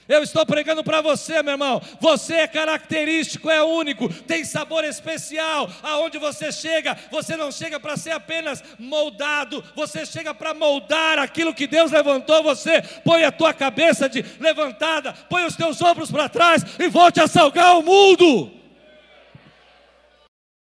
Eu 0.08 0.22
estou 0.22 0.44
pregando 0.44 0.82
para 0.82 1.00
você, 1.00 1.42
meu 1.42 1.52
irmão. 1.52 1.80
Você 2.00 2.34
é 2.34 2.48
característico, 2.48 3.48
é 3.48 3.62
único, 3.62 4.12
tem 4.24 4.44
sabor 4.44 4.84
especial. 4.84 5.70
Aonde 5.82 6.18
você 6.18 6.50
chega, 6.50 6.96
você 7.10 7.36
não 7.36 7.52
chega 7.52 7.78
para 7.78 7.96
ser 7.96 8.10
apenas 8.10 8.62
moldado, 8.78 9.64
você 9.76 10.04
chega 10.04 10.34
para 10.34 10.54
moldar 10.54 11.18
aquilo 11.18 11.54
que 11.54 11.66
Deus 11.66 11.92
levantou 11.92 12.42
você. 12.42 12.82
Põe 13.04 13.24
a 13.24 13.32
tua 13.32 13.54
cabeça 13.54 14.08
de 14.08 14.24
levantada, 14.40 15.12
põe 15.30 15.44
os 15.44 15.56
teus 15.56 15.80
ombros 15.80 16.10
para 16.10 16.28
trás 16.28 16.64
e 16.78 16.88
volte 16.88 17.20
a 17.20 17.28
salgar 17.28 17.78
o 17.78 17.82
mundo. 17.82 18.50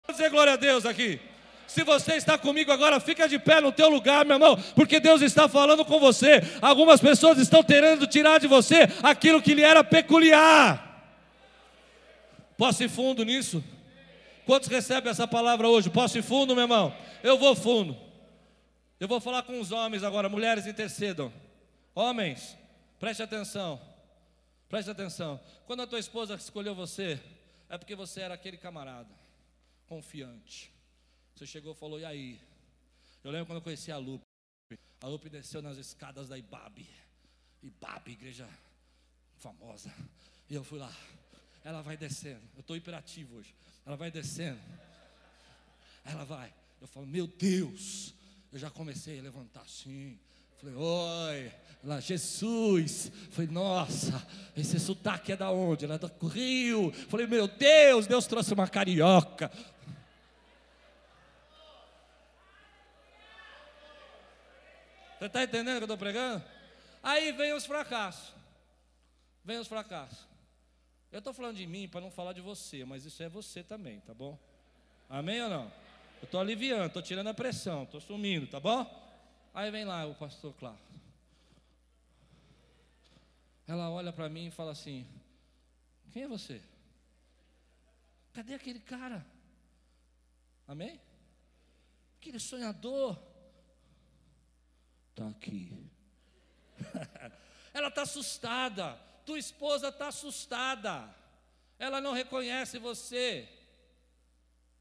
Vou 0.07 0.17
dizer 0.17 0.31
glória 0.31 0.55
a 0.55 0.57
Deus 0.57 0.85
aqui. 0.85 1.30
Se 1.71 1.85
você 1.85 2.15
está 2.15 2.37
comigo 2.37 2.73
agora, 2.73 2.99
fica 2.99 3.29
de 3.29 3.39
pé 3.39 3.61
no 3.61 3.71
teu 3.71 3.89
lugar, 3.89 4.25
meu 4.25 4.35
irmão, 4.35 4.57
porque 4.75 4.99
Deus 4.99 5.23
está 5.23 5.49
falando 5.49 5.85
com 5.85 6.01
você. 6.01 6.41
Algumas 6.61 7.01
pessoas 7.01 7.39
estão 7.39 7.63
querendo 7.63 8.09
tirar 8.09 8.41
de 8.41 8.49
você 8.49 8.89
aquilo 9.05 9.41
que 9.41 9.55
lhe 9.55 9.63
era 9.63 9.85
peculiar. 9.85 11.15
Posso 12.59 12.83
ir 12.83 12.89
fundo 12.89 13.25
nisso? 13.25 13.63
Quantos 14.45 14.69
recebem 14.69 15.13
essa 15.13 15.29
palavra 15.29 15.69
hoje? 15.69 15.89
Posso 15.89 16.19
ir 16.19 16.23
fundo, 16.23 16.57
meu 16.57 16.65
irmão? 16.65 16.93
Eu 17.23 17.39
vou 17.39 17.55
fundo. 17.55 17.97
Eu 18.99 19.07
vou 19.07 19.21
falar 19.21 19.45
com 19.45 19.61
os 19.61 19.71
homens 19.71 20.03
agora, 20.03 20.29
mulheres 20.29 20.67
intercedam. 20.67 21.33
Homens, 21.95 22.59
preste 22.99 23.23
atenção. 23.23 23.81
Preste 24.69 24.91
atenção. 24.91 25.39
Quando 25.69 25.83
a 25.83 25.87
tua 25.87 26.01
esposa 26.01 26.35
escolheu 26.35 26.75
você, 26.75 27.21
é 27.69 27.79
porque 27.79 27.95
você 27.95 28.23
era 28.23 28.35
aquele 28.35 28.57
camarada 28.57 29.15
confiante 29.87 30.80
você 31.41 31.47
chegou 31.47 31.73
e 31.73 31.75
falou, 31.75 31.99
e 31.99 32.05
aí? 32.05 32.39
Eu 33.25 33.31
lembro 33.31 33.47
quando 33.47 33.57
eu 33.57 33.63
conheci 33.63 33.91
a 33.91 33.97
Lupe. 33.97 34.23
A 35.01 35.07
Lupe 35.07 35.31
desceu 35.31 35.63
nas 35.63 35.79
escadas 35.79 36.29
da 36.29 36.37
Ibabe. 36.37 36.87
Ibabe, 37.63 38.13
igreja 38.13 38.47
famosa. 39.39 39.91
E 40.51 40.55
eu 40.55 40.63
fui 40.63 40.79
lá. 40.79 40.93
Ela 41.65 41.81
vai 41.81 41.97
descendo. 41.97 42.43
Eu 42.55 42.61
estou 42.61 42.77
hiperativo 42.77 43.37
hoje. 43.37 43.55
Ela 43.87 43.97
vai 43.97 44.11
descendo. 44.11 44.61
Ela 46.05 46.25
vai. 46.25 46.53
Eu 46.79 46.87
falo, 46.87 47.07
meu 47.07 47.27
Deus. 47.27 48.13
Eu 48.53 48.59
já 48.59 48.71
comecei 48.71 49.19
a 49.19 49.23
levantar 49.23 49.63
assim. 49.63 50.19
Falei, 50.59 50.75
oi, 50.75 51.53
lá, 51.83 52.01
Jesus. 52.01 53.11
Falei, 53.31 53.51
nossa, 53.51 54.27
esse 54.55 54.79
sotaque 54.79 55.33
é 55.33 55.37
da 55.39 55.51
onde? 55.51 55.87
Ela 55.87 55.95
é 55.95 55.99
do 55.99 56.27
Rio. 56.27 56.93
Falei, 57.09 57.27
meu 57.27 57.49
Deus, 57.49 58.07
Deus 58.07 58.27
trouxe 58.27 58.53
uma 58.53 58.69
carioca. 58.69 59.51
Você 65.21 65.27
está 65.27 65.43
entendendo 65.43 65.75
o 65.75 65.77
que 65.77 65.83
eu 65.83 65.85
estou 65.85 65.99
pregando? 65.99 66.43
Aí 67.03 67.31
vem 67.33 67.53
os 67.53 67.67
fracassos. 67.67 68.33
Vem 69.45 69.59
os 69.59 69.69
fracassos. 69.69 70.27
Eu 71.13 71.19
estou 71.19 71.35
falando 71.35 71.59
de 71.59 71.67
mim 71.67 71.87
para 71.87 72.01
não 72.01 72.11
falar 72.11 72.33
de 72.33 72.41
você, 72.41 72.87
mas 72.87 73.05
isso 73.05 73.23
é 73.23 73.29
você 73.29 73.63
também, 73.63 74.01
tá 74.01 74.15
bom? 74.15 74.39
Amém 75.11 75.43
ou 75.43 75.51
não? 75.51 75.65
Eu 76.23 76.25
estou 76.25 76.41
aliviando, 76.41 76.87
estou 76.87 77.03
tirando 77.03 77.27
a 77.27 77.35
pressão, 77.35 77.83
estou 77.83 78.01
sumindo, 78.01 78.47
tá 78.47 78.59
bom? 78.59 78.89
Aí 79.53 79.71
vem 79.71 79.85
lá 79.85 80.07
o 80.07 80.15
pastor 80.15 80.55
Cláudio. 80.55 80.81
Ela 83.69 83.91
olha 83.91 84.15
para 84.15 84.27
mim 84.31 84.47
e 84.47 84.51
fala 84.51 84.73
assim: 84.73 85.07
Quem 86.15 86.23
é 86.23 86.29
você? 86.29 86.63
Cadê 88.33 88.55
aquele 88.55 88.81
cara? 88.81 89.27
Amém? 90.67 90.99
Aquele 92.19 92.41
sonhador 92.41 93.30
está 95.11 95.29
aqui. 95.29 95.91
Ela 97.73 97.89
está 97.89 98.03
assustada. 98.03 98.95
Tua 99.25 99.39
esposa 99.39 99.89
está 99.89 100.09
assustada. 100.09 101.15
Ela 101.79 102.01
não 102.01 102.13
reconhece 102.13 102.79
você. 102.79 103.49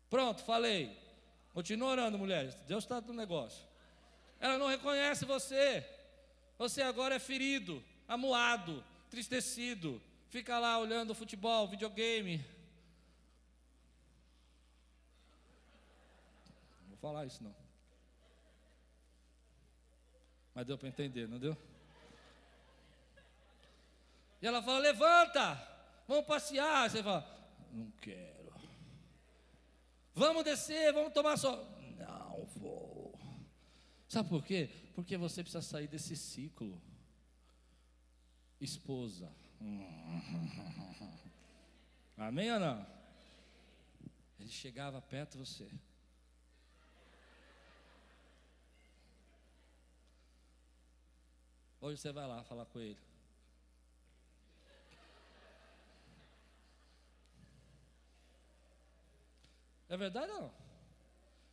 Pronto, 0.09 0.43
falei. 0.43 0.97
Continua 1.53 1.89
orando, 1.89 2.17
mulheres. 2.17 2.55
Deus 2.67 2.83
está 2.83 3.01
no 3.01 3.13
negócio. 3.13 3.65
Ela 4.39 4.57
não 4.57 4.67
reconhece 4.67 5.25
você. 5.25 5.85
Você 6.57 6.81
agora 6.81 7.15
é 7.15 7.19
ferido, 7.19 7.83
amuado, 8.07 8.83
tristecido. 9.09 10.01
Fica 10.29 10.59
lá 10.59 10.77
olhando 10.77 11.15
futebol, 11.15 11.67
videogame. 11.67 12.37
Não 16.81 16.89
vou 16.89 16.97
falar 16.97 17.25
isso 17.25 17.43
não. 17.43 17.58
Mas 20.59 20.67
deu 20.67 20.77
para 20.77 20.89
entender, 20.89 21.25
não 21.25 21.39
deu? 21.39 21.57
E 24.41 24.45
ela 24.45 24.61
fala: 24.61 24.79
levanta, 24.79 25.55
vamos 26.05 26.25
passear. 26.25 26.89
Você 26.89 27.01
fala: 27.01 27.25
não 27.71 27.89
quero. 27.91 28.53
Vamos 30.13 30.43
descer, 30.43 30.91
vamos 30.91 31.13
tomar 31.13 31.37
sol. 31.37 31.65
Não 31.97 32.45
vou. 32.57 33.17
Sabe 34.09 34.27
por 34.27 34.43
quê? 34.43 34.69
Porque 34.93 35.15
você 35.15 35.43
precisa 35.43 35.61
sair 35.61 35.87
desse 35.87 36.17
ciclo. 36.17 36.81
Esposa. 38.59 39.31
Amém 42.17 42.51
ou 42.51 42.59
não? 42.59 42.85
Ele 44.37 44.49
chegava 44.49 45.01
perto 45.01 45.31
de 45.31 45.37
você. 45.37 45.71
Hoje 51.81 52.01
você 52.01 52.11
vai 52.11 52.27
lá 52.27 52.43
falar 52.43 52.65
com 52.65 52.79
ele. 52.79 52.97
É 59.87 59.97
verdade 59.97 60.31
ou 60.31 60.41
não? 60.41 60.53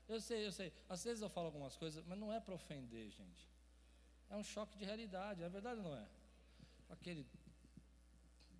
Eu 0.08 0.20
sei, 0.20 0.46
eu 0.46 0.52
sei. 0.52 0.72
Às 0.88 1.02
vezes 1.02 1.22
eu 1.22 1.28
falo 1.28 1.46
algumas 1.46 1.76
coisas, 1.76 2.04
mas 2.06 2.18
não 2.18 2.32
é 2.32 2.40
para 2.40 2.54
ofender, 2.54 3.10
gente. 3.10 3.48
É 4.28 4.36
um 4.36 4.42
choque 4.42 4.76
de 4.76 4.84
realidade, 4.84 5.42
é 5.42 5.48
verdade 5.48 5.78
ou 5.80 5.84
não 5.84 5.96
é? 5.96 6.06
Aquele 6.90 7.26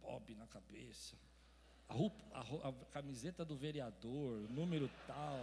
bob 0.00 0.34
na 0.34 0.46
cabeça, 0.46 1.16
a, 1.88 1.94
a, 1.94 2.68
a 2.68 2.72
camiseta 2.92 3.44
do 3.44 3.56
vereador, 3.56 4.48
número 4.50 4.88
tal. 5.06 5.40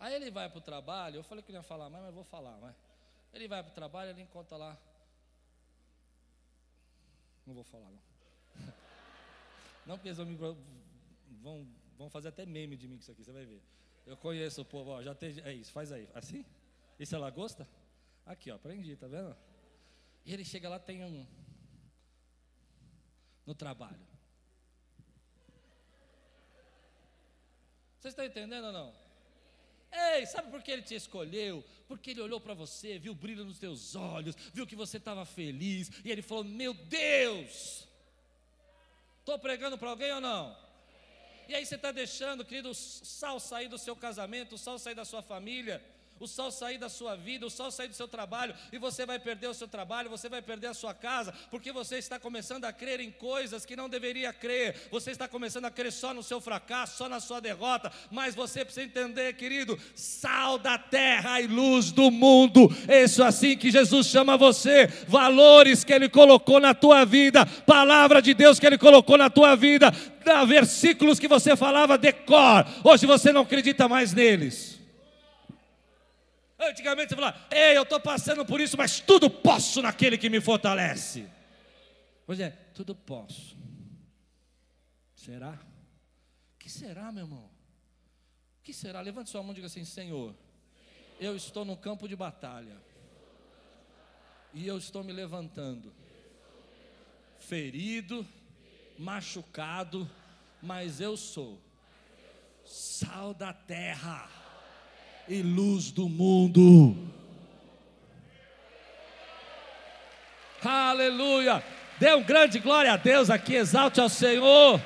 Aí 0.00 0.14
ele 0.14 0.30
vai 0.30 0.48
para 0.48 0.58
o 0.58 0.62
trabalho, 0.62 1.16
eu 1.16 1.22
falei 1.22 1.44
que 1.44 1.52
não 1.52 1.60
ia 1.60 1.62
falar 1.62 1.90
mais, 1.90 2.02
mas 2.02 2.14
vou 2.14 2.24
falar, 2.24 2.56
mas 2.58 2.74
ele 3.34 3.46
vai 3.46 3.62
para 3.62 3.70
o 3.70 3.74
trabalho, 3.74 4.10
ele 4.10 4.22
encontra 4.22 4.56
lá. 4.56 4.76
Não 7.46 7.52
vou 7.52 7.62
falar, 7.62 7.90
não. 7.90 8.00
Não, 9.86 9.96
porque 9.96 10.08
eles 10.08 10.18
vão, 10.18 10.26
me, 10.26 10.36
vão, 11.42 11.66
vão 11.96 12.10
fazer 12.10 12.28
até 12.28 12.46
meme 12.46 12.76
de 12.76 12.86
mim 12.86 12.96
com 12.96 13.02
isso 13.02 13.12
aqui, 13.12 13.24
você 13.24 13.32
vai 13.32 13.44
ver. 13.44 13.62
Eu 14.06 14.16
conheço 14.16 14.62
o 14.62 14.64
povo, 14.64 14.90
ó, 14.90 15.02
já 15.02 15.14
tem. 15.14 15.38
É 15.40 15.52
isso, 15.52 15.72
faz 15.72 15.90
aí. 15.90 16.08
Assim? 16.14 16.44
Isso 16.98 17.14
é 17.14 17.18
lagosta? 17.18 17.68
Aqui, 18.24 18.50
ó, 18.50 18.56
aprendi, 18.56 18.94
tá 18.96 19.06
vendo? 19.06 19.36
E 20.24 20.32
ele 20.32 20.44
chega 20.44 20.68
lá, 20.68 20.78
tem 20.78 21.04
um. 21.04 21.26
No 23.44 23.54
trabalho. 23.54 24.06
Vocês 27.98 28.12
estão 28.12 28.24
entendendo 28.24 28.66
ou 28.66 28.72
não? 28.72 29.09
Ei, 29.92 30.24
sabe 30.26 30.50
por 30.50 30.62
que 30.62 30.70
ele 30.70 30.82
te 30.82 30.94
escolheu? 30.94 31.64
Porque 31.88 32.10
ele 32.10 32.20
olhou 32.20 32.40
para 32.40 32.54
você, 32.54 32.98
viu 32.98 33.12
o 33.12 33.14
brilho 33.14 33.44
nos 33.44 33.58
teus 33.58 33.96
olhos, 33.96 34.36
viu 34.54 34.66
que 34.66 34.76
você 34.76 34.98
estava 34.98 35.24
feliz, 35.24 35.90
e 36.04 36.10
ele 36.10 36.22
falou: 36.22 36.44
Meu 36.44 36.72
Deus! 36.72 37.88
Estou 39.18 39.38
pregando 39.38 39.76
para 39.76 39.90
alguém 39.90 40.12
ou 40.12 40.20
não? 40.20 40.56
E 41.48 41.54
aí 41.54 41.66
você 41.66 41.74
está 41.74 41.90
deixando, 41.90 42.44
querido, 42.44 42.70
o 42.70 42.74
sal 42.74 43.40
sair 43.40 43.68
do 43.68 43.76
seu 43.76 43.96
casamento, 43.96 44.54
o 44.54 44.58
sal 44.58 44.78
sair 44.78 44.94
da 44.94 45.04
sua 45.04 45.22
família 45.22 45.84
o 46.20 46.28
sol 46.28 46.50
sair 46.50 46.76
da 46.76 46.90
sua 46.90 47.16
vida, 47.16 47.46
o 47.46 47.50
sol 47.50 47.70
sair 47.70 47.88
do 47.88 47.94
seu 47.94 48.06
trabalho, 48.06 48.54
e 48.70 48.76
você 48.76 49.06
vai 49.06 49.18
perder 49.18 49.48
o 49.48 49.54
seu 49.54 49.66
trabalho, 49.66 50.10
você 50.10 50.28
vai 50.28 50.42
perder 50.42 50.66
a 50.66 50.74
sua 50.74 50.92
casa, 50.92 51.32
porque 51.50 51.72
você 51.72 51.96
está 51.96 52.18
começando 52.18 52.66
a 52.66 52.72
crer 52.72 53.00
em 53.00 53.10
coisas 53.10 53.64
que 53.64 53.74
não 53.74 53.88
deveria 53.88 54.30
crer, 54.30 54.88
você 54.90 55.12
está 55.12 55.26
começando 55.26 55.64
a 55.64 55.70
crer 55.70 55.90
só 55.90 56.12
no 56.12 56.22
seu 56.22 56.38
fracasso, 56.38 56.98
só 56.98 57.08
na 57.08 57.20
sua 57.20 57.40
derrota, 57.40 57.90
mas 58.10 58.34
você 58.34 58.66
precisa 58.66 58.84
entender, 58.84 59.32
querido, 59.32 59.78
sal 59.94 60.58
da 60.58 60.76
terra 60.76 61.40
e 61.40 61.46
luz 61.46 61.90
do 61.90 62.10
mundo, 62.10 62.68
isso 62.86 63.22
é 63.22 63.26
assim 63.26 63.56
que 63.56 63.70
Jesus 63.70 64.06
chama 64.06 64.36
você, 64.36 64.88
valores 65.08 65.84
que 65.84 65.92
Ele 65.94 66.08
colocou 66.08 66.60
na 66.60 66.74
tua 66.74 67.06
vida, 67.06 67.46
palavra 67.46 68.20
de 68.20 68.34
Deus 68.34 68.60
que 68.60 68.66
Ele 68.66 68.76
colocou 68.76 69.16
na 69.16 69.30
tua 69.30 69.56
vida, 69.56 69.90
versículos 70.46 71.18
que 71.18 71.26
você 71.26 71.56
falava 71.56 71.96
decor, 71.96 72.66
hoje 72.84 73.06
você 73.06 73.32
não 73.32 73.40
acredita 73.40 73.88
mais 73.88 74.12
neles. 74.12 74.79
Antigamente 76.60 77.08
você 77.08 77.14
falava, 77.16 77.46
ei, 77.50 77.76
eu 77.76 77.84
estou 77.84 77.98
passando 77.98 78.44
por 78.44 78.60
isso, 78.60 78.76
mas 78.76 79.00
tudo 79.00 79.30
posso 79.30 79.80
naquele 79.80 80.18
que 80.18 80.28
me 80.28 80.42
fortalece. 80.42 81.26
Pois 82.26 82.38
é, 82.38 82.50
tudo 82.74 82.94
posso. 82.94 83.56
Será? 85.14 85.58
O 86.54 86.58
que 86.58 86.68
será, 86.68 87.10
meu 87.10 87.24
irmão? 87.24 87.50
O 88.60 88.62
que 88.62 88.74
será? 88.74 89.00
Levante 89.00 89.30
sua 89.30 89.42
mão 89.42 89.52
e 89.52 89.54
diga 89.54 89.68
assim: 89.68 89.84
Senhor, 89.84 90.34
eu 91.18 91.34
estou 91.34 91.64
no 91.64 91.76
campo 91.76 92.06
de 92.06 92.14
batalha. 92.14 92.76
E 94.52 94.66
eu 94.66 94.76
estou 94.76 95.02
me 95.02 95.12
levantando. 95.12 95.92
Ferido, 97.38 98.26
machucado, 98.98 100.08
mas 100.62 101.00
eu 101.00 101.16
sou 101.16 101.58
sal 102.64 103.32
da 103.32 103.52
terra 103.52 104.39
e 105.30 105.42
luz 105.42 105.92
do 105.92 106.08
mundo. 106.08 106.96
Aleluia! 110.60 111.62
Dê 112.00 112.12
um 112.14 112.24
grande 112.24 112.58
glória 112.58 112.92
a 112.92 112.96
Deus 112.96 113.30
aqui, 113.30 113.54
exalte 113.54 114.00
ao 114.00 114.08
Senhor. 114.08 114.82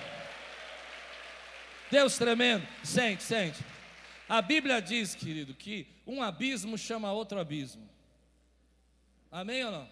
Deus 1.91 2.19
tremendo. 2.19 2.67
Sente, 2.83 3.23
sente. 3.23 3.65
A 4.29 4.43
Bíblia 4.43 4.83
diz, 4.83 5.15
querido, 5.15 5.55
que 5.55 5.87
um 6.07 6.23
abismo 6.23 6.77
chama 6.77 7.11
outro 7.11 7.41
abismo. 7.41 7.89
Amém 9.33 9.65
ou 9.65 9.73
não? 9.73 9.89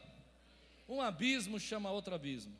Um 0.86 1.00
abismo 1.00 1.58
chama 1.58 1.90
outro 1.90 2.14
abismo. 2.14 2.52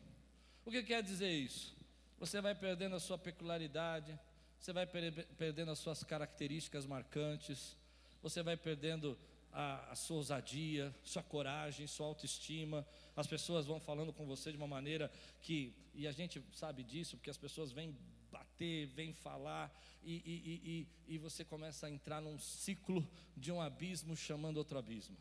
O 0.64 0.70
que 0.70 0.82
quer 0.82 1.02
dizer 1.02 1.30
isso? 1.30 1.76
Você 2.18 2.40
vai 2.40 2.54
perdendo 2.54 2.96
a 2.96 3.00
sua 3.00 3.18
peculiaridade, 3.18 4.18
você 4.58 4.72
vai 4.72 4.86
perdendo 4.86 5.72
as 5.72 5.78
suas 5.78 6.02
características 6.04 6.86
marcantes, 6.86 7.76
você 8.22 8.42
vai 8.42 8.56
perdendo 8.56 9.18
a, 9.52 9.92
a, 9.92 9.94
sua 9.94 10.16
ousadia, 10.16 10.94
sua 11.04 11.22
coragem, 11.22 11.86
sua 11.86 12.06
autoestima. 12.06 12.86
As 13.16 13.26
pessoas 13.26 13.66
vão 13.66 13.80
falando 13.80 14.12
com 14.12 14.26
você 14.26 14.50
de 14.50 14.56
uma 14.56 14.66
maneira 14.66 15.10
que, 15.40 15.74
e 15.94 16.06
a 16.06 16.12
gente 16.12 16.42
sabe 16.52 16.82
disso, 16.82 17.16
porque 17.16 17.30
as 17.30 17.36
pessoas 17.36 17.72
vêm 17.72 17.96
bater, 18.30 18.86
vêm 18.86 19.12
falar, 19.12 19.70
e, 20.02 20.14
e, 20.14 20.86
e, 21.08 21.14
e 21.14 21.18
você 21.18 21.44
começa 21.44 21.86
a 21.86 21.90
entrar 21.90 22.20
num 22.20 22.38
ciclo 22.38 23.06
de 23.36 23.52
um 23.52 23.60
abismo 23.60 24.16
chamando 24.16 24.56
outro 24.56 24.78
abismo. 24.78 25.16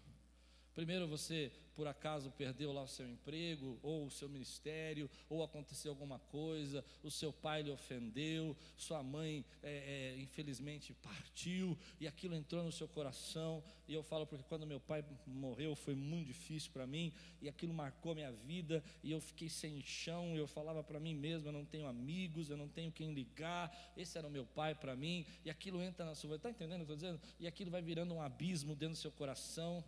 Primeiro 0.74 1.08
você, 1.08 1.52
por 1.82 1.88
acaso, 1.88 2.30
perdeu 2.38 2.72
lá 2.72 2.84
o 2.84 2.88
seu 2.88 3.10
emprego, 3.10 3.80
ou 3.82 4.06
o 4.06 4.12
seu 4.12 4.30
ministério, 4.30 5.10
ou 5.28 5.42
aconteceu 5.42 5.92
alguma 5.92 6.20
coisa, 6.20 6.86
o 7.02 7.10
seu 7.10 7.34
pai 7.34 7.64
lhe 7.64 7.72
ofendeu, 7.72 8.56
sua 8.78 9.02
mãe, 9.02 9.44
é, 9.64 10.14
é, 10.14 10.22
infelizmente, 10.22 10.94
partiu, 10.94 11.76
e 12.00 12.08
aquilo 12.08 12.36
entrou 12.36 12.64
no 12.64 12.72
seu 12.72 12.88
coração. 12.88 13.64
E 13.88 13.96
eu 13.96 14.04
falo 14.04 14.28
porque 14.28 14.46
quando 14.48 14.68
meu 14.68 14.80
pai 14.80 15.04
morreu 15.26 15.76
foi 15.76 15.96
muito 15.96 16.28
difícil 16.28 16.70
para 16.72 16.86
mim, 16.86 17.12
e 17.42 17.50
aquilo 17.50 17.74
marcou 17.74 18.14
minha 18.14 18.32
vida, 18.32 18.84
e 19.02 19.10
eu 19.12 19.20
fiquei 19.20 19.50
sem 19.50 19.82
chão. 19.82 20.38
Eu 20.38 20.46
falava 20.46 20.84
para 20.84 21.00
mim 21.00 21.16
mesmo: 21.16 21.48
eu 21.48 21.52
não 21.52 21.66
tenho 21.66 21.88
amigos, 21.88 22.52
eu 22.52 22.58
não 22.58 22.68
tenho 22.68 22.92
quem 22.92 23.12
ligar. 23.12 23.76
Esse 23.98 24.20
era 24.20 24.28
o 24.28 24.30
meu 24.30 24.46
pai 24.46 24.76
para 24.76 24.96
mim, 24.96 25.26
e 25.44 25.50
aquilo 25.50 25.82
entra 25.82 26.06
na 26.06 26.14
sua. 26.14 26.36
Está 26.36 26.52
entendendo 26.52 26.84
o 26.84 26.86
que 26.86 26.92
eu 26.92 26.96
estou 26.96 27.10
dizendo? 27.10 27.22
E 27.40 27.48
aquilo 27.48 27.72
vai 27.72 27.82
virando 27.82 28.14
um 28.14 28.22
abismo 28.22 28.76
dentro 28.76 28.94
do 28.94 29.02
seu 29.02 29.12
coração. 29.12 29.84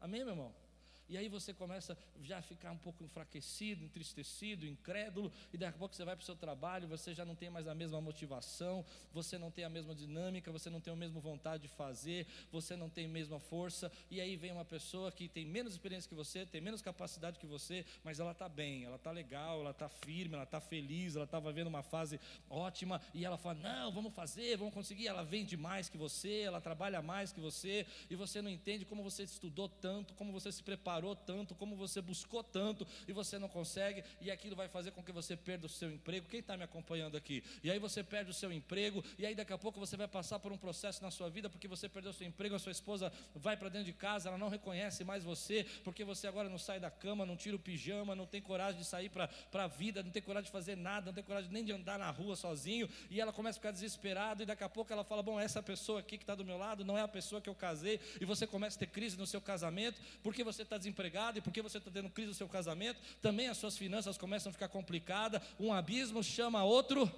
Amém, 0.00 0.24
meu 0.24 0.32
irmão? 0.32 0.63
E 1.08 1.16
aí 1.18 1.28
você 1.28 1.52
começa 1.52 1.96
já 2.22 2.38
a 2.38 2.42
ficar 2.42 2.72
um 2.72 2.78
pouco 2.78 3.04
enfraquecido, 3.04 3.84
entristecido, 3.84 4.66
incrédulo, 4.66 5.30
e 5.52 5.58
daqui 5.58 5.76
a 5.76 5.78
pouco 5.78 5.94
você 5.94 6.04
vai 6.04 6.16
para 6.16 6.22
o 6.22 6.26
seu 6.26 6.36
trabalho, 6.36 6.88
você 6.88 7.14
já 7.14 7.24
não 7.24 7.34
tem 7.34 7.50
mais 7.50 7.68
a 7.68 7.74
mesma 7.74 8.00
motivação, 8.00 8.84
você 9.12 9.36
não 9.36 9.50
tem 9.50 9.64
a 9.64 9.68
mesma 9.68 9.94
dinâmica, 9.94 10.50
você 10.50 10.70
não 10.70 10.80
tem 10.80 10.92
a 10.92 10.96
mesma 10.96 11.20
vontade 11.20 11.64
de 11.64 11.68
fazer, 11.68 12.26
você 12.50 12.74
não 12.74 12.88
tem 12.88 13.04
a 13.04 13.08
mesma 13.08 13.38
força, 13.38 13.92
e 14.10 14.20
aí 14.20 14.36
vem 14.36 14.52
uma 14.52 14.64
pessoa 14.64 15.12
que 15.12 15.28
tem 15.28 15.44
menos 15.44 15.74
experiência 15.74 16.08
que 16.08 16.14
você, 16.14 16.46
tem 16.46 16.60
menos 16.60 16.80
capacidade 16.80 17.38
que 17.38 17.46
você, 17.46 17.84
mas 18.02 18.18
ela 18.18 18.32
está 18.32 18.48
bem, 18.48 18.84
ela 18.84 18.96
está 18.96 19.10
legal, 19.10 19.60
ela 19.60 19.72
está 19.72 19.88
firme, 19.88 20.34
ela 20.34 20.44
está 20.44 20.60
feliz, 20.60 21.16
ela 21.16 21.26
está 21.26 21.38
vivendo 21.38 21.66
uma 21.66 21.82
fase 21.82 22.18
ótima, 22.48 23.00
e 23.12 23.24
ela 23.24 23.36
fala: 23.36 23.56
Não, 23.56 23.92
vamos 23.92 24.14
fazer, 24.14 24.56
vamos 24.56 24.72
conseguir. 24.72 25.06
Ela 25.06 25.22
vende 25.22 25.56
mais 25.56 25.88
que 25.88 25.98
você, 25.98 26.40
ela 26.40 26.60
trabalha 26.60 27.02
mais 27.02 27.32
que 27.32 27.40
você, 27.40 27.86
e 28.08 28.16
você 28.16 28.40
não 28.40 28.50
entende 28.50 28.84
como 28.84 29.02
você 29.02 29.22
estudou 29.22 29.68
tanto, 29.68 30.14
como 30.14 30.32
você 30.32 30.50
se 30.50 30.62
preparou 30.62 30.93
preparou 30.94 31.16
tanto, 31.16 31.54
como 31.56 31.74
você 31.74 32.00
buscou 32.00 32.42
tanto 32.44 32.86
e 33.08 33.12
você 33.12 33.36
não 33.36 33.48
consegue, 33.48 34.04
e 34.20 34.30
aquilo 34.30 34.54
vai 34.54 34.68
fazer 34.68 34.92
com 34.92 35.02
que 35.02 35.10
você 35.10 35.36
perda 35.36 35.66
o 35.66 35.68
seu 35.68 35.90
emprego. 35.90 36.28
Quem 36.28 36.38
está 36.38 36.56
me 36.56 36.62
acompanhando 36.62 37.16
aqui? 37.16 37.42
E 37.64 37.70
aí 37.70 37.80
você 37.80 38.04
perde 38.04 38.30
o 38.30 38.34
seu 38.34 38.52
emprego, 38.52 39.02
e 39.18 39.26
aí 39.26 39.34
daqui 39.34 39.52
a 39.52 39.58
pouco 39.58 39.80
você 39.80 39.96
vai 39.96 40.06
passar 40.06 40.38
por 40.38 40.52
um 40.52 40.56
processo 40.56 41.02
na 41.02 41.10
sua 41.10 41.28
vida 41.28 41.50
porque 41.50 41.66
você 41.66 41.88
perdeu 41.88 42.12
o 42.12 42.14
seu 42.14 42.26
emprego, 42.26 42.54
a 42.54 42.58
sua 42.60 42.70
esposa 42.70 43.12
vai 43.34 43.56
para 43.56 43.68
dentro 43.68 43.86
de 43.86 43.92
casa, 43.92 44.28
ela 44.28 44.38
não 44.38 44.48
reconhece 44.48 45.02
mais 45.02 45.24
você, 45.24 45.66
porque 45.82 46.04
você 46.04 46.28
agora 46.28 46.48
não 46.48 46.58
sai 46.58 46.78
da 46.78 46.90
cama, 46.90 47.26
não 47.26 47.36
tira 47.36 47.56
o 47.56 47.58
pijama, 47.58 48.14
não 48.14 48.26
tem 48.26 48.40
coragem 48.40 48.78
de 48.78 48.86
sair 48.86 49.08
para 49.08 49.28
a 49.52 49.66
vida, 49.66 50.02
não 50.02 50.10
tem 50.10 50.22
coragem 50.22 50.46
de 50.46 50.52
fazer 50.52 50.76
nada, 50.76 51.06
não 51.06 51.14
tem 51.14 51.24
coragem 51.24 51.50
nem 51.50 51.64
de 51.64 51.72
andar 51.72 51.98
na 51.98 52.10
rua 52.10 52.36
sozinho, 52.36 52.88
e 53.10 53.20
ela 53.20 53.32
começa 53.32 53.58
a 53.58 53.60
ficar 53.60 53.72
desesperada, 53.72 54.44
e 54.44 54.46
daqui 54.46 54.62
a 54.62 54.68
pouco 54.68 54.92
ela 54.92 55.02
fala: 55.02 55.22
Bom, 55.22 55.40
essa 55.40 55.62
pessoa 55.62 56.00
aqui 56.00 56.16
que 56.16 56.22
está 56.22 56.34
do 56.34 56.44
meu 56.44 56.56
lado 56.56 56.84
não 56.84 56.96
é 56.96 57.02
a 57.02 57.08
pessoa 57.08 57.40
que 57.40 57.48
eu 57.48 57.54
casei, 57.54 57.98
e 58.20 58.24
você 58.24 58.46
começa 58.46 58.76
a 58.76 58.80
ter 58.80 58.86
crise 58.86 59.16
no 59.16 59.26
seu 59.26 59.40
casamento, 59.40 60.00
porque 60.22 60.44
você 60.44 60.62
está 60.62 60.78
desempregado 60.84 61.38
e 61.38 61.42
porque 61.42 61.62
você 61.62 61.78
está 61.78 61.90
tendo 61.90 62.10
crise 62.10 62.28
no 62.28 62.34
seu 62.34 62.48
casamento, 62.48 63.00
também 63.20 63.48
as 63.48 63.56
suas 63.56 63.76
finanças 63.76 64.18
começam 64.18 64.50
a 64.50 64.52
ficar 64.52 64.68
complicadas. 64.68 65.42
Um 65.58 65.72
abismo 65.72 66.22
chama 66.22 66.62
outro 66.62 67.10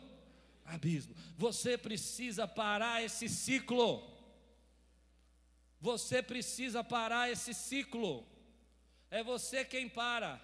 abismo. 0.65 1.15
Você 1.37 1.77
precisa 1.77 2.47
parar 2.47 3.03
esse 3.03 3.29
ciclo. 3.29 4.03
Você 5.81 6.23
precisa 6.23 6.83
parar 6.83 7.31
esse 7.31 7.53
ciclo. 7.53 8.27
É 9.11 9.23
você 9.23 9.65
quem 9.65 9.89
para. 9.89 10.41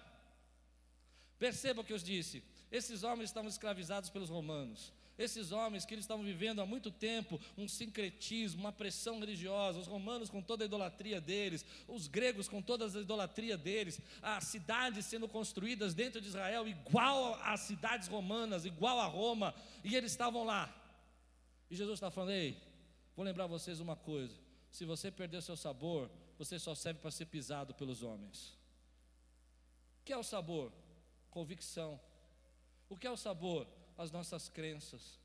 Perceba 1.39 1.81
o 1.81 1.83
que 1.83 1.93
eu 1.93 1.97
disse. 1.97 2.43
Esses 2.71 3.03
homens 3.03 3.29
estavam 3.29 3.49
escravizados 3.49 4.09
pelos 4.09 4.29
romanos. 4.29 4.93
Esses 5.17 5.51
homens 5.51 5.85
que 5.85 5.93
eles 5.93 6.05
estavam 6.05 6.25
vivendo 6.25 6.59
há 6.59 6.65
muito 6.65 6.89
tempo 6.89 7.39
um 7.55 7.67
sincretismo, 7.67 8.61
uma 8.61 8.71
pressão 8.71 9.19
religiosa, 9.19 9.79
os 9.79 9.85
romanos 9.85 10.29
com 10.29 10.41
toda 10.41 10.63
a 10.63 10.65
idolatria 10.65 11.21
deles, 11.21 11.63
os 11.87 12.07
gregos 12.07 12.47
com 12.47 12.61
toda 12.61 12.85
a 12.85 13.01
idolatria 13.01 13.55
deles, 13.55 13.99
as 14.21 14.45
cidades 14.45 15.05
sendo 15.05 15.27
construídas 15.27 15.93
dentro 15.93 16.19
de 16.19 16.29
Israel 16.29 16.67
igual 16.67 17.35
às 17.43 17.61
cidades 17.61 18.07
romanas, 18.07 18.65
igual 18.65 18.99
a 18.99 19.05
Roma, 19.05 19.53
e 19.83 19.95
eles 19.95 20.11
estavam 20.11 20.43
lá. 20.43 20.73
E 21.69 21.75
Jesus 21.75 21.97
está 21.97 22.09
falando: 22.09 22.31
ei, 22.31 22.57
vou 23.15 23.23
lembrar 23.23 23.45
vocês 23.45 23.79
uma 23.79 23.95
coisa: 23.95 24.35
se 24.71 24.83
você 24.83 25.11
perder 25.11 25.43
seu 25.43 25.55
sabor, 25.55 26.09
você 26.39 26.57
só 26.57 26.73
serve 26.73 26.99
para 26.99 27.11
ser 27.11 27.27
pisado 27.27 27.75
pelos 27.75 28.01
homens. 28.01 28.57
O 30.01 30.05
que 30.05 30.11
é 30.11 30.17
o 30.17 30.23
sabor? 30.23 30.73
Convicção. 31.29 31.99
O 32.89 32.97
que 32.97 33.05
é 33.05 33.11
o 33.11 33.17
sabor? 33.17 33.67
As 33.97 34.11
nossas 34.11 34.49
crenças. 34.49 35.19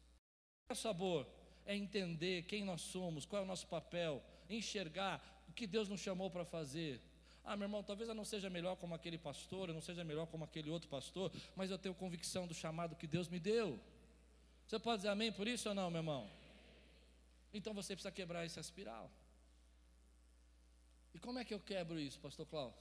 O 0.70 0.74
sabor 0.74 1.26
é 1.64 1.76
entender 1.76 2.42
quem 2.42 2.64
nós 2.64 2.80
somos, 2.80 3.24
qual 3.26 3.42
é 3.42 3.44
o 3.44 3.48
nosso 3.48 3.66
papel, 3.66 4.22
enxergar 4.48 5.22
o 5.48 5.52
que 5.52 5.66
Deus 5.66 5.88
nos 5.88 6.00
chamou 6.00 6.30
para 6.30 6.44
fazer. 6.44 7.00
Ah, 7.44 7.56
meu 7.56 7.66
irmão, 7.66 7.82
talvez 7.82 8.08
eu 8.08 8.14
não 8.14 8.24
seja 8.24 8.50
melhor 8.50 8.76
como 8.76 8.94
aquele 8.94 9.16
pastor, 9.16 9.68
eu 9.68 9.74
não 9.74 9.80
seja 9.80 10.04
melhor 10.04 10.26
como 10.26 10.44
aquele 10.44 10.70
outro 10.70 10.88
pastor, 10.88 11.32
mas 11.56 11.70
eu 11.70 11.78
tenho 11.78 11.94
convicção 11.94 12.46
do 12.46 12.54
chamado 12.54 12.96
que 12.96 13.06
Deus 13.06 13.28
me 13.28 13.40
deu. 13.40 13.80
Você 14.66 14.78
pode 14.78 14.98
dizer 14.98 15.08
amém 15.08 15.32
por 15.32 15.48
isso 15.48 15.68
ou 15.68 15.74
não, 15.74 15.90
meu 15.90 16.00
irmão? 16.00 16.30
Então 17.52 17.72
você 17.72 17.94
precisa 17.94 18.12
quebrar 18.12 18.44
essa 18.44 18.60
espiral. 18.60 19.10
E 21.14 21.18
como 21.18 21.38
é 21.38 21.44
que 21.44 21.54
eu 21.54 21.60
quebro 21.60 21.98
isso, 21.98 22.20
pastor 22.20 22.46
Cláudio? 22.46 22.78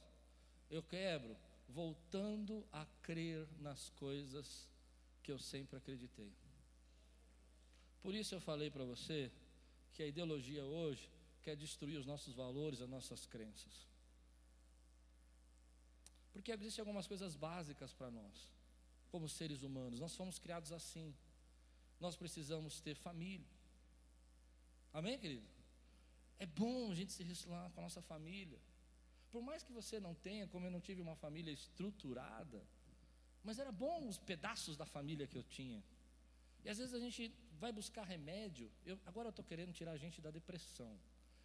Eu 0.69 0.83
quebro 0.83 1.35
voltando 1.69 2.65
a 2.71 2.85
crer 3.01 3.47
nas 3.59 3.89
coisas 3.91 4.67
que 5.27 5.31
eu 5.33 5.39
sempre 5.53 5.75
acreditei. 5.75 6.31
Por 8.01 8.15
isso 8.15 8.33
eu 8.33 8.39
falei 8.39 8.69
para 8.71 8.85
você 8.85 9.29
que 9.91 10.01
a 10.01 10.07
ideologia 10.07 10.63
hoje 10.63 11.05
quer 11.41 11.53
destruir 11.57 11.97
os 11.97 12.05
nossos 12.05 12.33
valores, 12.33 12.79
as 12.79 12.89
nossas 12.89 13.25
crenças. 13.25 13.75
Porque 16.31 16.49
existem 16.53 16.81
algumas 16.81 17.07
coisas 17.07 17.35
básicas 17.35 17.91
para 17.93 18.09
nós, 18.09 18.53
como 19.11 19.27
seres 19.27 19.63
humanos. 19.63 19.99
Nós 19.99 20.15
fomos 20.15 20.39
criados 20.39 20.71
assim. 20.71 21.13
Nós 21.99 22.15
precisamos 22.15 22.79
ter 22.79 22.95
família. 22.95 23.51
Amém, 24.93 25.19
querido? 25.19 25.49
É 26.39 26.45
bom 26.45 26.89
a 26.89 26.95
gente 26.95 27.11
se 27.11 27.21
relacionar 27.21 27.69
com 27.71 27.81
a 27.81 27.83
nossa 27.83 28.01
família. 28.01 28.61
Por 29.29 29.41
mais 29.41 29.61
que 29.61 29.73
você 29.73 29.99
não 29.99 30.15
tenha, 30.15 30.47
como 30.47 30.65
eu 30.65 30.71
não 30.71 30.79
tive 30.79 31.01
uma 31.01 31.17
família 31.17 31.51
estruturada, 31.51 32.65
mas 33.43 33.59
era 33.59 33.71
bom 33.71 34.07
os 34.07 34.17
pedaços 34.17 34.75
da 34.75 34.85
família 34.85 35.27
que 35.27 35.37
eu 35.37 35.43
tinha. 35.43 35.83
E 36.63 36.69
às 36.69 36.77
vezes 36.77 36.93
a 36.93 36.99
gente 36.99 37.33
vai 37.59 37.71
buscar 37.71 38.03
remédio. 38.03 38.69
Eu, 38.85 38.99
agora 39.05 39.27
eu 39.27 39.29
estou 39.29 39.45
querendo 39.45 39.73
tirar 39.73 39.91
a 39.91 39.97
gente 39.97 40.21
da 40.21 40.31
depressão. 40.31 40.97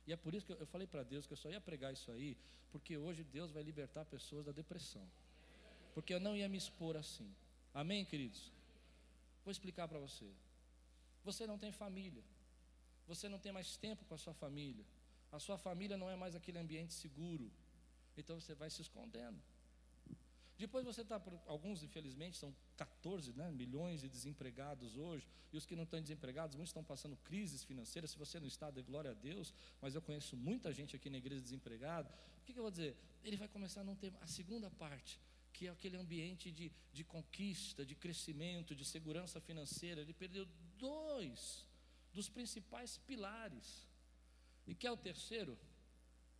E 0.07 0.12
é 0.12 0.16
por 0.16 0.35
isso 0.35 0.46
que 0.46 0.52
eu, 0.52 0.59
eu 0.59 0.66
falei 0.66 0.87
para 0.87 1.02
Deus 1.02 1.26
que 1.26 1.33
eu 1.33 1.37
só 1.37 1.48
ia 1.50 1.61
pregar 1.61 1.92
isso 1.92 2.11
aí, 2.11 2.37
porque 2.70 2.96
hoje 2.96 3.22
Deus 3.22 3.50
vai 3.50 3.62
libertar 3.62 4.05
pessoas 4.05 4.44
da 4.46 4.52
depressão. 4.52 5.07
Porque 5.94 6.12
eu 6.14 6.20
não 6.20 6.37
ia 6.37 6.48
me 6.48 6.59
expor 6.59 6.96
assim. 6.96 7.31
Amém, 7.74 8.05
queridos? 8.05 8.50
Vou 9.44 9.52
explicar 9.52 9.87
para 9.88 9.98
você. 9.98 10.28
Você 11.24 11.46
não 11.46 11.59
tem 11.59 11.70
família. 11.70 12.22
Você 13.07 13.28
não 13.28 13.38
tem 13.38 13.52
mais 13.52 13.76
tempo 13.76 14.05
com 14.05 14.14
a 14.14 14.18
sua 14.18 14.35
família. 14.35 14.85
A 15.31 15.38
sua 15.38 15.57
família 15.57 15.96
não 15.96 16.11
é 16.11 16.16
mais 16.16 16.35
aquele 16.35 16.59
ambiente 16.59 16.92
seguro. 16.92 17.50
Então 18.16 18.40
você 18.40 18.55
vai 18.55 18.70
se 18.70 18.83
escondendo. 18.83 19.40
Depois 20.62 20.85
você 20.85 21.03
está, 21.03 21.20
alguns 21.48 21.83
infelizmente 21.83 22.37
são 22.37 22.55
14 22.77 23.33
né, 23.33 23.51
milhões 23.51 24.01
de 24.01 24.09
desempregados 24.09 24.96
hoje, 24.96 25.27
e 25.53 25.57
os 25.57 25.66
que 25.66 25.75
não 25.75 25.83
estão 25.83 26.01
desempregados, 26.01 26.55
muitos 26.55 26.70
estão 26.70 26.85
passando 26.85 27.16
crises 27.16 27.64
financeiras. 27.64 28.12
Se 28.12 28.16
você 28.16 28.38
não 28.38 28.46
está, 28.46 28.70
dê 28.70 28.81
glória 28.81 29.11
a 29.11 29.14
Deus, 29.14 29.53
mas 29.81 29.96
eu 29.96 30.01
conheço 30.01 30.37
muita 30.37 30.72
gente 30.72 30.94
aqui 30.94 31.11
na 31.11 31.18
igreja 31.18 31.42
desempregada. 31.42 32.09
O 32.40 32.44
que, 32.44 32.53
que 32.53 32.61
eu 32.61 32.62
vou 32.62 32.70
dizer? 32.70 32.96
Ele 33.25 33.37
vai 33.37 33.48
começar 33.48 33.81
a 33.81 33.85
não 33.85 33.96
ter 33.96 34.14
a 34.20 34.27
segunda 34.29 34.70
parte, 34.70 35.18
que 35.53 35.66
é 35.66 35.70
aquele 35.70 35.96
ambiente 35.96 36.53
de, 36.53 36.70
de 36.92 37.03
conquista, 37.03 37.85
de 37.85 37.96
crescimento, 37.96 38.72
de 38.72 38.85
segurança 38.85 39.40
financeira. 39.40 40.01
Ele 40.01 40.14
perdeu 40.14 40.46
dois 40.79 41.66
dos 42.12 42.29
principais 42.29 42.98
pilares. 42.98 43.88
E 44.64 44.77
que 44.77 44.87
é 44.87 44.92
o 44.92 44.96
terceiro, 44.96 45.59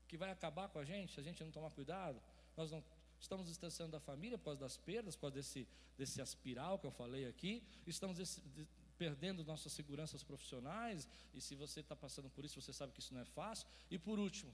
que 0.07 0.17
vai 0.17 0.31
acabar 0.31 0.69
com 0.69 0.79
a 0.79 0.85
gente, 0.85 1.13
se 1.13 1.19
a 1.19 1.25
gente 1.25 1.43
não 1.43 1.51
tomar 1.51 1.73
cuidado, 1.73 2.23
nós 2.57 2.71
não 2.71 2.85
estamos 3.23 3.47
distanciando 3.47 3.93
da 3.93 4.01
família 4.01 4.37
causa 4.37 4.59
das 4.59 4.77
perdas, 4.77 5.15
causa 5.15 5.37
desse, 5.37 5.67
desse 5.97 6.21
aspiral 6.21 6.79
que 6.79 6.87
eu 6.87 6.91
falei 6.91 7.27
aqui, 7.27 7.63
estamos 7.87 8.19
esse, 8.19 8.41
de, 8.41 8.67
perdendo 8.99 9.45
nossas 9.45 9.73
seguranças 9.73 10.23
profissionais, 10.25 11.09
e 11.33 11.41
se 11.41 11.55
você 11.55 11.81
está 11.81 11.95
passando 11.95 12.29
por 12.29 12.45
isso, 12.45 12.61
você 12.61 12.73
sabe 12.73 12.93
que 12.93 13.01
isso 13.01 13.15
não 13.15 13.21
é 13.21 13.25
fácil. 13.25 13.67
E 13.91 13.97
por 13.99 14.19
último, 14.19 14.53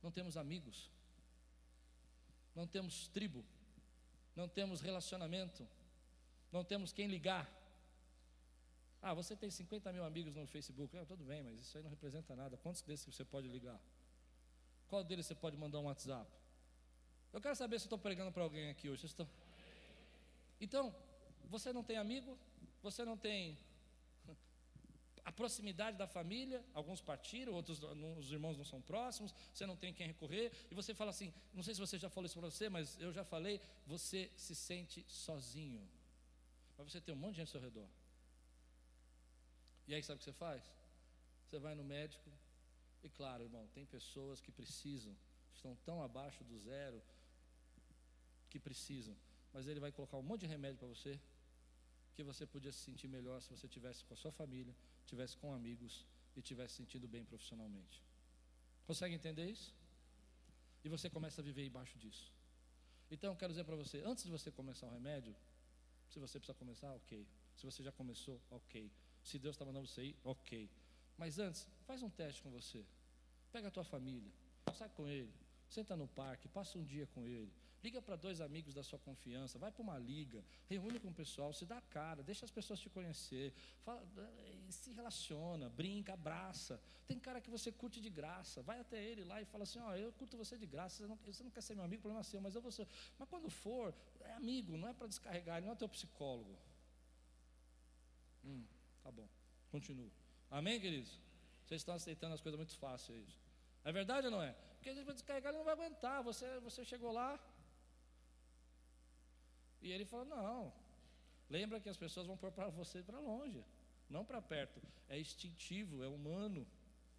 não 0.00 0.12
temos 0.12 0.36
amigos, 0.36 0.90
não 2.54 2.66
temos 2.66 3.08
tribo, 3.08 3.44
não 4.36 4.48
temos 4.48 4.80
relacionamento, 4.80 5.66
não 6.52 6.62
temos 6.64 6.92
quem 6.92 7.08
ligar. 7.08 7.50
Ah, 9.02 9.12
você 9.12 9.36
tem 9.36 9.50
50 9.50 9.92
mil 9.92 10.04
amigos 10.04 10.34
no 10.36 10.46
Facebook. 10.46 10.96
Ah, 10.96 11.04
tudo 11.04 11.24
bem, 11.24 11.42
mas 11.42 11.58
isso 11.58 11.76
aí 11.76 11.82
não 11.82 11.90
representa 11.90 12.34
nada. 12.34 12.56
Quantos 12.56 12.80
desses 12.82 13.12
você 13.12 13.24
pode 13.24 13.48
ligar? 13.48 13.78
Qual 14.86 15.02
deles 15.02 15.26
você 15.26 15.34
pode 15.34 15.56
mandar 15.56 15.80
um 15.80 15.84
WhatsApp? 15.84 16.30
Eu 17.34 17.40
quero 17.40 17.56
saber 17.56 17.80
se 17.80 17.86
estou 17.86 17.98
pregando 17.98 18.30
para 18.30 18.44
alguém 18.44 18.70
aqui 18.70 18.88
hoje. 18.88 19.06
Estão... 19.06 19.28
Então, 20.60 20.94
você 21.50 21.72
não 21.72 21.82
tem 21.82 21.96
amigo, 21.96 22.38
você 22.80 23.04
não 23.04 23.16
tem 23.18 23.58
a 25.24 25.32
proximidade 25.32 25.96
da 25.96 26.06
família, 26.06 26.64
alguns 26.72 27.00
partiram, 27.00 27.52
outros 27.52 27.82
os 27.82 28.30
irmãos 28.30 28.56
não 28.56 28.64
são 28.64 28.80
próximos, 28.80 29.34
você 29.52 29.66
não 29.66 29.74
tem 29.74 29.92
quem 29.92 30.06
recorrer, 30.06 30.52
e 30.70 30.74
você 30.74 30.94
fala 30.94 31.10
assim, 31.10 31.32
não 31.52 31.62
sei 31.64 31.74
se 31.74 31.80
você 31.80 31.98
já 31.98 32.08
falou 32.08 32.26
isso 32.26 32.38
para 32.38 32.48
você, 32.48 32.68
mas 32.68 33.00
eu 33.00 33.12
já 33.12 33.24
falei, 33.24 33.60
você 33.84 34.30
se 34.36 34.54
sente 34.54 35.04
sozinho. 35.08 35.82
Mas 36.78 36.92
você 36.92 37.00
tem 37.00 37.14
um 37.14 37.18
monte 37.18 37.32
de 37.32 37.38
gente 37.38 37.48
ao 37.48 37.52
seu 37.52 37.60
redor. 37.60 37.88
E 39.88 39.94
aí 39.94 40.02
sabe 40.04 40.16
o 40.16 40.18
que 40.18 40.24
você 40.24 40.32
faz? 40.32 40.62
Você 41.48 41.58
vai 41.58 41.74
no 41.74 41.82
médico, 41.82 42.30
e 43.02 43.08
claro, 43.08 43.42
irmão, 43.42 43.66
tem 43.74 43.84
pessoas 43.84 44.40
que 44.40 44.52
precisam, 44.52 45.16
estão 45.52 45.74
tão 45.84 46.00
abaixo 46.00 46.44
do 46.44 46.58
zero, 46.60 47.02
que 48.54 48.60
precisam, 48.60 49.16
mas 49.52 49.66
ele 49.66 49.80
vai 49.80 49.90
colocar 49.90 50.16
um 50.16 50.22
monte 50.22 50.42
de 50.42 50.46
remédio 50.46 50.78
para 50.78 50.86
você, 50.86 51.18
que 52.14 52.22
você 52.22 52.46
podia 52.46 52.70
se 52.70 52.78
sentir 52.78 53.08
melhor 53.08 53.42
se 53.42 53.50
você 53.50 53.66
tivesse 53.66 54.04
com 54.04 54.14
a 54.14 54.16
sua 54.16 54.30
família, 54.30 54.72
tivesse 55.04 55.36
com 55.36 55.52
amigos 55.52 56.06
e 56.36 56.40
tivesse 56.40 56.74
sentindo 56.74 57.08
bem 57.08 57.24
profissionalmente. 57.24 58.00
Consegue 58.86 59.12
entender 59.12 59.46
isso? 59.50 59.74
E 60.84 60.88
você 60.88 61.10
começa 61.10 61.40
a 61.40 61.44
viver 61.44 61.66
embaixo 61.66 61.98
disso. 61.98 62.32
Então 63.10 63.32
eu 63.32 63.36
quero 63.36 63.52
dizer 63.52 63.64
para 63.64 63.74
você, 63.74 63.98
antes 64.04 64.22
de 64.22 64.30
você 64.30 64.52
começar 64.52 64.86
o 64.86 64.90
remédio, 64.90 65.34
se 66.08 66.20
você 66.20 66.38
precisa 66.38 66.56
começar, 66.56 66.92
ok. 66.94 67.26
Se 67.56 67.66
você 67.66 67.82
já 67.82 67.90
começou, 67.90 68.40
ok. 68.52 68.88
Se 69.24 69.36
Deus 69.36 69.56
está 69.56 69.64
mandando 69.64 69.88
você 69.88 70.04
ir, 70.04 70.16
ok. 70.22 70.70
Mas 71.18 71.40
antes, 71.40 71.66
faz 71.88 72.04
um 72.04 72.10
teste 72.10 72.40
com 72.40 72.50
você. 72.52 72.86
Pega 73.50 73.66
a 73.66 73.70
tua 73.70 73.84
família, 73.84 74.30
sai 74.72 74.88
com 74.90 75.08
ele, 75.08 75.32
senta 75.68 75.96
no 75.96 76.06
parque, 76.06 76.46
passa 76.46 76.78
um 76.78 76.84
dia 76.84 77.08
com 77.08 77.26
ele. 77.26 77.52
Liga 77.84 78.00
para 78.00 78.16
dois 78.16 78.40
amigos 78.40 78.72
da 78.72 78.82
sua 78.82 78.98
confiança, 78.98 79.58
vai 79.58 79.70
para 79.70 79.82
uma 79.82 79.98
liga, 79.98 80.42
reúne 80.70 80.98
com 80.98 81.08
o 81.08 81.12
pessoal, 81.12 81.52
se 81.52 81.66
dá 81.66 81.82
cara, 81.82 82.22
deixa 82.22 82.46
as 82.46 82.50
pessoas 82.50 82.80
te 82.80 82.88
conhecer, 82.88 83.52
fala, 83.84 84.02
eh, 84.16 84.70
se 84.70 84.90
relaciona, 84.90 85.68
brinca, 85.68 86.14
abraça. 86.14 86.80
Tem 87.06 87.18
cara 87.18 87.42
que 87.42 87.50
você 87.50 87.70
curte 87.70 88.00
de 88.00 88.08
graça, 88.08 88.62
vai 88.62 88.80
até 88.80 89.04
ele 89.04 89.22
lá 89.22 89.42
e 89.42 89.44
fala 89.44 89.64
assim: 89.64 89.78
Ó, 89.80 89.90
oh, 89.90 89.96
eu 89.96 90.10
curto 90.12 90.34
você 90.34 90.56
de 90.56 90.64
graça, 90.64 90.96
você 90.96 91.06
não, 91.06 91.18
você 91.26 91.42
não 91.44 91.50
quer 91.50 91.60
ser 91.60 91.74
meu 91.74 91.84
amigo, 91.84 92.00
problema 92.00 92.22
é 92.22 92.24
seu, 92.24 92.40
mas 92.40 92.54
eu 92.54 92.62
vou 92.62 92.72
ser. 92.72 92.88
Mas 93.18 93.28
quando 93.28 93.50
for, 93.50 93.94
é 94.22 94.32
amigo, 94.32 94.78
não 94.78 94.88
é 94.88 94.94
para 94.94 95.06
descarregar, 95.06 95.58
ele 95.58 95.66
não 95.66 95.74
é 95.74 95.76
teu 95.76 95.88
psicólogo. 95.90 96.56
Hum, 98.46 98.64
tá 99.02 99.12
bom, 99.12 99.28
continuo. 99.70 100.10
Amém, 100.50 100.80
queridos? 100.80 101.20
Vocês 101.66 101.82
estão 101.82 101.94
aceitando 101.94 102.32
as 102.32 102.40
coisas 102.40 102.56
muito 102.56 102.74
fáceis. 102.78 103.38
É 103.84 103.92
verdade 103.92 104.28
ou 104.28 104.30
não 104.30 104.42
é? 104.42 104.52
Porque 104.84 104.88
a 104.88 104.94
gente 104.94 105.04
vai 105.04 105.14
descarregar, 105.14 105.50
ele 105.50 105.58
não 105.58 105.64
vai 105.64 105.74
aguentar. 105.74 106.22
Você, 106.22 106.60
você 106.60 106.82
chegou 106.84 107.12
lá, 107.12 107.38
e 109.84 109.92
ele 109.92 110.06
falou: 110.06 110.24
Não, 110.24 110.72
lembra 111.48 111.78
que 111.78 111.90
as 111.90 111.96
pessoas 111.96 112.26
vão 112.26 112.36
pôr 112.36 112.50
para 112.50 112.68
você 112.70 113.02
para 113.02 113.20
longe, 113.20 113.62
não 114.08 114.24
para 114.24 114.40
perto. 114.40 114.80
É 115.08 115.20
instintivo, 115.20 116.02
é 116.02 116.08
humano. 116.08 116.66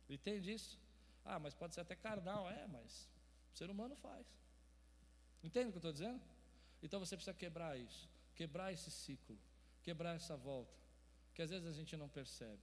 Entende 0.09 0.51
isso? 0.51 0.77
Ah, 1.23 1.39
mas 1.39 1.53
pode 1.53 1.75
ser 1.75 1.81
até 1.81 1.95
carnal. 1.95 2.49
É, 2.49 2.67
mas 2.67 3.07
o 3.53 3.57
ser 3.57 3.69
humano 3.69 3.95
faz. 3.95 4.25
Entende 5.43 5.67
o 5.67 5.71
que 5.71 5.77
eu 5.77 5.79
estou 5.79 5.93
dizendo? 5.93 6.21
Então 6.81 6.99
você 6.99 7.15
precisa 7.15 7.35
quebrar 7.35 7.77
isso, 7.77 8.09
quebrar 8.33 8.73
esse 8.73 8.89
ciclo, 8.89 9.37
quebrar 9.83 10.15
essa 10.15 10.35
volta, 10.35 10.75
que 11.35 11.41
às 11.43 11.51
vezes 11.51 11.67
a 11.67 11.71
gente 11.71 11.95
não 11.95 12.09
percebe. 12.09 12.61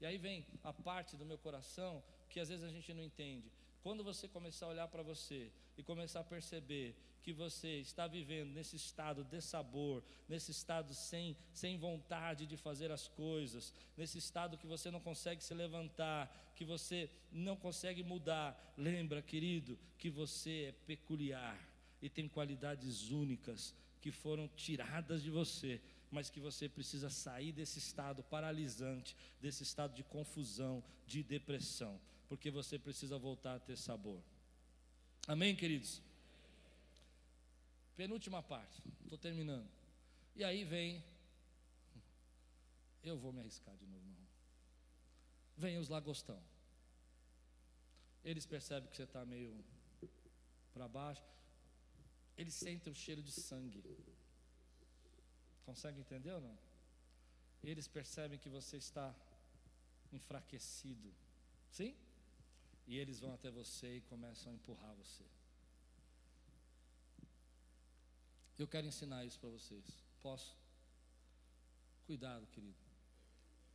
E 0.00 0.06
aí 0.06 0.16
vem 0.16 0.46
a 0.64 0.72
parte 0.72 1.14
do 1.14 1.26
meu 1.26 1.38
coração 1.38 2.02
que 2.30 2.40
às 2.40 2.48
vezes 2.48 2.64
a 2.64 2.70
gente 2.70 2.92
não 2.94 3.02
entende. 3.02 3.52
Quando 3.82 4.02
você 4.02 4.26
começar 4.26 4.64
a 4.66 4.70
olhar 4.70 4.88
para 4.88 5.02
você 5.02 5.52
e 5.76 5.82
começar 5.82 6.20
a 6.20 6.24
perceber 6.24 6.94
que 7.22 7.32
você 7.32 7.78
está 7.78 8.06
vivendo 8.06 8.50
nesse 8.50 8.76
estado 8.76 9.22
de 9.24 9.40
sabor, 9.40 10.02
nesse 10.28 10.50
estado 10.50 10.92
sem, 10.92 11.36
sem 11.52 11.78
vontade 11.78 12.46
de 12.46 12.56
fazer 12.56 12.90
as 12.90 13.06
coisas, 13.06 13.72
nesse 13.96 14.18
estado 14.18 14.58
que 14.58 14.66
você 14.66 14.90
não 14.90 15.00
consegue 15.00 15.42
se 15.42 15.54
levantar, 15.54 16.52
que 16.56 16.64
você 16.64 17.08
não 17.30 17.56
consegue 17.56 18.02
mudar, 18.02 18.74
lembra, 18.76 19.22
querido, 19.22 19.78
que 19.96 20.10
você 20.10 20.68
é 20.68 20.72
peculiar 20.72 21.58
e 22.00 22.08
tem 22.08 22.28
qualidades 22.28 23.10
únicas 23.10 23.72
que 24.00 24.10
foram 24.10 24.48
tiradas 24.48 25.22
de 25.22 25.30
você, 25.30 25.80
mas 26.10 26.28
que 26.28 26.40
você 26.40 26.68
precisa 26.68 27.08
sair 27.08 27.52
desse 27.52 27.78
estado 27.78 28.22
paralisante, 28.24 29.16
desse 29.40 29.62
estado 29.62 29.94
de 29.94 30.02
confusão, 30.02 30.82
de 31.06 31.22
depressão, 31.22 32.00
porque 32.28 32.50
você 32.50 32.78
precisa 32.78 33.16
voltar 33.16 33.54
a 33.54 33.60
ter 33.60 33.78
sabor. 33.78 34.20
Amém, 35.26 35.54
queridos? 35.54 36.02
Penúltima 37.96 38.42
parte, 38.42 38.82
estou 39.02 39.16
terminando. 39.16 39.70
E 40.34 40.42
aí 40.42 40.64
vem. 40.64 41.04
Eu 43.04 43.16
vou 43.18 43.32
me 43.32 43.40
arriscar 43.40 43.76
de 43.76 43.86
novo, 43.86 44.04
não. 44.04 44.26
Vem 45.56 45.78
os 45.78 45.88
lagostão. 45.88 46.42
Eles 48.24 48.46
percebem 48.46 48.88
que 48.88 48.96
você 48.96 49.04
está 49.04 49.24
meio 49.24 49.64
para 50.72 50.88
baixo. 50.88 51.22
Eles 52.36 52.54
sentem 52.54 52.92
o 52.92 52.94
cheiro 52.94 53.22
de 53.22 53.30
sangue. 53.30 53.82
Consegue 55.64 56.00
entender 56.00 56.32
ou 56.32 56.40
não? 56.40 56.58
Eles 57.62 57.86
percebem 57.86 58.38
que 58.38 58.48
você 58.48 58.76
está 58.76 59.14
enfraquecido. 60.12 61.12
Sim? 61.70 61.94
E 62.86 62.98
eles 62.98 63.20
vão 63.20 63.34
até 63.34 63.50
você 63.50 63.96
e 63.96 64.00
começam 64.02 64.52
a 64.52 64.54
empurrar 64.54 64.94
você. 64.94 65.24
Eu 68.58 68.68
quero 68.68 68.86
ensinar 68.86 69.24
isso 69.24 69.38
para 69.40 69.48
vocês. 69.48 69.84
Posso? 70.20 70.56
Cuidado, 72.06 72.46
querido. 72.48 72.78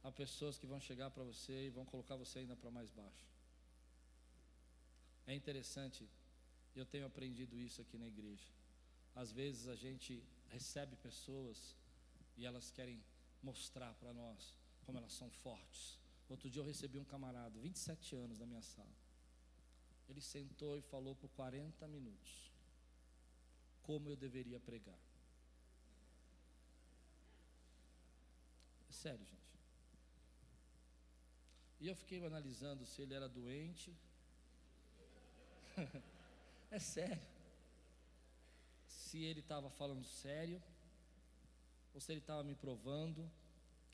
Há 0.03 0.11
pessoas 0.11 0.57
que 0.57 0.67
vão 0.67 0.79
chegar 0.79 1.09
para 1.09 1.23
você 1.23 1.67
e 1.67 1.69
vão 1.69 1.85
colocar 1.85 2.15
você 2.15 2.39
ainda 2.39 2.55
para 2.55 2.71
mais 2.71 2.89
baixo. 2.91 3.25
É 5.25 5.33
interessante, 5.33 6.07
eu 6.75 6.85
tenho 6.85 7.05
aprendido 7.05 7.57
isso 7.57 7.81
aqui 7.81 7.97
na 7.97 8.07
igreja. 8.07 8.47
Às 9.13 9.31
vezes 9.31 9.67
a 9.67 9.75
gente 9.75 10.23
recebe 10.49 10.95
pessoas 10.95 11.75
e 12.37 12.45
elas 12.45 12.71
querem 12.71 13.03
mostrar 13.41 13.93
para 13.95 14.13
nós 14.13 14.55
como 14.85 14.97
elas 14.97 15.11
são 15.11 15.29
fortes. 15.29 15.99
Outro 16.29 16.49
dia 16.49 16.61
eu 16.61 16.65
recebi 16.65 16.97
um 16.99 17.05
camarada, 17.05 17.59
27 17.59 18.15
anos, 18.15 18.39
na 18.39 18.45
minha 18.45 18.61
sala. 18.61 18.95
Ele 20.09 20.21
sentou 20.21 20.77
e 20.77 20.81
falou 20.81 21.15
por 21.15 21.29
40 21.29 21.87
minutos 21.87 22.51
como 23.87 24.09
eu 24.09 24.17
deveria 24.17 24.59
pregar. 24.59 24.99
É 28.89 28.91
sério, 28.91 29.25
gente. 29.25 29.47
E 31.79 31.87
eu 31.87 31.95
fiquei 31.95 32.23
analisando 32.25 32.85
se 32.85 33.01
ele 33.01 33.13
era 33.13 33.29
doente. 33.29 33.95
é 36.71 36.79
sério. 36.79 37.21
Se 38.87 39.19
ele 39.23 39.39
estava 39.39 39.69
falando 39.69 40.03
sério, 40.03 40.61
ou 41.93 42.01
se 42.01 42.11
ele 42.11 42.19
estava 42.19 42.43
me 42.43 42.55
provando. 42.55 43.31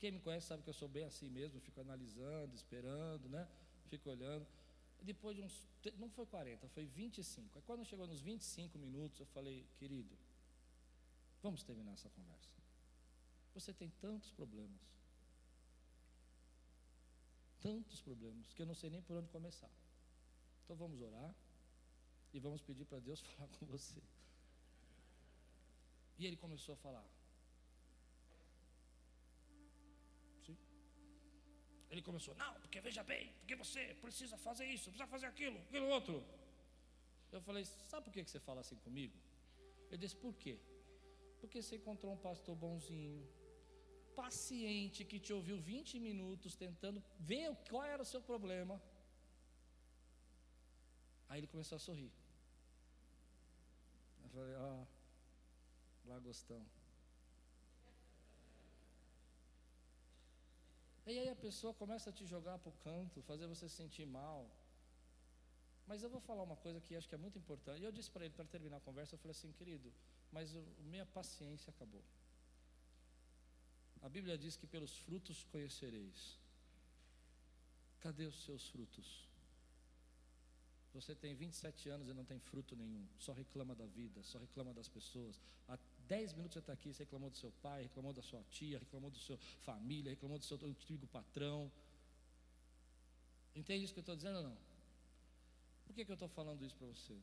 Quem 0.04 0.12
me 0.12 0.20
conhece 0.20 0.48
sabe 0.48 0.62
que 0.62 0.68
eu 0.68 0.74
sou 0.74 0.86
bem 0.86 1.04
assim 1.04 1.30
mesmo, 1.30 1.58
fico 1.60 1.80
analisando, 1.80 2.54
esperando, 2.54 3.26
né? 3.26 3.48
Fico 3.88 4.10
olhando. 4.10 4.46
Depois 5.00 5.34
de 5.34 5.42
uns, 5.42 5.66
não 5.96 6.10
foi 6.10 6.26
40, 6.26 6.68
foi 6.68 6.84
25. 6.84 7.56
Aí 7.56 7.62
quando 7.62 7.86
chegou 7.86 8.06
nos 8.06 8.20
25 8.20 8.78
minutos, 8.78 9.18
eu 9.18 9.24
falei, 9.24 9.66
querido, 9.78 10.14
vamos 11.42 11.62
terminar 11.62 11.92
essa 11.92 12.10
conversa. 12.10 12.50
Você 13.54 13.72
tem 13.72 13.88
tantos 13.98 14.30
problemas. 14.32 14.78
Tantos 17.62 18.02
problemas 18.02 18.52
que 18.52 18.60
eu 18.60 18.66
não 18.66 18.74
sei 18.74 18.90
nem 18.90 19.00
por 19.00 19.16
onde 19.16 19.30
começar. 19.30 19.70
Então 20.64 20.76
vamos 20.76 21.00
orar 21.00 21.34
e 22.30 22.38
vamos 22.38 22.60
pedir 22.60 22.84
para 22.84 23.00
Deus 23.00 23.20
falar 23.38 23.48
com 23.58 23.64
você. 23.64 24.02
E 26.18 26.26
ele 26.26 26.36
começou 26.36 26.74
a 26.74 26.76
falar. 26.76 27.13
Ele 31.94 32.02
começou, 32.02 32.34
não, 32.34 32.52
porque 32.62 32.80
veja 32.86 33.02
bem, 33.10 33.24
porque 33.40 33.54
você 33.54 33.80
precisa 34.04 34.36
fazer 34.46 34.64
isso, 34.76 34.86
precisa 34.90 35.06
fazer 35.06 35.26
aquilo, 35.26 35.58
aquilo 35.68 35.86
outro. 35.96 36.14
Eu 37.30 37.40
falei, 37.48 37.64
sabe 37.64 38.02
por 38.06 38.12
que 38.12 38.24
você 38.30 38.40
fala 38.48 38.60
assim 38.62 38.78
comigo? 38.86 39.16
Ele 39.88 39.98
disse, 40.04 40.16
por 40.16 40.34
quê? 40.42 40.54
Porque 41.40 41.62
você 41.62 41.76
encontrou 41.76 42.12
um 42.12 42.16
pastor 42.16 42.56
bonzinho, 42.56 43.22
paciente, 44.16 45.04
que 45.04 45.20
te 45.20 45.32
ouviu 45.32 45.56
20 45.56 46.00
minutos 46.00 46.56
tentando 46.56 47.00
ver 47.20 47.54
qual 47.70 47.84
era 47.84 48.02
o 48.02 48.10
seu 48.12 48.20
problema. 48.20 48.82
Aí 51.28 51.38
ele 51.38 51.46
começou 51.54 51.76
a 51.76 51.84
sorrir. 51.88 52.10
Eu 54.24 54.28
falei, 54.30 54.56
ó, 54.56 54.82
oh, 54.82 56.08
lagostão. 56.12 56.62
E 61.06 61.18
aí 61.18 61.28
a 61.28 61.36
pessoa 61.36 61.74
começa 61.74 62.10
a 62.10 62.12
te 62.12 62.24
jogar 62.24 62.58
para 62.58 62.70
o 62.70 62.78
canto, 62.84 63.22
fazer 63.22 63.46
você 63.46 63.68
se 63.68 63.76
sentir 63.76 64.06
mal. 64.06 64.50
Mas 65.86 66.02
eu 66.02 66.08
vou 66.08 66.20
falar 66.20 66.42
uma 66.42 66.56
coisa 66.56 66.80
que 66.80 66.96
acho 66.96 67.08
que 67.08 67.14
é 67.14 67.18
muito 67.18 67.38
importante. 67.38 67.80
E 67.82 67.84
eu 67.84 67.92
disse 67.92 68.10
para 68.10 68.24
ele, 68.24 68.34
para 68.34 68.46
terminar 68.46 68.78
a 68.78 68.80
conversa, 68.80 69.14
eu 69.14 69.18
falei 69.18 69.32
assim, 69.32 69.52
querido, 69.52 69.92
mas 70.32 70.54
o, 70.54 70.64
minha 70.84 71.04
paciência 71.04 71.70
acabou. 71.70 72.02
A 74.00 74.08
Bíblia 74.08 74.38
diz 74.38 74.56
que 74.56 74.66
pelos 74.66 74.96
frutos 74.98 75.44
conhecereis. 75.44 76.38
Cadê 78.00 78.24
os 78.24 78.42
seus 78.44 78.68
frutos? 78.68 79.28
Você 80.94 81.14
tem 81.14 81.34
27 81.34 81.88
anos 81.88 82.08
e 82.08 82.14
não 82.14 82.24
tem 82.24 82.38
fruto 82.38 82.76
nenhum, 82.76 83.04
só 83.18 83.32
reclama 83.32 83.74
da 83.74 83.86
vida, 83.86 84.22
só 84.22 84.38
reclama 84.38 84.72
das 84.72 84.88
pessoas. 84.88 85.40
10 86.08 86.32
minutos 86.34 86.54
você 86.54 86.58
está 86.58 86.72
aqui, 86.72 86.92
você 86.92 87.04
reclamou 87.04 87.30
do 87.30 87.36
seu 87.36 87.50
pai, 87.62 87.82
reclamou 87.82 88.12
da 88.12 88.22
sua 88.22 88.42
tia, 88.50 88.78
reclamou 88.78 89.10
da 89.10 89.18
sua 89.18 89.38
família, 89.62 90.10
reclamou 90.10 90.38
do 90.38 90.44
seu 90.44 90.58
antigo 90.64 91.06
patrão. 91.06 91.70
Entende 93.54 93.84
isso 93.84 93.94
que 93.94 94.00
eu 94.00 94.02
estou 94.02 94.16
dizendo 94.16 94.36
ou 94.36 94.42
não? 94.42 94.56
Por 95.86 95.94
que, 95.94 96.04
que 96.04 96.10
eu 96.10 96.14
estou 96.14 96.28
falando 96.28 96.64
isso 96.64 96.76
para 96.76 96.86
você? 96.88 97.16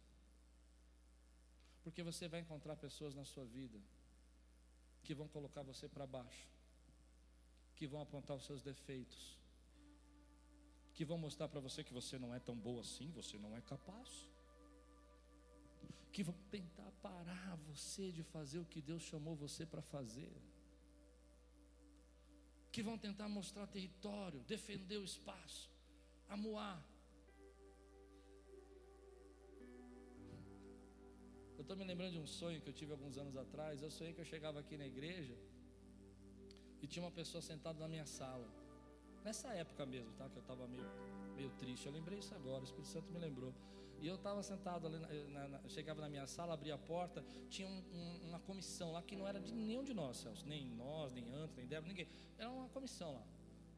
Porque 1.84 2.02
você 2.04 2.28
vai 2.28 2.40
encontrar 2.40 2.76
pessoas 2.76 3.14
na 3.16 3.26
sua 3.26 3.46
vida 3.46 3.80
que 5.04 5.14
vão 5.14 5.28
colocar 5.28 5.62
você 5.64 5.88
para 5.88 6.06
baixo, 6.06 6.48
que 7.76 7.88
vão 7.88 8.02
apontar 8.02 8.38
os 8.38 8.46
seus 8.46 8.62
defeitos, 8.62 9.38
que 10.94 11.04
vão 11.04 11.18
mostrar 11.18 11.48
para 11.48 11.60
você 11.60 11.84
que 11.84 11.94
você 11.94 12.18
não 12.18 12.34
é 12.34 12.40
tão 12.40 12.56
boa 12.56 12.82
assim, 12.82 13.12
você 13.12 13.38
não 13.38 13.56
é 13.56 13.62
capaz 13.62 14.31
que 16.12 16.24
vão 16.24 16.36
tentar 16.50 16.92
parar 17.02 17.56
você 17.68 18.12
de 18.12 18.24
fazer 18.24 18.60
o 18.60 18.66
que 18.66 18.82
Deus 18.82 19.02
chamou 19.02 19.36
você 19.36 19.66
para 19.66 19.82
fazer, 19.82 20.32
que 22.72 22.82
vão 22.84 22.98
tentar 22.98 23.28
mostrar 23.30 23.68
território, 23.68 24.40
defender 24.42 24.98
o 24.98 25.04
espaço, 25.04 25.70
amuar. 26.30 26.80
Eu 31.58 31.64
estou 31.64 31.78
me 31.78 31.84
lembrando 31.84 32.14
de 32.14 32.20
um 32.20 32.28
sonho 32.28 32.60
que 32.60 32.70
eu 32.70 32.74
tive 32.74 32.92
alguns 32.92 33.18
anos 33.18 33.36
atrás. 33.38 33.82
Eu 33.82 33.92
sonhei 33.92 34.14
que 34.14 34.22
eu 34.22 34.26
chegava 34.26 34.60
aqui 34.60 34.76
na 34.78 34.88
igreja 34.88 35.38
e 36.82 36.88
tinha 36.88 37.04
uma 37.04 37.12
pessoa 37.12 37.42
sentada 37.42 37.78
na 37.80 37.88
minha 37.88 38.06
sala. 38.06 38.48
Nessa 39.24 39.50
época 39.54 39.86
mesmo, 39.86 40.12
tá? 40.14 40.28
Que 40.28 40.38
eu 40.38 40.42
estava 40.42 40.68
meio, 40.68 40.90
meio 41.36 41.52
triste. 41.52 41.86
Eu 41.86 41.94
lembrei 41.94 42.18
isso 42.18 42.34
agora, 42.34 42.62
o 42.62 42.64
Espírito 42.64 42.88
Santo 42.88 43.12
me 43.12 43.20
lembrou. 43.20 43.54
E 44.02 44.08
eu 44.08 44.16
estava 44.16 44.42
sentado 44.42 44.88
ali, 44.88 44.98
na, 45.30 45.48
na, 45.48 45.70
chegava 45.70 46.02
na 46.02 46.10
minha 46.10 46.26
sala, 46.26 46.56
abria 46.56 46.74
a 46.74 46.78
porta, 46.78 47.24
tinha 47.50 47.68
um, 47.68 47.84
um, 47.94 48.30
uma 48.30 48.40
comissão 48.40 48.92
lá 48.92 49.02
que 49.04 49.16
não 49.16 49.28
era 49.28 49.40
de 49.40 49.54
nenhum 49.54 49.84
de 49.84 49.94
nós, 49.94 50.18
Celso, 50.18 50.44
nem 50.48 50.66
nós, 50.66 51.14
nem 51.14 51.30
Anto, 51.32 51.56
nem 51.56 51.68
Débora, 51.68 51.88
ninguém. 51.88 52.08
Era 52.36 52.50
uma 52.50 52.68
comissão 52.70 53.14
lá. 53.14 53.24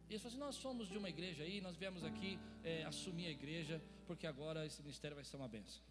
E 0.10 0.14
eles 0.14 0.22
falaram 0.22 0.30
assim: 0.30 0.46
Nós 0.46 0.56
somos 0.56 0.88
de 0.88 0.98
uma 0.98 1.10
igreja 1.10 1.44
aí, 1.44 1.60
nós 1.60 1.76
viemos 1.76 2.06
aqui 2.06 2.40
é, 2.64 2.86
assumir 2.86 3.28
a 3.28 3.32
igreja, 3.32 3.82
porque 4.08 4.26
agora 4.26 4.66
esse 4.66 4.82
ministério 4.82 5.16
vai 5.16 5.26
ser 5.26 5.36
uma 5.36 5.50
benção. 5.50 5.84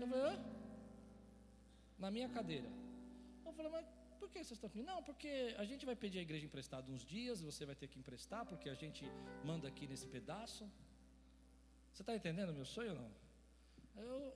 Eu 0.00 0.08
falei: 0.08 0.24
Hã? 0.24 0.44
Na 1.98 2.10
minha 2.10 2.30
cadeira. 2.30 2.70
Eu 3.44 3.52
falei: 3.52 3.70
Mas 3.70 3.86
por 4.18 4.30
que 4.30 4.38
vocês 4.38 4.52
estão 4.52 4.68
aqui? 4.68 4.82
Não, 4.82 5.02
porque 5.02 5.54
a 5.58 5.64
gente 5.66 5.84
vai 5.84 5.94
pedir 5.94 6.18
a 6.18 6.22
igreja 6.22 6.46
emprestada 6.46 6.90
uns 6.90 7.04
dias, 7.04 7.42
você 7.42 7.66
vai 7.66 7.74
ter 7.74 7.88
que 7.88 7.98
emprestar, 7.98 8.46
porque 8.46 8.70
a 8.70 8.74
gente 8.74 9.04
manda 9.44 9.68
aqui 9.68 9.86
nesse 9.86 10.06
pedaço. 10.06 10.66
Você 11.92 12.00
está 12.02 12.16
entendendo 12.16 12.54
meu 12.54 12.64
sonho 12.64 12.92
ou 12.92 12.96
não? 13.02 13.24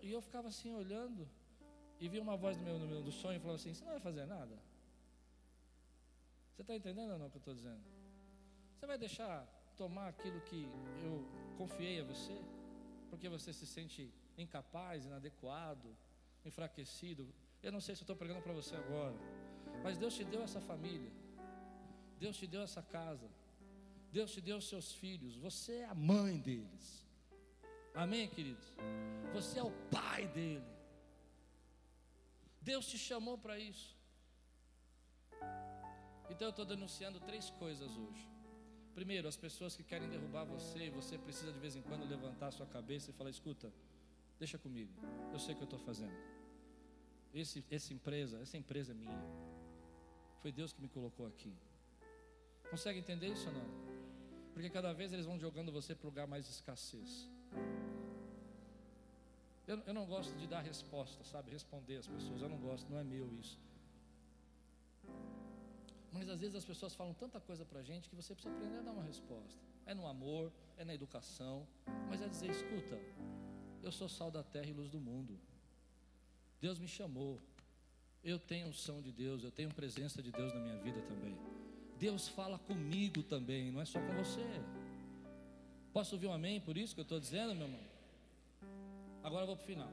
E 0.01 0.13
eu 0.13 0.21
ficava 0.21 0.49
assim 0.49 0.73
olhando 0.75 1.29
e 2.01 2.09
vi 2.09 2.19
uma 2.19 2.37
voz 2.37 2.57
do 2.57 2.63
meu, 2.63 2.79
no 2.79 2.87
meu 2.87 3.03
do 3.03 3.11
sonho 3.11 3.37
e 3.37 3.41
falava 3.41 3.57
assim: 3.57 3.75
Você 3.75 3.85
não 3.85 3.93
vai 3.93 4.01
fazer 4.01 4.27
nada? 4.27 4.57
Você 6.53 6.63
está 6.63 6.75
entendendo 6.75 7.13
ou 7.13 7.19
não 7.19 7.27
o 7.27 7.31
que 7.31 7.37
eu 7.37 7.41
estou 7.41 7.55
dizendo? 7.55 7.83
Você 8.75 8.87
vai 8.87 8.99
deixar 8.99 9.47
tomar 9.77 10.09
aquilo 10.09 10.41
que 10.43 10.69
eu 11.03 11.25
confiei 11.57 12.01
a 12.01 12.05
você? 12.05 12.37
Porque 13.11 13.29
você 13.29 13.53
se 13.53 13.67
sente 13.67 14.13
incapaz, 14.37 15.05
inadequado, 15.05 15.97
enfraquecido. 16.45 17.33
Eu 17.63 17.73
não 17.73 17.81
sei 17.81 17.95
se 17.95 18.03
estou 18.03 18.17
pregando 18.17 18.43
para 18.43 18.53
você 18.53 18.77
agora, 18.77 19.17
mas 19.83 19.99
Deus 19.99 20.15
te 20.15 20.25
deu 20.25 20.43
essa 20.43 20.61
família, 20.61 21.11
Deus 22.19 22.37
te 22.37 22.47
deu 22.47 22.63
essa 22.63 22.83
casa, 22.83 23.29
Deus 24.13 24.33
te 24.33 24.41
deu 24.41 24.61
seus 24.61 24.93
filhos, 24.93 25.37
você 25.37 25.79
é 25.79 25.85
a 25.87 25.95
mãe 25.95 26.39
deles. 26.39 27.08
Amém, 27.95 28.29
queridos? 28.29 28.73
Você 29.33 29.59
é 29.59 29.63
o 29.63 29.73
pai 29.91 30.27
dele. 30.29 30.65
Deus 32.61 32.87
te 32.87 32.99
chamou 32.99 33.37
para 33.39 33.59
isso. 33.59 33.97
Então 36.31 36.49
eu 36.49 36.51
estou 36.51 36.65
denunciando 36.65 37.19
três 37.21 37.51
coisas 37.51 37.97
hoje. 37.97 38.29
Primeiro, 38.95 39.29
as 39.29 39.37
pessoas 39.37 39.77
que 39.77 39.83
querem 39.83 40.09
derrubar 40.09 40.45
você, 40.45 40.87
e 40.87 40.91
você 40.91 41.17
precisa 41.17 41.53
de 41.53 41.59
vez 41.59 41.77
em 41.77 41.83
quando 41.83 42.05
levantar 42.05 42.49
a 42.49 42.51
sua 42.51 42.67
cabeça 42.67 43.11
e 43.11 43.15
falar: 43.15 43.31
escuta, 43.31 43.73
deixa 44.39 44.59
comigo, 44.59 44.93
eu 45.33 45.39
sei 45.39 45.55
o 45.55 45.57
que 45.57 45.63
eu 45.63 45.67
estou 45.67 45.79
fazendo. 45.79 46.17
Esse, 47.33 47.65
essa 47.71 47.93
empresa, 47.93 48.41
essa 48.41 48.57
empresa 48.57 48.93
é 48.93 48.95
minha. 48.95 49.23
Foi 50.41 50.51
Deus 50.51 50.73
que 50.73 50.81
me 50.81 50.89
colocou 50.89 51.27
aqui. 51.27 51.55
Consegue 52.71 52.99
entender 52.99 53.29
isso 53.29 53.47
ou 53.49 53.55
não? 53.55 53.67
Porque 54.53 54.69
cada 54.69 54.93
vez 54.93 55.13
eles 55.13 55.27
vão 55.27 55.39
jogando 55.39 55.71
você 55.71 55.95
para 55.95 56.07
o 56.07 56.11
lugar 56.11 56.27
mais 56.27 56.45
de 56.45 56.51
escassez. 56.51 57.31
Eu, 59.69 59.83
eu 59.87 59.93
não 59.93 60.07
gosto 60.07 60.35
de 60.39 60.47
dar 60.47 60.63
resposta, 60.63 61.23
sabe? 61.25 61.51
Responder 61.51 61.99
às 61.99 62.07
pessoas. 62.07 62.41
Eu 62.41 62.49
não 62.49 62.57
gosto, 62.57 62.91
não 62.91 62.99
é 62.99 63.05
meu 63.05 63.31
isso. 63.35 63.59
Mas 66.11 66.27
às 66.31 66.41
vezes 66.41 66.57
as 66.57 66.65
pessoas 66.65 66.95
falam 66.95 67.13
tanta 67.13 67.39
coisa 67.39 67.67
para 67.67 67.81
a 67.81 67.83
gente 67.83 68.09
que 68.09 68.17
você 68.17 68.35
precisa 68.35 68.55
aprender 68.55 68.79
a 68.79 68.81
dar 68.81 68.93
uma 68.93 69.03
resposta. 69.03 69.61
É 69.85 69.95
no 69.95 70.07
amor, 70.07 70.51
é 70.79 70.85
na 70.87 70.95
educação, 70.95 71.69
mas 72.09 72.23
é 72.23 72.29
dizer: 72.29 72.51
escuta, 72.51 72.99
eu 73.83 73.93
sou 73.93 74.09
sal 74.09 74.31
da 74.31 74.43
terra 74.43 74.67
e 74.67 74.73
luz 74.73 74.91
do 74.91 74.99
mundo. 74.99 75.39
Deus 76.63 76.79
me 76.79 76.89
chamou. 76.89 77.39
Eu 78.25 78.39
tenho 78.39 78.69
unção 78.69 79.03
de 79.03 79.13
Deus, 79.13 79.45
eu 79.45 79.51
tenho 79.51 79.69
presença 79.73 80.23
de 80.23 80.33
Deus 80.33 80.53
na 80.55 80.61
minha 80.61 80.79
vida 80.79 81.01
também. 81.03 81.37
Deus 81.99 82.27
fala 82.29 82.59
comigo 82.59 83.23
também, 83.23 83.71
não 83.71 83.81
é 83.83 83.85
só 83.85 84.01
com 84.01 84.15
você. 84.15 84.45
Posso 85.93 86.15
ouvir 86.15 86.27
um 86.27 86.33
amém 86.33 86.59
por 86.59 86.77
isso 86.77 86.95
que 86.95 87.01
eu 87.01 87.03
estou 87.03 87.21
dizendo, 87.21 87.55
meu 87.55 87.67
irmão? 87.67 87.98
Agora 89.29 89.43
eu 89.43 89.47
vou 89.49 89.57
para 89.57 89.63
o 89.63 89.67
final. 89.67 89.93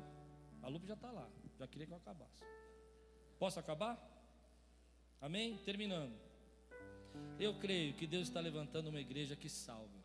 A 0.64 0.70
Lupe 0.70 0.88
já 0.88 0.94
está 0.94 1.12
lá. 1.12 1.30
Já 1.60 1.68
queria 1.68 1.86
que 1.86 1.92
eu 1.92 1.98
acabasse. 1.98 2.42
Posso 3.38 3.60
acabar? 3.60 3.96
Amém? 5.20 5.58
Terminando. 5.58 6.18
Eu 7.38 7.54
creio 7.56 7.94
que 7.96 8.08
Deus 8.08 8.30
está 8.30 8.40
levantando 8.40 8.88
uma 8.88 9.02
igreja 9.02 9.36
que 9.36 9.50
salva. 9.50 10.00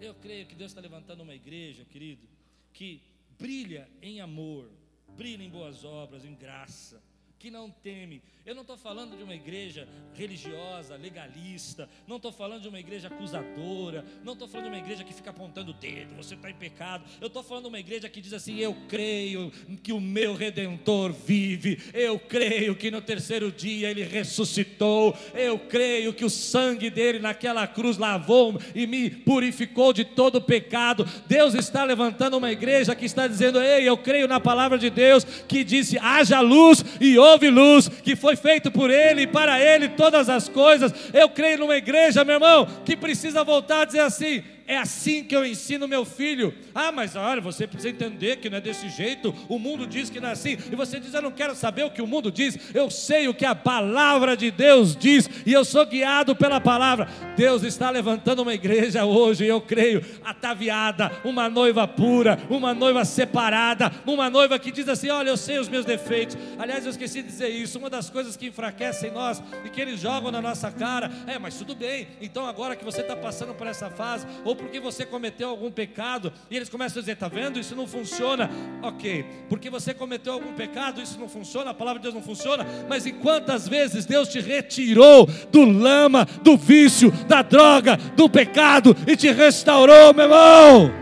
Eu 0.00 0.14
creio 0.14 0.46
que 0.46 0.54
Deus 0.54 0.70
está 0.70 0.80
levantando 0.80 1.24
uma 1.24 1.34
igreja, 1.34 1.84
querido, 1.84 2.28
que 2.72 3.02
brilha 3.40 3.90
em 4.00 4.20
amor, 4.20 4.70
brilha 5.16 5.42
em 5.42 5.50
boas 5.50 5.84
obras, 5.84 6.24
em 6.24 6.36
graça 6.36 7.02
que 7.44 7.50
não 7.50 7.68
teme. 7.68 8.22
Eu 8.46 8.54
não 8.54 8.62
estou 8.62 8.76
falando 8.76 9.16
de 9.16 9.22
uma 9.22 9.34
igreja 9.34 9.88
religiosa, 10.14 10.96
legalista, 10.96 11.88
não 12.06 12.16
estou 12.16 12.30
falando 12.30 12.62
de 12.62 12.68
uma 12.68 12.78
igreja 12.78 13.08
acusadora, 13.08 14.04
não 14.22 14.34
estou 14.34 14.46
falando 14.46 14.70
de 14.70 14.72
uma 14.72 14.78
igreja 14.78 15.04
que 15.04 15.12
fica 15.14 15.30
apontando 15.30 15.70
o 15.70 15.74
dedo, 15.74 16.14
você 16.14 16.34
está 16.34 16.50
em 16.50 16.54
pecado. 16.54 17.04
Eu 17.20 17.26
estou 17.26 17.42
falando 17.42 17.64
de 17.64 17.68
uma 17.70 17.80
igreja 17.80 18.08
que 18.08 18.20
diz 18.20 18.32
assim: 18.34 18.58
Eu 18.58 18.74
creio 18.88 19.50
que 19.82 19.92
o 19.92 20.00
meu 20.00 20.34
redentor 20.34 21.12
vive, 21.12 21.78
eu 21.92 22.18
creio 22.18 22.74
que 22.76 22.90
no 22.90 23.02
terceiro 23.02 23.50
dia 23.52 23.90
ele 23.90 24.04
ressuscitou, 24.04 25.16
eu 25.34 25.58
creio 25.58 26.12
que 26.12 26.24
o 26.24 26.30
sangue 26.30 26.88
dele 26.88 27.18
naquela 27.18 27.66
cruz 27.66 27.98
lavou 27.98 28.58
e 28.74 28.86
me 28.86 29.10
purificou 29.10 29.92
de 29.92 30.04
todo 30.04 30.40
pecado. 30.40 31.06
Deus 31.26 31.54
está 31.54 31.84
levantando 31.84 32.36
uma 32.38 32.52
igreja 32.52 32.94
que 32.94 33.04
está 33.06 33.26
dizendo: 33.26 33.60
Ei, 33.60 33.88
eu 33.88 33.98
creio 33.98 34.28
na 34.28 34.40
palavra 34.40 34.78
de 34.78 34.88
Deus 34.90 35.24
que 35.24 35.64
disse: 35.64 35.98
haja 35.98 36.40
luz 36.40 36.84
e 37.00 37.18
houve 37.34 37.50
luz, 37.50 37.88
que 37.88 38.16
foi 38.16 38.36
feito 38.36 38.70
por 38.70 38.90
Ele 38.90 39.22
e 39.22 39.26
para 39.26 39.60
Ele 39.60 39.90
todas 39.90 40.28
as 40.28 40.48
coisas. 40.48 40.92
Eu 41.12 41.28
creio 41.28 41.58
numa 41.58 41.76
igreja, 41.76 42.24
meu 42.24 42.34
irmão, 42.34 42.66
que 42.84 42.96
precisa 42.96 43.44
voltar 43.44 43.82
a 43.82 43.84
dizer 43.84 44.00
assim: 44.00 44.42
é 44.66 44.78
assim 44.78 45.22
que 45.22 45.36
eu 45.36 45.44
ensino 45.44 45.86
meu 45.86 46.04
filho. 46.04 46.54
Ah, 46.74 46.90
mas 46.90 47.16
olha, 47.16 47.40
você 47.40 47.66
precisa 47.66 47.90
entender 47.90 48.36
que 48.36 48.48
não 48.48 48.58
é 48.58 48.60
desse 48.60 48.88
jeito. 48.88 49.34
O 49.48 49.58
mundo 49.58 49.86
diz 49.86 50.08
que 50.08 50.20
não 50.20 50.28
é 50.28 50.32
assim. 50.32 50.56
E 50.70 50.74
você 50.74 50.98
diz: 50.98 51.12
Eu 51.12 51.22
não 51.22 51.30
quero 51.30 51.54
saber 51.54 51.84
o 51.84 51.90
que 51.90 52.00
o 52.00 52.06
mundo 52.06 52.32
diz. 52.32 52.58
Eu 52.72 52.90
sei 52.90 53.28
o 53.28 53.34
que 53.34 53.44
a 53.44 53.54
palavra 53.54 54.36
de 54.36 54.50
Deus 54.50 54.96
diz. 54.96 55.28
E 55.44 55.52
eu 55.52 55.64
sou 55.64 55.84
guiado 55.84 56.34
pela 56.34 56.60
palavra. 56.60 57.08
Deus 57.36 57.62
está 57.62 57.90
levantando 57.90 58.42
uma 58.42 58.54
igreja 58.54 59.04
hoje, 59.04 59.44
eu 59.44 59.60
creio, 59.60 60.04
ataviada, 60.24 61.10
uma 61.24 61.48
noiva 61.48 61.86
pura, 61.86 62.38
uma 62.48 62.72
noiva 62.72 63.04
separada, 63.04 63.92
uma 64.06 64.30
noiva 64.30 64.58
que 64.58 64.72
diz 64.72 64.88
assim: 64.88 65.10
Olha, 65.10 65.28
eu 65.28 65.36
sei 65.36 65.58
os 65.58 65.68
meus 65.68 65.84
defeitos. 65.84 66.38
Aliás, 66.58 66.84
eu 66.84 66.90
esqueci 66.90 67.22
de 67.22 67.28
dizer 67.28 67.48
isso. 67.48 67.78
Uma 67.78 67.90
das 67.90 68.08
coisas 68.08 68.36
que 68.36 68.46
enfraquecem 68.46 69.10
nós 69.10 69.42
e 69.64 69.68
que 69.68 69.80
eles 69.80 70.00
jogam 70.00 70.30
na 70.30 70.40
nossa 70.40 70.70
cara 70.70 71.10
é: 71.26 71.38
Mas 71.38 71.58
tudo 71.58 71.74
bem. 71.74 72.08
Então, 72.22 72.46
agora 72.46 72.74
que 72.74 72.84
você 72.84 73.02
está 73.02 73.14
passando 73.14 73.52
por 73.52 73.66
essa 73.66 73.90
fase, 73.90 74.26
ou 74.54 74.56
porque 74.56 74.78
você 74.78 75.04
cometeu 75.04 75.48
algum 75.48 75.70
pecado, 75.70 76.32
e 76.50 76.56
eles 76.56 76.68
começam 76.68 77.00
a 77.00 77.02
dizer: 77.02 77.12
está 77.12 77.28
vendo? 77.28 77.58
Isso 77.58 77.74
não 77.74 77.86
funciona. 77.86 78.48
Ok, 78.82 79.24
porque 79.48 79.68
você 79.68 79.92
cometeu 79.92 80.32
algum 80.32 80.54
pecado, 80.54 81.02
isso 81.02 81.18
não 81.18 81.28
funciona, 81.28 81.70
a 81.70 81.74
palavra 81.74 81.98
de 81.98 82.04
Deus 82.04 82.14
não 82.14 82.22
funciona, 82.22 82.64
mas 82.88 83.04
em 83.06 83.14
quantas 83.14 83.68
vezes 83.68 84.06
Deus 84.06 84.28
te 84.28 84.40
retirou 84.40 85.26
do 85.50 85.64
lama, 85.64 86.24
do 86.42 86.56
vício, 86.56 87.10
da 87.26 87.42
droga, 87.42 87.96
do 87.96 88.28
pecado 88.28 88.96
e 89.06 89.16
te 89.16 89.30
restaurou, 89.30 90.14
meu 90.14 90.24
irmão? 90.24 90.94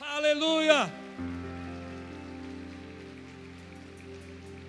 Aleluia! 0.00 0.90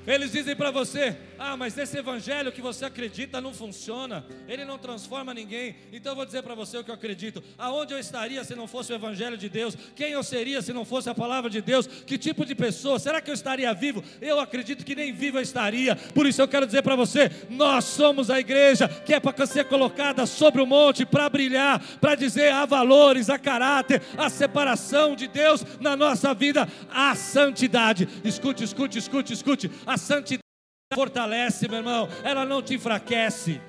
Eles 0.07 0.32
dizem 0.32 0.55
para 0.55 0.72
você: 0.72 1.16
ah, 1.44 1.58
mas 1.58 1.76
esse 1.76 1.98
evangelho 1.98 2.52
que 2.52 2.62
você 2.62 2.86
acredita 2.86 3.42
não 3.42 3.52
funciona, 3.52 4.24
ele 4.48 4.64
não 4.64 4.78
transforma 4.78 5.34
ninguém. 5.34 5.76
Então 5.92 6.12
eu 6.12 6.16
vou 6.16 6.24
dizer 6.24 6.44
para 6.44 6.54
você 6.54 6.78
o 6.78 6.84
que 6.84 6.92
eu 6.92 6.96
acredito: 6.96 7.44
aonde 7.58 7.96
eu 7.96 8.00
estaria 8.00 8.44
se 8.44 8.54
não 8.54 8.68
fosse 8.68 8.94
o 8.94 8.96
evangelho 8.96 9.36
de 9.36 9.50
Deus? 9.50 9.76
Quem 9.96 10.12
eu 10.12 10.22
seria 10.22 10.62
se 10.62 10.72
não 10.72 10.86
fosse 10.86 11.10
a 11.10 11.16
palavra 11.16 11.50
de 11.50 11.60
Deus? 11.60 11.88
Que 11.88 12.16
tipo 12.16 12.46
de 12.46 12.54
pessoa? 12.54 13.00
Será 13.00 13.20
que 13.20 13.32
eu 13.32 13.34
estaria 13.34 13.74
vivo? 13.74 14.04
Eu 14.22 14.39
acredito 14.39 14.86
que 14.86 14.94
nem 14.94 15.12
vivo 15.12 15.39
eu 15.39 15.42
estaria. 15.42 15.96
Por 15.96 16.28
isso 16.28 16.44
eu 16.44 16.48
quero 16.48 16.68
dizer 16.68 16.84
para 16.84 16.96
você: 16.96 17.32
nós 17.50 17.86
somos 17.86 18.30
a 18.30 18.39
igreja 18.39 18.88
que 18.88 19.12
é 19.12 19.20
para 19.20 19.48
ser 19.48 19.66
colocada 19.66 20.28
sobre 20.28 20.62
o 20.62 20.68
monte 20.68 21.08
para 21.08 21.28
brilhar, 21.28 21.82
para 22.00 22.14
dizer 22.14 22.52
há 22.52 22.68
valores, 22.68 23.32
há 23.32 23.39
caráter, 23.39 24.00
a 24.16 24.30
separação 24.30 25.16
de 25.16 25.28
Deus 25.28 25.66
na 25.80 25.96
nossa 25.96 26.36
vida, 26.36 26.70
a 26.88 27.16
santidade. 27.16 28.08
Escute, 28.24 28.64
escute, 28.64 29.00
escute, 29.00 29.34
escute. 29.34 29.72
A 29.88 29.98
santidade 29.98 30.51
fortalece, 30.94 31.68
meu 31.68 31.78
irmão, 31.80 32.10
ela 32.24 32.46
não 32.46 32.62
te 32.62 32.76
enfraquece. 32.76 33.62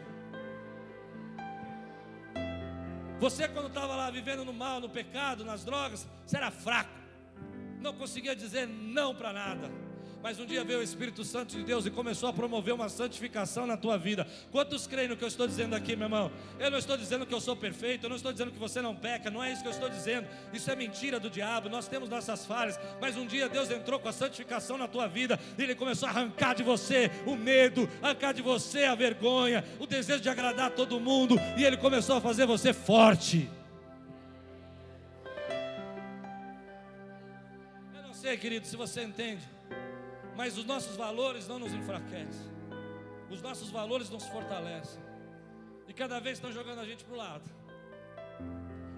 Você, 3.21 3.47
quando 3.47 3.69
estava 3.69 3.95
lá 3.95 4.11
vivendo 4.11 4.45
no 4.45 4.53
mal, 4.53 4.81
no 4.81 4.89
pecado, 4.89 5.45
nas 5.45 5.65
drogas, 5.65 6.09
você 6.27 6.37
era 6.37 6.51
fraco, 6.51 6.91
não 7.81 7.95
conseguia 7.95 8.35
dizer 8.35 8.67
não 8.67 9.15
para 9.15 9.33
nada. 9.33 9.71
Mas 10.23 10.39
um 10.39 10.47
dia 10.47 10.63
veio 10.63 10.79
o 10.79 10.83
Espírito 10.83 11.25
Santo 11.25 11.57
de 11.57 11.65
Deus 11.65 11.85
e 11.85 11.91
começou 11.91 12.29
a 12.29 12.33
promover 12.33 12.73
uma 12.73 12.89
santificação 12.89 13.67
na 13.67 13.77
tua 13.77 13.99
vida. 13.99 14.25
Quantos 14.53 14.87
creem 14.87 15.09
no 15.09 15.17
que 15.17 15.25
eu 15.25 15.29
estou 15.29 15.49
dizendo 15.49 15.75
aqui, 15.75 15.97
meu 15.97 16.07
irmão? 16.07 16.31
Eu 16.61 16.71
não 16.71 16.79
estou 16.79 16.97
dizendo 16.97 17.27
que 17.27 17.35
eu 17.35 17.41
sou 17.41 17.57
perfeito, 17.57 18.05
eu 18.05 18.09
não 18.09 18.17
estou 18.17 18.31
dizendo 18.31 18.53
que 18.53 18.59
você 18.59 18.81
não 18.81 18.95
peca, 18.95 19.33
não 19.33 19.43
é 19.43 19.53
isso 19.53 19.63
que 19.63 19.69
eu 19.69 19.73
estou 19.73 19.89
dizendo. 19.89 20.29
Isso 20.53 20.71
é 20.71 20.77
mentira 20.77 21.19
do 21.19 21.29
diabo, 21.29 21.69
nós 21.69 21.89
temos 21.89 22.09
nossas 22.09 22.47
falhas. 22.47 22.79
Mas 23.01 23.17
um 23.17 23.27
dia 23.27 23.49
Deus 23.49 23.69
entrou 23.69 23.99
com 23.99 24.09
a 24.09 24.13
santificação 24.13 24.79
na 24.79 24.87
tua 24.87 25.09
vida 25.09 25.41
e 25.59 25.63
Ele 25.63 25.75
começou 25.75 26.09
a 26.09 26.13
arrancar 26.13 26.55
de 26.55 26.63
você 26.63 27.11
o 27.27 27.35
medo, 27.35 27.89
arrancar 28.01 28.33
de 28.33 28.43
você 28.43 28.85
a 28.85 28.95
vergonha, 28.95 29.65
o 29.81 29.87
desejo 29.89 30.21
de 30.21 30.29
agradar 30.29 30.71
todo 30.71 31.01
mundo 31.01 31.35
e 31.57 31.65
Ele 31.65 31.77
começou 31.77 32.17
a 32.17 32.21
fazer 32.21 32.47
você 32.47 32.73
forte. 32.73 33.51
Eu 37.93 38.03
não 38.05 38.15
sei, 38.15 38.37
querido, 38.37 38.69
se 38.69 38.77
você 38.77 39.03
entende. 39.03 39.43
Mas 40.37 40.57
os 40.57 40.65
nossos 40.65 40.97
valores 40.97 41.47
não 41.47 41.59
nos 41.59 41.73
enfraquecem. 41.73 42.51
Os 43.31 43.41
nossos 43.41 43.71
valores 43.71 44.11
nos 44.11 44.27
fortalecem. 44.27 45.01
E 45.89 45.93
cada 45.93 46.21
vez 46.21 46.39
estão 46.39 46.53
jogando 46.53 46.81
a 46.81 46.85
gente 46.85 47.05
para 47.05 47.15
o 47.15 47.17
lado. 47.17 47.63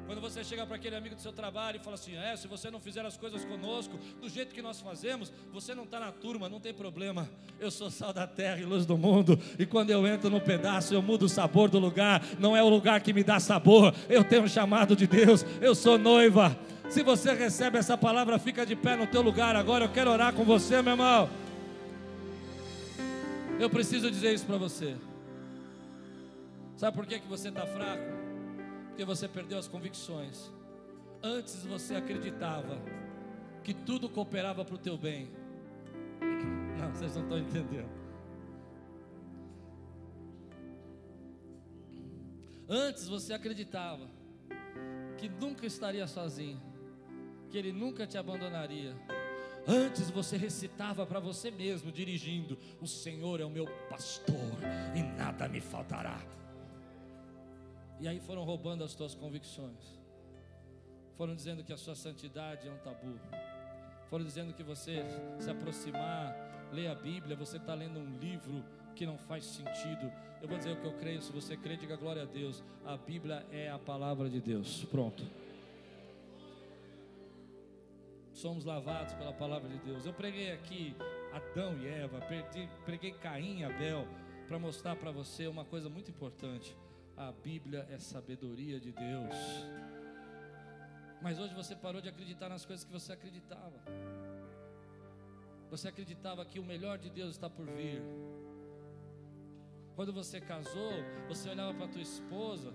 Quando 0.07 0.21
você 0.21 0.45
chega 0.45 0.67
para 0.67 0.77
aquele 0.77 0.95
amigo 0.95 1.15
do 1.15 1.21
seu 1.21 1.33
trabalho 1.33 1.77
e 1.77 1.81
fala 1.81 1.95
assim: 1.95 2.15
É, 2.17 2.37
se 2.37 2.47
você 2.47 2.71
não 2.71 2.79
fizer 2.79 3.05
as 3.07 3.17
coisas 3.17 3.45
conosco, 3.45 3.99
do 4.21 4.29
jeito 4.29 4.55
que 4.55 4.61
nós 4.61 4.81
fazemos, 4.81 5.33
você 5.53 5.75
não 5.75 5.85
está 5.85 5.99
na 5.99 6.13
turma, 6.13 6.49
não 6.49 6.61
tem 6.61 6.75
problema. 6.75 7.29
Eu 7.59 7.71
sou 7.71 7.91
sal 7.91 8.13
da 8.13 8.27
terra 8.27 8.61
e 8.61 8.65
luz 8.65 8.85
do 8.85 8.99
mundo. 8.99 9.39
E 9.59 9.65
quando 9.65 9.91
eu 9.91 10.07
entro 10.07 10.29
no 10.29 10.41
pedaço, 10.41 10.93
eu 10.93 11.01
mudo 11.01 11.25
o 11.25 11.29
sabor 11.29 11.71
do 11.71 11.79
lugar. 11.79 12.23
Não 12.39 12.57
é 12.57 12.63
o 12.63 12.69
lugar 12.69 13.01
que 13.01 13.13
me 13.13 13.25
dá 13.25 13.41
sabor. 13.41 13.95
Eu 14.09 14.23
tenho 14.23 14.43
um 14.43 14.49
chamado 14.49 14.95
de 14.95 15.07
Deus. 15.07 15.45
Eu 15.61 15.75
sou 15.75 15.99
noiva. 15.99 16.57
Se 16.89 17.03
você 17.03 17.33
recebe 17.33 17.79
essa 17.79 17.97
palavra, 17.97 18.39
fica 18.39 18.65
de 18.65 18.77
pé 18.77 18.97
no 18.97 19.07
teu 19.07 19.23
lugar 19.23 19.57
agora. 19.57 19.87
Eu 19.87 19.93
quero 19.93 20.11
orar 20.11 20.33
com 20.33 20.45
você, 20.45 20.81
meu 20.83 20.93
irmão. 20.93 21.29
Eu 23.59 23.71
preciso 23.71 24.11
dizer 24.11 24.35
isso 24.35 24.47
para 24.47 24.59
você. 24.59 24.97
Sabe 26.77 26.97
por 26.97 27.07
que, 27.07 27.21
que 27.21 27.29
você 27.29 27.49
está 27.49 27.67
fraco? 27.67 28.03
Porque 28.89 29.05
você 29.05 29.27
perdeu 29.27 29.59
as 29.59 29.67
convicções. 29.67 30.51
Antes 31.23 31.65
você 31.65 31.95
acreditava 31.95 32.79
que 33.63 33.73
tudo 33.73 34.09
cooperava 34.09 34.65
para 34.65 34.75
o 34.75 34.79
teu 34.79 34.99
bem. 34.99 35.31
Não, 36.79 36.91
vocês 36.91 37.15
não 37.15 37.23
estão 37.23 37.39
entendendo. 37.39 37.89
Antes 42.69 43.09
você 43.09 43.33
acreditava 43.33 44.09
que 45.17 45.29
nunca 45.29 45.67
estaria 45.67 46.07
sozinho 46.07 46.61
que 47.55 47.59
Ele 47.59 47.73
nunca 47.73 48.05
te 48.05 48.19
abandonaria. 48.19 48.97
Antes 49.65 50.11
você 50.11 50.37
recitava 50.37 51.07
para 51.07 51.21
você 51.21 51.53
mesmo, 51.53 51.93
dirigindo: 51.93 52.59
O 52.81 52.87
Senhor 52.89 53.41
é 53.41 53.45
o 53.45 53.49
meu 53.49 53.65
pastor 53.89 54.59
e 54.93 55.01
nada 55.01 55.47
me 55.49 55.61
faltará. 55.61 56.21
E 58.01 58.09
aí 58.09 58.19
foram 58.19 58.43
roubando 58.43 58.83
as 58.83 58.93
tuas 58.97 59.15
convicções, 59.15 60.01
foram 61.17 61.37
dizendo 61.37 61.63
que 61.63 61.73
a 61.73 61.77
sua 61.77 61.95
santidade 61.95 62.67
é 62.67 62.73
um 62.73 62.79
tabu, 62.79 63.21
foram 64.11 64.25
dizendo 64.25 64.53
que 64.53 64.65
você 64.65 65.05
se 65.39 65.49
aproximar, 65.49 66.35
ler 66.73 66.89
a 66.89 66.95
Bíblia, 66.97 67.37
você 67.37 67.59
está 67.59 67.73
lendo 67.73 68.01
um 68.01 68.19
livro 68.19 68.65
que 68.97 69.07
não 69.07 69.17
faz 69.17 69.45
sentido. 69.45 70.11
Eu 70.43 70.49
vou 70.49 70.59
dizer 70.59 70.73
o 70.73 70.81
que 70.81 70.87
eu 70.87 70.95
creio, 70.95 71.23
se 71.23 71.31
você 71.31 71.57
crê, 71.57 71.77
diga 71.77 71.95
glória 71.95 72.23
a 72.23 72.27
Deus. 72.27 72.65
A 72.85 72.97
Bíblia 72.97 73.47
é 73.53 73.71
a 73.71 73.79
palavra 73.79 74.29
de 74.29 74.41
Deus. 74.41 74.85
Pronto 74.91 75.23
somos 78.45 78.67
lavados 78.67 79.15
pela 79.15 79.33
palavra 79.33 79.71
de 79.71 79.79
Deus. 79.79 80.05
Eu 80.05 80.13
preguei 80.13 80.53
aqui 80.53 80.95
Adão 81.33 81.79
e 81.79 81.87
Eva, 81.87 82.21
preguei 82.85 83.13
Caim 83.13 83.61
e 83.61 83.65
Abel, 83.65 84.07
para 84.47 84.59
mostrar 84.59 84.97
para 84.97 85.11
você 85.11 85.47
uma 85.47 85.65
coisa 85.65 85.89
muito 85.89 86.11
importante. 86.11 86.77
A 87.17 87.33
Bíblia 87.33 87.89
é 87.91 87.99
sabedoria 87.99 88.79
de 88.79 88.93
Deus. 88.93 89.35
Mas 91.23 91.39
hoje 91.39 91.55
você 91.55 91.75
parou 91.75 92.03
de 92.03 92.09
acreditar 92.11 92.51
nas 92.51 92.67
coisas 92.67 92.85
que 92.85 92.93
você 92.93 93.15
acreditava. 93.15 93.83
Você 95.71 95.89
acreditava 95.89 96.45
que 96.45 96.61
o 96.61 96.65
melhor 96.65 96.99
de 96.99 97.09
Deus 97.09 97.31
está 97.31 97.49
por 97.49 97.65
vir. 97.65 98.03
Quando 99.97 100.13
você 100.13 100.39
casou, 100.39 100.93
você 101.29 101.49
olhava 101.49 101.73
para 101.73 101.89
tua 101.89 102.03
esposa 102.03 102.75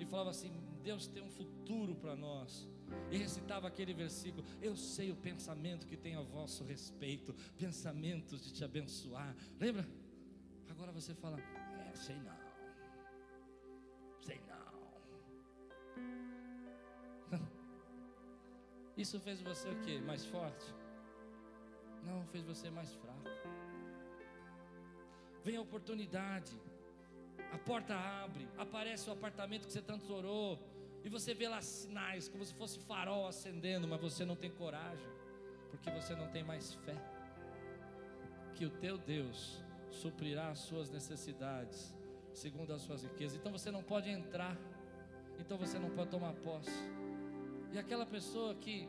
e 0.00 0.04
falava 0.04 0.30
assim: 0.30 0.50
Deus 0.82 1.06
tem 1.06 1.22
um 1.22 1.30
futuro 1.30 1.94
para 1.94 2.16
nós. 2.16 2.68
E 3.10 3.16
recitava 3.16 3.68
aquele 3.68 3.94
versículo: 3.94 4.44
Eu 4.60 4.76
sei 4.76 5.10
o 5.10 5.16
pensamento 5.16 5.86
que 5.86 5.96
tem 5.96 6.16
a 6.16 6.22
vosso 6.22 6.64
respeito, 6.64 7.34
pensamentos 7.56 8.42
de 8.44 8.52
te 8.52 8.64
abençoar. 8.64 9.34
Lembra? 9.58 9.86
Agora 10.68 10.92
você 10.92 11.14
fala: 11.14 11.38
É, 11.40 11.94
sei 11.94 12.16
não. 12.16 12.36
Sei 14.20 14.40
não. 14.48 14.66
Isso 18.96 19.20
fez 19.20 19.40
você 19.40 19.68
o 19.68 19.80
que? 19.80 20.00
Mais 20.00 20.24
forte? 20.24 20.66
Não, 22.04 22.24
fez 22.26 22.44
você 22.44 22.70
mais 22.70 22.94
fraco. 22.94 23.16
Vem 25.44 25.56
a 25.56 25.60
oportunidade, 25.60 26.60
a 27.52 27.58
porta 27.58 27.94
abre, 27.94 28.48
aparece 28.58 29.08
o 29.08 29.12
apartamento 29.12 29.66
que 29.66 29.72
você 29.72 29.80
tanto 29.80 30.12
orou, 30.12 30.58
e 31.06 31.08
você 31.08 31.32
vê 31.32 31.46
lá 31.48 31.62
sinais, 31.62 32.28
como 32.28 32.44
se 32.44 32.52
fosse 32.52 32.80
farol 32.80 33.28
acendendo, 33.28 33.86
mas 33.86 34.00
você 34.00 34.24
não 34.24 34.34
tem 34.34 34.50
coragem, 34.50 35.06
porque 35.70 35.88
você 35.88 36.16
não 36.16 36.26
tem 36.32 36.42
mais 36.42 36.74
fé. 36.74 36.96
Que 38.56 38.66
o 38.66 38.70
teu 38.70 38.98
Deus 38.98 39.62
suprirá 39.88 40.48
as 40.48 40.58
suas 40.58 40.90
necessidades, 40.90 41.94
segundo 42.34 42.72
as 42.72 42.82
suas 42.82 43.04
riquezas. 43.04 43.38
Então 43.38 43.52
você 43.52 43.70
não 43.70 43.84
pode 43.84 44.10
entrar, 44.10 44.58
então 45.38 45.56
você 45.56 45.78
não 45.78 45.90
pode 45.90 46.10
tomar 46.10 46.32
posse. 46.32 46.76
E 47.72 47.78
aquela 47.78 48.04
pessoa 48.04 48.56
que 48.56 48.88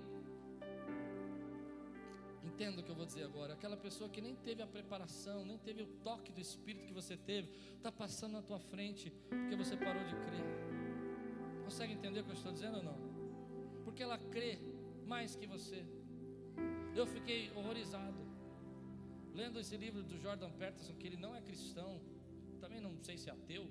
Entenda 2.43 2.81
o 2.81 2.83
que 2.83 2.89
eu 2.89 2.95
vou 2.95 3.05
dizer 3.05 3.23
agora. 3.23 3.53
Aquela 3.53 3.77
pessoa 3.77 4.09
que 4.09 4.19
nem 4.19 4.33
teve 4.33 4.63
a 4.63 4.67
preparação, 4.67 5.45
nem 5.45 5.59
teve 5.59 5.83
o 5.83 5.87
toque 6.03 6.31
do 6.31 6.41
Espírito 6.41 6.87
que 6.87 6.93
você 6.93 7.15
teve, 7.15 7.51
está 7.75 7.91
passando 7.91 8.31
na 8.31 8.41
tua 8.41 8.57
frente 8.57 9.11
porque 9.29 9.55
você 9.55 9.77
parou 9.77 10.03
de 10.05 10.15
crer. 10.15 10.76
Consegue 11.67 11.93
entender 11.97 12.21
o 12.21 12.23
que 12.23 12.29
eu 12.29 12.39
estou 12.41 12.53
dizendo 12.57 12.77
ou 12.77 12.83
não? 12.89 12.97
Porque 13.83 14.01
ela 14.01 14.17
crê 14.17 14.57
mais 15.05 15.35
que 15.35 15.45
você. 15.45 15.79
Eu 16.95 17.05
fiquei 17.05 17.51
horrorizado. 17.57 18.21
Lendo 19.39 19.59
esse 19.59 19.75
livro 19.75 20.01
do 20.01 20.17
Jordan 20.17 20.49
Peterson, 20.51 20.93
que 20.99 21.05
ele 21.07 21.17
não 21.17 21.35
é 21.35 21.41
cristão, 21.41 21.99
também 22.61 22.79
não 22.79 22.93
sei 23.07 23.17
se 23.17 23.29
é 23.29 23.33
ateu. 23.33 23.65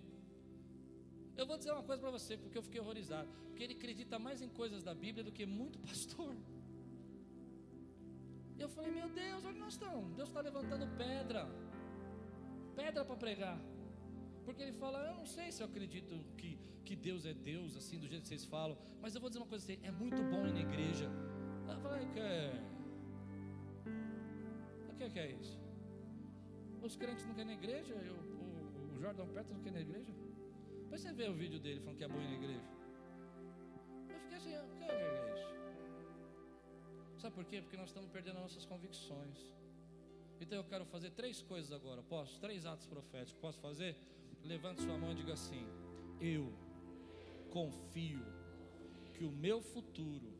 Eu 1.39 1.47
vou 1.47 1.57
dizer 1.57 1.73
uma 1.73 1.83
coisa 1.83 2.03
para 2.03 2.11
você, 2.11 2.37
porque 2.37 2.59
eu 2.59 2.63
fiquei 2.63 2.83
horrorizado. 2.83 3.31
Porque 3.47 3.65
ele 3.65 3.73
acredita 3.73 4.19
mais 4.19 4.43
em 4.43 4.51
coisas 4.61 4.83
da 4.83 4.95
Bíblia 4.95 5.25
do 5.25 5.33
que 5.33 5.47
muito 5.47 5.79
pastor. 5.89 6.37
Eu 8.59 8.69
falei, 8.69 8.91
meu 8.91 9.09
Deus, 9.09 9.43
onde 9.43 9.59
nós 9.59 9.73
estamos? 9.73 10.15
Deus 10.15 10.29
está 10.29 10.43
levantando 10.43 10.87
pedra, 10.99 11.49
pedra 12.75 13.07
para 13.07 13.17
pregar. 13.17 13.59
Porque 14.45 14.63
ele 14.63 14.73
fala, 14.73 14.99
eu 15.09 15.15
não 15.15 15.25
sei 15.25 15.51
se 15.51 15.63
eu 15.63 15.67
acredito 15.67 16.15
que, 16.37 16.59
que 16.87 16.95
Deus 16.95 17.27
é 17.27 17.35
Deus, 17.35 17.77
assim, 17.77 17.99
do 17.99 18.07
jeito 18.07 18.23
que 18.23 18.29
vocês 18.29 18.45
falam, 18.45 18.79
mas 19.03 19.15
eu 19.15 19.21
vou 19.21 19.29
dizer 19.29 19.41
uma 19.41 19.49
coisa 19.49 19.65
assim, 19.65 19.79
é 19.83 19.91
muito 19.91 20.23
bom 20.33 20.47
ir 20.47 20.53
na 20.53 20.61
igreja. 20.61 21.11
Eu 21.69 21.81
falei, 21.81 22.07
que 22.15 22.21
é. 22.21 22.63
O 24.91 24.95
que, 24.95 25.11
que 25.11 25.19
é 25.19 25.33
isso? 25.33 25.59
Os 26.81 26.95
crentes 26.97 27.27
não 27.27 27.35
querem 27.35 27.57
na 27.57 27.61
igreja, 27.61 27.93
eu, 27.95 28.15
o, 28.15 28.95
o 28.95 29.01
Jordan 29.01 29.27
Peters 29.27 29.51
não 29.57 29.63
quer 29.65 29.73
na 29.73 29.81
igreja. 29.81 30.13
Depois 30.83 31.01
você 31.01 31.13
vê 31.13 31.29
o 31.29 31.35
vídeo 31.35 31.59
dele 31.59 31.81
falando 31.81 31.99
que 31.99 32.05
é 32.05 32.09
bom 32.09 32.21
ir 32.21 32.29
na 32.29 32.35
igreja. 32.35 32.69
Eu 34.09 34.19
fiquei 34.21 34.37
assim, 34.37 34.55
o 34.57 34.77
que 34.79 34.85
é 34.85 35.35
isso? 35.35 37.21
Sabe 37.21 37.35
por 37.35 37.45
quê? 37.47 37.61
Porque 37.63 37.77
nós 37.77 37.89
estamos 37.89 38.09
perdendo 38.11 38.39
nossas 38.39 38.65
convicções. 38.65 39.53
Então 40.41 40.59
eu 40.59 40.65
quero 40.65 40.85
fazer 40.87 41.11
três 41.11 41.43
coisas 41.43 41.73
agora. 41.73 42.01
Posso? 42.05 42.39
Três 42.39 42.65
atos 42.65 42.87
proféticos. 42.87 43.41
Posso 43.41 43.59
fazer? 43.61 43.97
Levante 44.45 44.83
sua 44.83 44.97
mão 44.97 45.11
e 45.11 45.17
diga 45.17 45.33
assim: 45.33 45.67
Eu 46.21 46.53
confio 47.57 48.23
que 49.15 49.25
o 49.25 49.33
meu 49.33 49.63
futuro, 49.63 50.31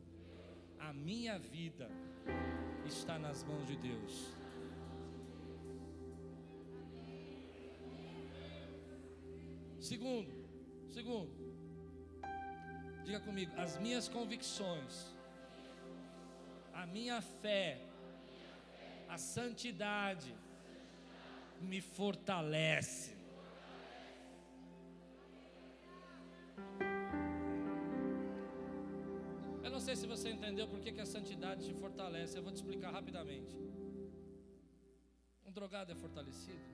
a 0.77 0.93
minha 0.93 1.39
vida, 1.39 1.89
está 2.85 3.17
nas 3.17 3.43
mãos 3.43 3.65
de 3.65 3.75
Deus. 3.75 4.35
Segundo, 9.79 10.31
segundo, 10.91 11.33
diga 13.03 13.19
comigo, 13.21 13.51
as 13.57 13.79
minhas 13.79 14.07
convicções 14.07 15.17
a 16.75 16.85
minha 16.85 17.19
fé, 17.19 17.81
a 19.09 19.17
santidade 19.17 20.35
me 21.59 21.81
fortalece. 21.81 23.16
Você 30.27 30.33
entendeu 30.33 30.67
por 30.67 30.79
que, 30.81 30.91
que 30.91 30.99
a 30.99 31.05
santidade 31.05 31.65
te 31.65 31.73
fortalece. 31.73 32.37
Eu 32.37 32.43
vou 32.43 32.51
te 32.51 32.57
explicar 32.57 32.91
rapidamente. 32.91 33.55
Um 35.45 35.51
drogado 35.51 35.89
é 35.91 35.95
fortalecido. 35.95 36.65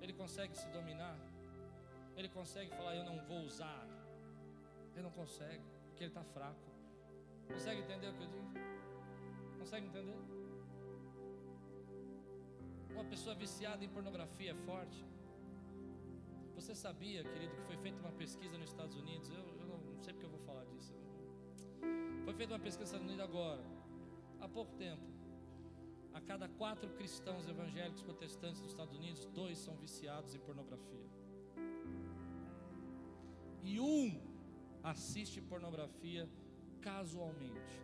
Ele 0.00 0.12
consegue 0.12 0.56
se 0.56 0.68
dominar. 0.68 1.18
Ele 2.16 2.28
consegue 2.28 2.70
falar: 2.70 2.94
Eu 2.94 3.04
não 3.04 3.18
vou 3.26 3.40
usar. 3.40 3.84
Ele 4.92 5.02
não 5.02 5.10
consegue, 5.10 5.64
porque 5.88 6.04
ele 6.04 6.10
está 6.10 6.22
fraco. 6.22 6.70
Consegue 7.48 7.80
entender 7.80 8.08
o 8.10 8.14
que 8.14 8.22
eu 8.22 8.28
digo? 8.28 8.50
Consegue 9.58 9.86
entender? 9.86 10.18
Uma 12.92 13.04
pessoa 13.04 13.34
viciada 13.34 13.84
em 13.84 13.88
pornografia 13.88 14.52
é 14.52 14.54
forte. 14.54 15.04
Você 16.54 16.74
sabia, 16.74 17.24
querido, 17.24 17.56
que 17.56 17.62
foi 17.62 17.76
feita 17.78 17.98
uma 18.00 18.12
pesquisa 18.12 18.56
nos 18.56 18.70
Estados 18.70 18.94
Unidos? 18.94 19.30
Eu, 19.30 19.44
eu 19.60 19.66
não 19.66 20.00
sei 20.00 20.12
porque 20.12 20.26
eu 20.26 20.30
vou. 20.30 20.39
Foi 22.24 22.34
feita 22.34 22.52
uma 22.54 22.60
pesquisa 22.60 22.80
nos 22.80 22.90
Estados 22.90 23.06
Unidos 23.06 23.24
agora, 23.24 23.62
há 24.40 24.48
pouco 24.48 24.72
tempo. 24.76 25.02
A 26.12 26.20
cada 26.20 26.48
quatro 26.48 26.90
cristãos 26.90 27.48
evangélicos 27.48 28.02
protestantes 28.02 28.60
dos 28.60 28.70
Estados 28.70 28.94
Unidos, 28.94 29.24
dois 29.26 29.58
são 29.58 29.76
viciados 29.76 30.34
em 30.34 30.38
pornografia. 30.40 31.08
E 33.62 33.78
um 33.78 34.20
assiste 34.82 35.40
pornografia 35.40 36.28
casualmente. 36.80 37.80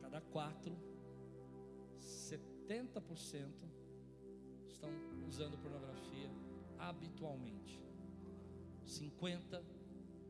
Cada 0.00 0.20
quatro, 0.20 0.76
70% 1.98 3.48
estão 4.68 4.90
usando 5.26 5.56
pornografia 5.58 6.30
habitualmente. 6.78 7.80
50 8.84 9.64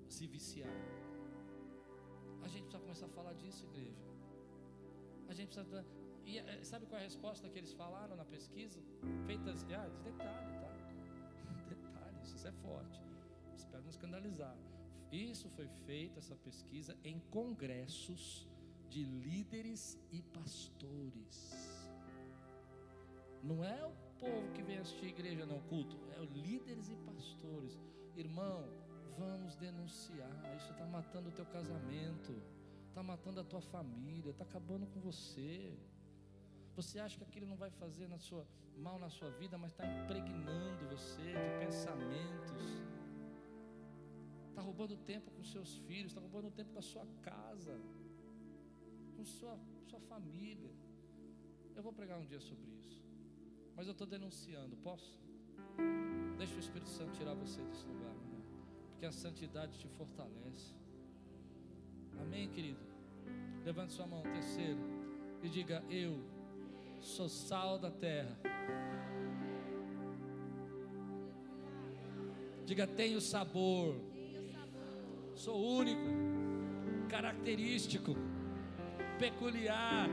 se 0.08 0.26
viciaram. 0.26 1.01
A 2.42 2.48
gente 2.48 2.62
precisa 2.64 2.78
começar 2.78 3.06
a 3.06 3.08
falar 3.10 3.34
disso, 3.34 3.64
igreja. 3.66 4.02
A 5.28 5.34
gente 5.34 5.54
precisa. 5.54 5.84
E 6.24 6.38
eh, 6.38 6.64
sabe 6.64 6.86
qual 6.86 6.98
é 6.98 7.02
a 7.02 7.04
resposta 7.04 7.48
que 7.48 7.58
eles 7.58 7.72
falaram 7.72 8.16
na 8.16 8.24
pesquisa? 8.24 8.80
Feitas. 9.26 9.64
Ah, 9.64 9.88
detalhe, 10.04 10.52
tá? 10.60 10.72
Detalhe, 11.68 12.22
isso 12.22 12.46
é 12.46 12.52
forte. 12.52 13.00
Espero 13.56 13.82
não 13.82 13.90
escandalizar. 13.90 14.56
Isso 15.10 15.48
foi 15.50 15.68
feito, 15.86 16.18
essa 16.18 16.34
pesquisa, 16.36 16.96
em 17.04 17.18
congressos 17.30 18.48
de 18.88 19.04
líderes 19.04 19.98
e 20.10 20.22
pastores. 20.22 21.90
Não 23.42 23.64
é 23.64 23.84
o 23.84 23.92
povo 24.18 24.52
que 24.54 24.62
vem 24.62 24.78
assistir 24.78 25.06
a 25.06 25.08
igreja, 25.08 25.44
não, 25.44 25.60
culto, 25.62 25.96
é 26.16 26.20
o 26.20 26.24
líderes 26.24 26.88
e 26.88 26.96
pastores. 26.96 27.78
Irmão, 28.16 28.68
vamos 29.18 29.56
denunciar. 29.56 30.30
Isso 30.56 30.72
está 30.72 30.86
matando 30.86 31.28
o 31.28 31.32
teu 31.32 31.46
casamento, 31.46 32.32
está 32.88 33.02
matando 33.02 33.40
a 33.40 33.44
tua 33.44 33.60
família, 33.60 34.30
está 34.30 34.44
acabando 34.44 34.86
com 34.86 35.00
você. 35.00 35.76
Você 36.76 36.98
acha 36.98 37.16
que 37.18 37.24
aquilo 37.24 37.46
não 37.46 37.56
vai 37.56 37.70
fazer 37.70 38.08
na 38.08 38.18
sua, 38.18 38.46
mal 38.76 38.98
na 38.98 39.08
sua 39.08 39.30
vida, 39.30 39.58
mas 39.58 39.72
está 39.72 39.86
impregnando 39.86 40.88
você 40.88 41.22
de 41.22 41.64
pensamentos 41.64 42.82
está 44.52 44.60
roubando 44.60 44.96
tempo 44.96 45.30
com 45.30 45.42
seus 45.42 45.78
filhos, 45.86 46.12
está 46.12 46.20
roubando 46.20 46.50
tempo 46.50 46.72
da 46.72 46.82
sua 46.82 47.06
casa, 47.22 47.74
com 49.16 49.24
sua, 49.24 49.58
sua 49.88 50.00
família. 50.00 50.70
Eu 51.74 51.82
vou 51.82 51.92
pregar 51.92 52.18
um 52.18 52.26
dia 52.26 52.40
sobre 52.40 52.70
isso, 52.80 53.02
mas 53.74 53.86
eu 53.86 53.92
estou 53.92 54.06
denunciando, 54.06 54.76
posso? 54.76 55.20
Deixa 56.38 56.54
o 56.54 56.60
Espírito 56.60 56.90
Santo 56.90 57.16
tirar 57.16 57.34
você 57.34 57.62
desse 57.62 57.86
lugar, 57.86 58.14
porque 59.02 59.06
a 59.06 59.10
santidade 59.12 59.76
te 59.80 59.88
fortalece. 59.88 60.76
Amém, 62.20 62.48
querido? 62.48 62.78
Levante 63.64 63.92
sua 63.92 64.06
mão, 64.06 64.22
terceiro, 64.22 64.78
e 65.42 65.48
diga: 65.48 65.82
Eu 65.90 66.20
sou 67.00 67.28
sal 67.28 67.80
da 67.80 67.90
terra. 67.90 68.38
Diga: 72.64 72.86
Tenho 72.86 73.20
sabor 73.20 73.96
Sou 75.34 75.60
único, 75.60 77.08
característico, 77.08 78.14
peculiar. 79.18 80.08